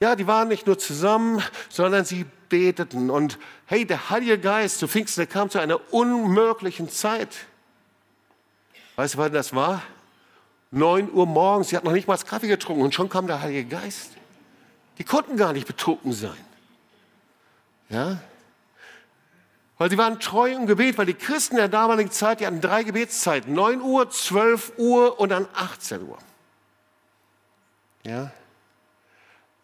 Ja, 0.00 0.14
die 0.14 0.28
waren 0.28 0.46
nicht 0.46 0.66
nur 0.66 0.78
zusammen, 0.78 1.42
sondern 1.68 2.04
sie 2.04 2.24
beteten. 2.48 3.10
Und 3.10 3.38
hey, 3.66 3.84
der 3.84 4.10
Heilige 4.10 4.38
Geist 4.38 4.78
zu 4.78 4.86
Pfingsten, 4.86 5.22
der 5.22 5.26
kam 5.26 5.50
zu 5.50 5.58
einer 5.58 5.92
unmöglichen 5.92 6.88
Zeit. 6.88 7.30
Weißt 8.98 9.14
du, 9.14 9.18
wann 9.18 9.32
das 9.32 9.54
war? 9.54 9.80
9 10.72 11.12
Uhr 11.12 11.24
morgens, 11.24 11.68
sie 11.68 11.76
hatten 11.76 11.86
noch 11.86 11.92
nicht 11.92 12.08
mal 12.08 12.18
Kaffee 12.18 12.48
getrunken 12.48 12.82
und 12.82 12.92
schon 12.92 13.08
kam 13.08 13.28
der 13.28 13.40
Heilige 13.40 13.64
Geist. 13.64 14.10
Die 14.98 15.04
konnten 15.04 15.36
gar 15.36 15.52
nicht 15.52 15.68
betrunken 15.68 16.12
sein. 16.12 16.44
Ja? 17.90 18.20
Weil 19.78 19.88
sie 19.88 19.98
waren 19.98 20.18
treu 20.18 20.50
im 20.50 20.66
Gebet, 20.66 20.98
weil 20.98 21.06
die 21.06 21.14
Christen 21.14 21.54
der 21.54 21.68
damaligen 21.68 22.10
Zeit, 22.10 22.40
die 22.40 22.46
hatten 22.48 22.60
drei 22.60 22.82
Gebetszeiten. 22.82 23.52
9 23.54 23.80
Uhr, 23.82 24.10
12 24.10 24.72
Uhr 24.78 25.20
und 25.20 25.28
dann 25.28 25.46
18 25.54 26.02
Uhr. 26.02 26.18
Ja? 28.02 28.32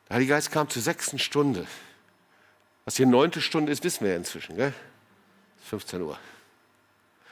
Der 0.09 0.15
Heilige 0.15 0.35
Geist 0.35 0.53
kam 0.53 0.71
zur 0.71 0.81
sechsten 0.81 1.19
Stunde. 1.19 1.67
Was 2.85 2.95
die 2.95 3.05
neunte 3.05 3.41
Stunde 3.41 3.73
ist, 3.73 3.83
wissen 3.83 4.05
wir 4.05 4.13
ja 4.13 4.17
inzwischen. 4.17 4.55
Gell? 4.55 4.73
15 5.65 6.03
Uhr. 6.03 6.17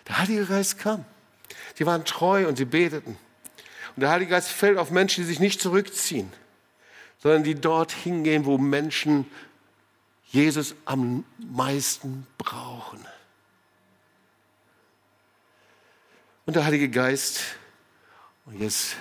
Der 0.08 0.18
Heilige 0.18 0.46
Geist 0.46 0.80
kam. 0.80 1.04
Sie 1.74 1.86
waren 1.86 2.04
treu 2.04 2.46
und 2.48 2.56
sie 2.56 2.64
beteten. 2.64 3.18
Und 3.96 4.00
der 4.00 4.10
Heilige 4.10 4.30
Geist 4.30 4.48
fällt 4.48 4.78
auf 4.78 4.90
Menschen, 4.90 5.22
die 5.22 5.28
sich 5.28 5.40
nicht 5.40 5.60
zurückziehen, 5.60 6.32
sondern 7.18 7.44
die 7.44 7.54
dort 7.54 7.92
hingehen, 7.92 8.46
wo 8.46 8.58
Menschen 8.58 9.26
Jesus 10.26 10.74
am 10.86 11.24
meisten 11.38 12.26
brauchen. 12.38 13.00
Und 16.46 16.56
der 16.56 16.64
Heilige 16.64 16.88
Geist, 16.88 17.42
und 18.46 18.58
jetzt, 18.58 18.96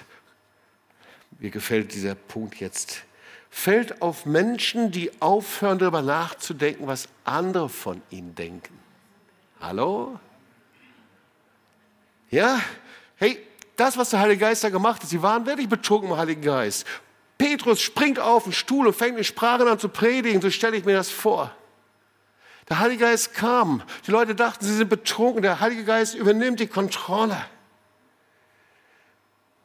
mir 1.40 1.50
gefällt 1.50 1.94
dieser 1.94 2.16
Punkt 2.16 2.60
jetzt, 2.60 3.04
fällt 3.50 4.02
auf 4.02 4.26
Menschen, 4.26 4.92
die 4.92 5.22
aufhören 5.22 5.80
darüber 5.80 6.02
nachzudenken, 6.02 6.88
was 6.88 7.08
andere 7.24 7.70
von 7.70 8.02
ihnen 8.10 8.36
denken. 8.36 8.78
Hallo? 9.60 10.20
Ja, 12.32 12.62
hey, 13.18 13.46
das, 13.76 13.98
was 13.98 14.10
der 14.10 14.22
Heilige 14.22 14.40
Geist 14.40 14.64
da 14.64 14.70
gemacht 14.70 15.04
hat, 15.04 15.10
sie 15.10 15.22
waren 15.22 15.46
wirklich 15.46 15.68
betrunken 15.68 16.10
im 16.10 16.18
Heiligen 16.18 16.42
Geist. 16.42 16.88
Petrus 17.38 17.82
springt 17.82 18.20
auf 18.20 18.46
den 18.46 18.54
Stuhl 18.54 18.88
und 18.88 18.96
fängt 18.96 19.18
in 19.18 19.24
Sprachen 19.24 19.68
an 19.68 19.80
zu 19.80 19.90
predigen, 19.90 20.42
so 20.42 20.50
stelle 20.50 20.78
ich 20.78 20.86
mir 20.86 20.96
das 20.96 21.10
vor. 21.10 21.54
Der 22.70 22.80
Heilige 22.80 23.04
Geist 23.04 23.34
kam. 23.34 23.84
Die 24.08 24.12
Leute 24.12 24.34
dachten, 24.34 24.64
sie 24.64 24.74
sind 24.74 24.88
betrunken. 24.90 25.42
Der 25.42 25.60
Heilige 25.60 25.84
Geist 25.84 26.16
übernimmt 26.16 26.62
die 26.62 26.68
Kontrolle. 26.68 27.46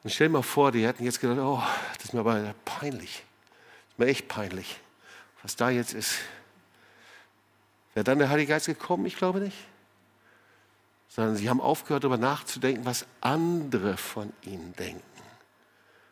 Und 0.02 0.10
stell 0.10 0.26
dir 0.26 0.32
mal 0.32 0.42
vor, 0.42 0.72
die 0.72 0.84
hätten 0.84 1.04
jetzt 1.04 1.20
gedacht, 1.20 1.38
oh, 1.38 1.62
das 1.94 2.06
ist 2.06 2.14
mir 2.14 2.20
aber 2.20 2.54
peinlich. 2.64 3.22
Das 3.84 3.92
ist 3.92 3.98
mir 3.98 4.06
echt 4.06 4.26
peinlich, 4.26 4.80
was 5.42 5.54
da 5.54 5.70
jetzt 5.70 5.94
ist. 5.94 6.16
Wäre 7.94 8.02
dann 8.02 8.18
der 8.18 8.28
Heilige 8.28 8.52
Geist 8.52 8.66
gekommen? 8.66 9.06
Ich 9.06 9.16
glaube 9.16 9.38
nicht 9.38 9.56
sondern 11.16 11.36
sie 11.36 11.48
haben 11.48 11.62
aufgehört, 11.62 12.04
darüber 12.04 12.18
nachzudenken, 12.18 12.84
was 12.84 13.06
andere 13.22 13.96
von 13.96 14.34
ihnen 14.42 14.74
denken. 14.76 15.02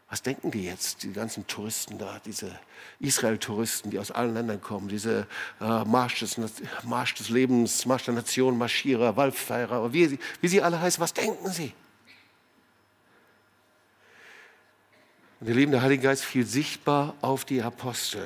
Was 0.08 0.22
denken 0.22 0.50
die 0.50 0.64
jetzt, 0.64 1.02
die 1.02 1.12
ganzen 1.12 1.46
Touristen 1.46 1.98
da, 1.98 2.22
diese 2.24 2.58
Israel-Touristen, 3.00 3.90
die 3.90 3.98
aus 3.98 4.10
allen 4.10 4.32
Ländern 4.32 4.62
kommen, 4.62 4.88
diese 4.88 5.26
äh, 5.60 5.84
Marsch, 5.84 6.20
des, 6.20 6.40
Marsch 6.84 7.12
des 7.16 7.28
Lebens, 7.28 7.84
Marsch 7.84 8.06
der 8.06 8.14
Nation, 8.14 8.56
Marschierer, 8.56 9.14
Wallfeierer, 9.14 9.92
wie 9.92 10.06
sie, 10.06 10.18
wie 10.40 10.48
sie 10.48 10.62
alle 10.62 10.80
heißen, 10.80 11.02
was 11.02 11.12
denken 11.12 11.50
sie? 11.50 11.74
Und 15.38 15.48
ihr 15.48 15.54
Lieben, 15.54 15.72
der 15.72 15.82
Heilige 15.82 16.04
Geist 16.04 16.24
fiel 16.24 16.46
sichtbar 16.46 17.14
auf 17.20 17.44
die 17.44 17.60
Apostel. 17.60 18.24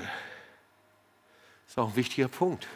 Das 1.64 1.72
ist 1.72 1.78
auch 1.78 1.88
ein 1.88 1.96
wichtiger 1.96 2.28
Punkt. 2.28 2.68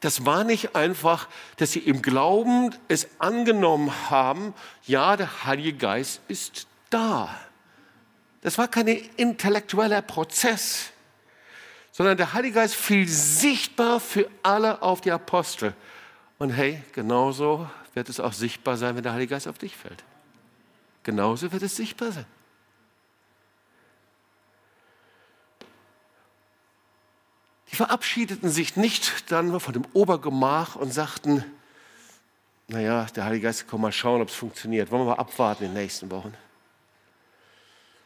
Das 0.00 0.24
war 0.24 0.44
nicht 0.44 0.74
einfach, 0.74 1.28
dass 1.56 1.72
sie 1.72 1.80
im 1.80 2.00
Glauben 2.00 2.74
es 2.88 3.08
angenommen 3.18 3.92
haben, 4.08 4.54
ja, 4.86 5.16
der 5.16 5.44
Heilige 5.44 5.74
Geist 5.74 6.22
ist 6.26 6.66
da. 6.88 7.38
Das 8.40 8.56
war 8.56 8.68
kein 8.68 8.86
intellektueller 8.86 10.00
Prozess, 10.00 10.90
sondern 11.92 12.16
der 12.16 12.32
Heilige 12.32 12.54
Geist 12.54 12.74
fiel 12.74 13.06
sichtbar 13.06 14.00
für 14.00 14.28
alle 14.42 14.80
auf 14.80 15.02
die 15.02 15.12
Apostel. 15.12 15.74
Und 16.38 16.50
hey, 16.50 16.82
genauso 16.92 17.68
wird 17.92 18.08
es 18.08 18.18
auch 18.18 18.32
sichtbar 18.32 18.78
sein, 18.78 18.96
wenn 18.96 19.02
der 19.02 19.12
Heilige 19.12 19.34
Geist 19.34 19.46
auf 19.46 19.58
dich 19.58 19.76
fällt. 19.76 20.02
Genauso 21.02 21.52
wird 21.52 21.62
es 21.62 21.76
sichtbar 21.76 22.12
sein. 22.12 22.26
Die 27.70 27.76
verabschiedeten 27.76 28.50
sich 28.50 28.76
nicht 28.76 29.30
dann 29.30 29.58
von 29.60 29.72
dem 29.72 29.84
Obergemach 29.92 30.76
und 30.76 30.92
sagten, 30.92 31.44
naja, 32.66 33.06
der 33.16 33.24
Heilige 33.24 33.44
Geist, 33.44 33.66
komm 33.68 33.80
mal 33.80 33.92
schauen, 33.92 34.22
ob 34.22 34.28
es 34.28 34.34
funktioniert. 34.34 34.90
Wollen 34.90 35.02
wir 35.02 35.16
mal 35.16 35.20
abwarten 35.20 35.64
in 35.64 35.70
den 35.70 35.82
nächsten 35.82 36.10
Wochen. 36.10 36.34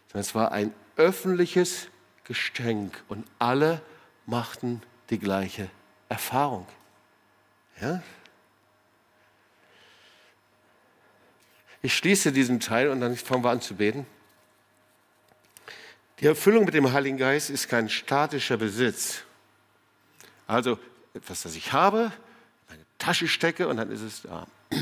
Sondern 0.09 0.21
es 0.21 0.35
war 0.35 0.53
ein 0.53 0.75
öffentliches 0.97 1.89
Geschenk 2.25 3.03
und 3.09 3.27
alle 3.39 3.83
machten 4.27 4.83
die 5.11 5.19
gleiche 5.19 5.69
Erfahrung. 6.09 6.67
Ja? 7.81 8.03
Ich 11.83 11.95
schließe 11.95 12.33
diesen 12.33 12.61
Teil 12.61 12.89
und 12.89 13.03
dann 13.03 13.17
fangen 13.17 13.45
wir 13.45 13.51
an 13.51 13.61
zu 13.61 13.75
beten. 13.75 14.07
Die 16.21 16.27
Erfüllung 16.27 16.65
mit 16.65 16.73
dem 16.73 16.91
Heiligen 16.93 17.19
Geist 17.19 17.51
ist 17.51 17.69
kein 17.69 17.91
statischer 17.91 18.57
Besitz. 18.57 19.24
Also 20.47 20.79
etwas, 21.15 21.43
das 21.43 21.55
ich 21.55 21.73
habe, 21.73 22.13
in 22.69 22.75
eine 22.75 22.85
Tasche 22.99 23.29
stecke 23.29 23.69
und 23.69 23.77
dann 23.77 23.91
ist 23.91 24.03
es 24.03 24.23
da. 24.23 24.47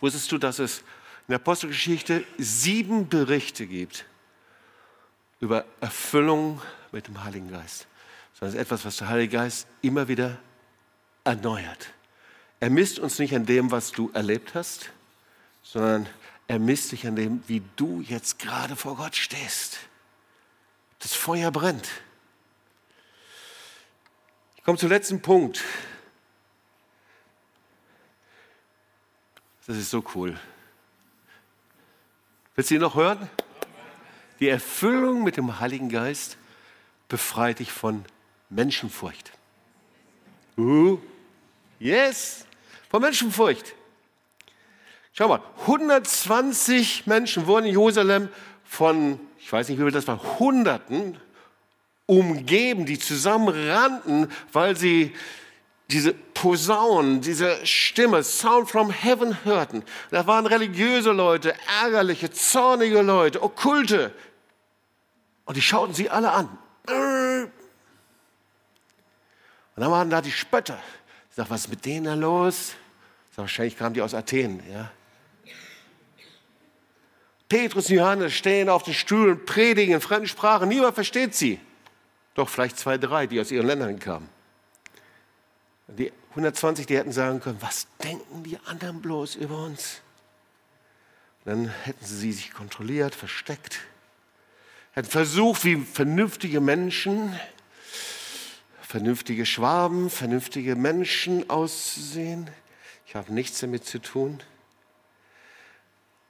Wusstest 0.00 0.30
du, 0.32 0.38
dass 0.38 0.58
es 0.58 0.78
in 0.78 0.84
der 1.30 1.36
Apostelgeschichte 1.36 2.24
sieben 2.38 3.08
Berichte 3.08 3.66
gibt 3.66 4.04
über 5.40 5.64
Erfüllung 5.80 6.60
mit 6.92 7.06
dem 7.06 7.22
Heiligen 7.22 7.50
Geist? 7.50 7.86
Es 8.40 8.50
ist 8.50 8.60
etwas, 8.60 8.84
was 8.84 8.98
der 8.98 9.08
Heilige 9.08 9.38
Geist 9.38 9.66
immer 9.80 10.08
wieder 10.08 10.38
erneuert. 11.24 11.88
Er 12.60 12.68
misst 12.68 12.98
uns 12.98 13.18
nicht 13.18 13.34
an 13.34 13.46
dem, 13.46 13.70
was 13.70 13.92
du 13.92 14.10
erlebt 14.12 14.54
hast, 14.54 14.90
sondern 15.62 16.06
er 16.46 16.58
misst 16.58 16.90
sich 16.90 17.06
an 17.06 17.16
dem, 17.16 17.42
wie 17.46 17.62
du 17.76 18.02
jetzt 18.02 18.38
gerade 18.38 18.76
vor 18.76 18.96
Gott 18.96 19.16
stehst. 19.16 19.78
Das 20.98 21.14
Feuer 21.14 21.50
brennt. 21.50 21.88
Komme 24.64 24.78
zum 24.78 24.88
letzten 24.88 25.20
Punkt. 25.20 25.62
Das 29.66 29.76
ist 29.76 29.90
so 29.90 30.02
cool. 30.14 30.38
Willst 32.54 32.70
du 32.70 32.76
ihn 32.76 32.80
noch 32.80 32.94
hören? 32.94 33.28
Die 34.40 34.48
Erfüllung 34.48 35.22
mit 35.22 35.36
dem 35.36 35.60
Heiligen 35.60 35.90
Geist 35.90 36.38
befreit 37.08 37.58
dich 37.58 37.72
von 37.72 38.04
Menschenfurcht. 38.48 39.32
Uh, 40.56 40.98
yes, 41.78 42.46
von 42.88 43.02
Menschenfurcht. 43.02 43.74
Schau 45.12 45.28
mal, 45.28 45.42
120 45.60 47.06
Menschen 47.06 47.46
wurden 47.46 47.66
in 47.66 47.72
Jerusalem 47.72 48.28
von, 48.64 49.20
ich 49.38 49.52
weiß 49.52 49.68
nicht, 49.68 49.78
wie 49.78 49.82
viel 49.82 49.92
das 49.92 50.08
war, 50.08 50.38
Hunderten 50.38 51.18
umgeben, 52.06 52.86
die 52.86 52.98
zusammen 52.98 53.48
rannten, 53.48 54.30
weil 54.52 54.76
sie 54.76 55.14
diese 55.90 56.14
Posaunen, 56.14 57.20
diese 57.20 57.64
Stimme, 57.66 58.22
Sound 58.22 58.70
from 58.70 58.90
Heaven 58.90 59.44
hörten. 59.44 59.82
Da 60.10 60.26
waren 60.26 60.46
religiöse 60.46 61.12
Leute, 61.12 61.54
ärgerliche, 61.82 62.30
zornige 62.30 63.02
Leute, 63.02 63.42
okkulte. 63.42 64.12
Und 65.44 65.56
die 65.56 65.62
schauten 65.62 65.94
sie 65.94 66.08
alle 66.08 66.32
an. 66.32 66.48
Und 66.86 67.50
dann 69.76 69.90
waren 69.90 70.10
da 70.10 70.20
die 70.20 70.32
Spötter. 70.32 70.78
Ich 71.30 71.36
sag, 71.36 71.50
was 71.50 71.62
ist 71.62 71.68
mit 71.68 71.84
denen 71.84 72.04
da 72.04 72.14
los? 72.14 72.74
Sag, 73.30 73.38
wahrscheinlich 73.38 73.76
kamen 73.76 73.94
die 73.94 74.02
aus 74.02 74.14
Athen. 74.14 74.62
Ja? 74.70 74.90
Petrus 77.48 77.90
und 77.90 77.96
Johannes 77.96 78.32
stehen 78.32 78.68
auf 78.68 78.82
den 78.84 78.94
Stühlen, 78.94 79.44
predigen 79.44 79.94
in 79.94 80.00
fremden 80.00 80.28
Sprachen. 80.28 80.68
Niemand 80.68 80.94
versteht 80.94 81.34
sie. 81.34 81.60
Doch 82.34 82.48
vielleicht 82.48 82.78
zwei, 82.78 82.98
drei, 82.98 83.26
die 83.26 83.40
aus 83.40 83.50
ihren 83.50 83.66
Ländern 83.66 83.98
kamen. 83.98 84.28
Die 85.86 86.12
120, 86.30 86.86
die 86.86 86.96
hätten 86.96 87.12
sagen 87.12 87.40
können, 87.40 87.58
was 87.60 87.86
denken 88.02 88.42
die 88.42 88.58
anderen 88.66 89.00
bloß 89.00 89.36
über 89.36 89.58
uns? 89.58 90.00
Dann 91.44 91.68
hätten 91.68 92.04
sie 92.04 92.32
sich 92.32 92.52
kontrolliert, 92.52 93.14
versteckt, 93.14 93.80
hätten 94.92 95.10
versucht, 95.10 95.64
wie 95.64 95.76
vernünftige 95.76 96.60
Menschen, 96.60 97.38
vernünftige 98.80 99.44
Schwaben, 99.44 100.08
vernünftige 100.08 100.74
Menschen 100.74 101.48
auszusehen. 101.50 102.50
Ich 103.06 103.14
habe 103.14 103.32
nichts 103.32 103.60
damit 103.60 103.84
zu 103.84 104.00
tun. 104.00 104.40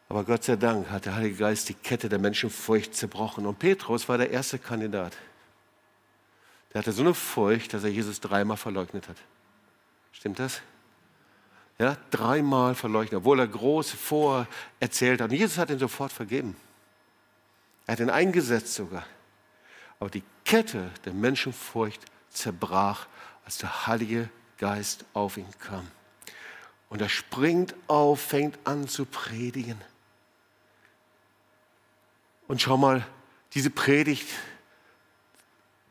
Aber 0.08 0.24
Gott 0.24 0.44
sei 0.44 0.56
Dank 0.56 0.90
hat 0.90 1.06
der 1.06 1.14
Heilige 1.14 1.36
Geist 1.36 1.68
die 1.68 1.74
Kette 1.74 2.08
der 2.08 2.18
Menschenfurcht 2.18 2.94
zerbrochen. 2.94 3.46
Und 3.46 3.58
Petrus 3.58 4.08
war 4.08 4.18
der 4.18 4.30
erste 4.30 4.58
Kandidat. 4.58 5.16
Der 6.74 6.80
hatte 6.80 6.92
so 6.92 7.02
eine 7.02 7.14
Furcht, 7.14 7.72
dass 7.72 7.84
er 7.84 7.90
Jesus 7.90 8.20
dreimal 8.20 8.56
verleugnet 8.56 9.08
hat. 9.08 9.16
Stimmt 10.12 10.40
das? 10.40 10.60
Ja, 11.78 11.96
dreimal 12.10 12.74
verleugnet, 12.74 13.18
obwohl 13.18 13.40
er 13.40 13.48
groß 13.48 13.92
vor 13.92 14.46
erzählt 14.80 15.20
hat. 15.20 15.30
Und 15.30 15.36
Jesus 15.36 15.56
hat 15.56 15.70
ihn 15.70 15.78
sofort 15.78 16.12
vergeben. 16.12 16.56
Er 17.86 17.92
hat 17.92 18.00
ihn 18.00 18.10
eingesetzt 18.10 18.74
sogar. 18.74 19.06
Aber 20.00 20.10
die 20.10 20.22
Kette 20.44 20.90
der 21.04 21.12
Menschenfurcht 21.12 22.04
zerbrach, 22.30 23.06
als 23.44 23.58
der 23.58 23.86
Heilige 23.86 24.28
Geist 24.58 25.04
auf 25.12 25.36
ihn 25.36 25.46
kam. 25.60 25.86
Und 26.88 27.00
er 27.00 27.08
springt 27.08 27.74
auf, 27.86 28.20
fängt 28.20 28.58
an 28.64 28.88
zu 28.88 29.04
predigen. 29.04 29.80
Und 32.46 32.60
schau 32.60 32.76
mal, 32.76 33.06
diese 33.54 33.70
Predigt, 33.70 34.28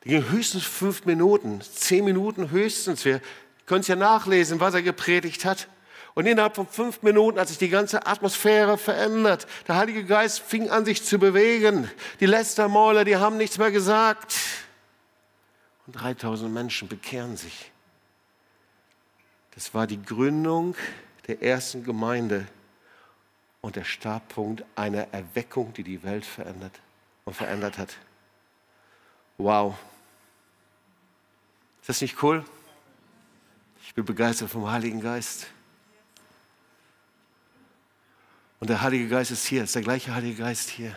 die 0.04 0.10
ging 0.10 0.30
höchstens 0.30 0.64
fünf 0.64 1.06
Minuten, 1.06 1.62
zehn 1.62 2.04
Minuten 2.04 2.52
höchstens. 2.52 3.06
Wir 3.06 3.22
können 3.66 3.82
es 3.82 3.88
ja 3.88 3.96
nachlesen, 3.96 4.60
was 4.60 4.74
er 4.74 4.82
gepredigt 4.82 5.46
hat. 5.46 5.68
Und 6.14 6.28
innerhalb 6.28 6.56
von 6.56 6.68
fünf 6.68 7.02
Minuten 7.02 7.40
hat 7.40 7.48
sich 7.48 7.58
die 7.58 7.70
ganze 7.70 8.06
Atmosphäre 8.06 8.78
verändert. 8.78 9.48
Der 9.68 9.78
Heilige 9.78 10.06
Geist 10.06 10.42
fing 10.42 10.70
an, 10.70 10.86
sich 10.86 11.04
zu 11.04 11.18
bewegen. 11.18 11.90
Die 12.20 12.26
Lästermäuler, 12.26 13.04
die 13.04 13.16
haben 13.16 13.38
nichts 13.38 13.58
mehr 13.58 13.72
gesagt. 13.72 14.36
Und 15.88 15.94
3000 15.94 16.54
Menschen 16.54 16.88
bekehren 16.88 17.36
sich. 17.36 17.72
Das 19.56 19.74
war 19.74 19.88
die 19.88 20.02
Gründung 20.02 20.76
der 21.28 21.42
ersten 21.42 21.84
Gemeinde 21.84 22.48
und 23.62 23.76
der 23.76 23.84
Startpunkt 23.84 24.66
einer 24.76 25.08
Erweckung, 25.14 25.74
die 25.74 25.84
die 25.84 26.04
Welt 26.04 26.26
verändert 26.26 26.80
und 27.26 27.34
verändert 27.34 27.78
hat. 27.78 27.96
Wow. 29.38 29.76
Ist 31.84 31.90
das 31.90 32.02
nicht 32.02 32.24
cool? 32.24 32.46
Ich 33.86 33.94
bin 33.94 34.06
begeistert 34.06 34.50
vom 34.50 34.72
Heiligen 34.72 35.02
Geist. 35.02 35.48
Und 38.60 38.70
der 38.70 38.82
Heilige 38.82 39.10
Geist 39.10 39.32
ist 39.32 39.46
hier, 39.46 39.66
ist 39.66 39.76
der 39.76 39.82
gleiche 39.82 40.16
Heilige 40.16 40.42
Geist 40.42 40.70
hier. 40.70 40.96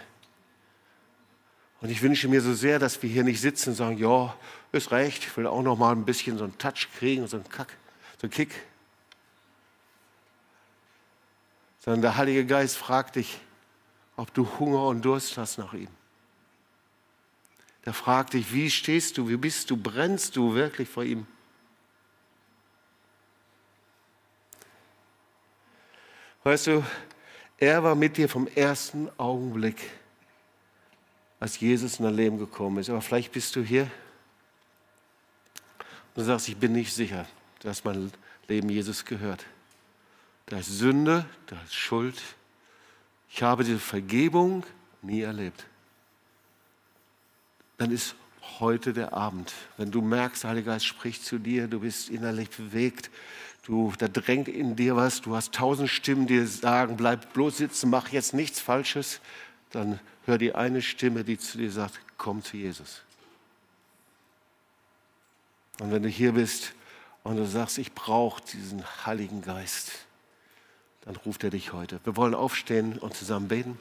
Und 1.80 1.90
ich 1.90 2.00
wünsche 2.00 2.28
mir 2.28 2.40
so 2.40 2.54
sehr, 2.54 2.78
dass 2.78 3.02
wir 3.02 3.10
hier 3.10 3.24
nicht 3.24 3.40
sitzen 3.40 3.70
und 3.70 3.74
sagen, 3.74 3.98
ja, 3.98 4.34
ist 4.70 4.92
recht, 4.92 5.24
ich 5.24 5.36
will 5.36 5.48
auch 5.48 5.62
noch 5.62 5.76
mal 5.76 5.90
ein 5.90 6.04
bisschen 6.04 6.38
so 6.38 6.44
einen 6.44 6.56
Touch 6.56 6.88
kriegen, 6.96 7.26
so 7.26 7.36
einen 7.36 7.48
Kack, 7.48 7.76
so 8.18 8.26
einen 8.26 8.30
Kick 8.30 8.54
sondern 11.86 12.02
der 12.02 12.16
Heilige 12.16 12.44
Geist 12.44 12.76
fragt 12.76 13.14
dich, 13.14 13.38
ob 14.16 14.34
du 14.34 14.48
Hunger 14.58 14.86
und 14.86 15.04
Durst 15.04 15.38
hast 15.38 15.58
nach 15.58 15.72
ihm. 15.72 15.88
Der 17.86 17.94
fragt 17.94 18.34
dich, 18.34 18.52
wie 18.52 18.68
stehst 18.68 19.16
du, 19.16 19.28
wie 19.28 19.36
bist 19.36 19.70
du, 19.70 19.76
brennst 19.76 20.34
du 20.36 20.54
wirklich 20.54 20.88
vor 20.88 21.04
ihm? 21.04 21.26
Weißt 26.42 26.66
du, 26.66 26.84
er 27.58 27.82
war 27.82 27.94
mit 27.94 28.16
dir 28.16 28.28
vom 28.28 28.48
ersten 28.48 29.08
Augenblick, 29.18 29.90
als 31.38 31.58
Jesus 31.60 31.98
in 31.98 32.04
dein 32.04 32.14
Leben 32.14 32.38
gekommen 32.38 32.78
ist. 32.78 32.90
Aber 32.90 33.00
vielleicht 33.00 33.32
bist 33.32 33.54
du 33.54 33.62
hier 33.62 33.88
und 36.14 36.24
sagst, 36.24 36.48
ich 36.48 36.56
bin 36.56 36.72
nicht 36.72 36.92
sicher, 36.92 37.26
dass 37.60 37.84
mein 37.84 38.12
Leben 38.48 38.68
Jesus 38.68 39.04
gehört. 39.04 39.44
Da 40.46 40.58
ist 40.58 40.78
Sünde, 40.78 41.24
da 41.46 41.60
ist 41.62 41.74
Schuld. 41.74 42.20
Ich 43.30 43.42
habe 43.42 43.64
diese 43.64 43.78
Vergebung 43.78 44.64
nie 45.02 45.22
erlebt. 45.22 45.66
Dann 47.78 47.90
ist 47.90 48.14
heute 48.58 48.92
der 48.92 49.12
Abend. 49.12 49.52
Wenn 49.76 49.90
du 49.90 50.00
merkst, 50.00 50.42
der 50.42 50.50
Heilige 50.50 50.70
Geist 50.70 50.86
spricht 50.86 51.24
zu 51.24 51.38
dir, 51.38 51.68
du 51.68 51.80
bist 51.80 52.08
innerlich 52.08 52.50
bewegt, 52.50 53.10
du, 53.64 53.92
da 53.98 54.08
drängt 54.08 54.48
in 54.48 54.76
dir 54.76 54.96
was, 54.96 55.20
du 55.20 55.34
hast 55.34 55.52
tausend 55.52 55.90
Stimmen, 55.90 56.26
die 56.26 56.44
sagen, 56.46 56.96
bleib 56.96 57.32
bloß 57.32 57.58
sitzen, 57.58 57.90
mach 57.90 58.08
jetzt 58.08 58.34
nichts 58.34 58.60
Falsches, 58.60 59.20
dann 59.70 60.00
hör 60.24 60.38
die 60.38 60.54
eine 60.54 60.82
Stimme, 60.82 61.24
die 61.24 61.38
zu 61.38 61.58
dir 61.58 61.70
sagt, 61.70 62.00
komm 62.16 62.42
zu 62.42 62.56
Jesus. 62.56 63.02
Und 65.80 65.92
wenn 65.92 66.02
du 66.02 66.08
hier 66.08 66.32
bist 66.32 66.72
und 67.22 67.36
du 67.36 67.46
sagst, 67.46 67.78
ich 67.78 67.92
brauche 67.92 68.42
diesen 68.42 68.82
Heiligen 69.04 69.42
Geist, 69.42 70.06
dann 71.02 71.16
ruft 71.16 71.44
er 71.44 71.50
dich 71.50 71.72
heute. 71.72 72.00
Wir 72.04 72.16
wollen 72.16 72.34
aufstehen 72.34 72.98
und 72.98 73.14
zusammen 73.14 73.48
beten. 73.48 73.78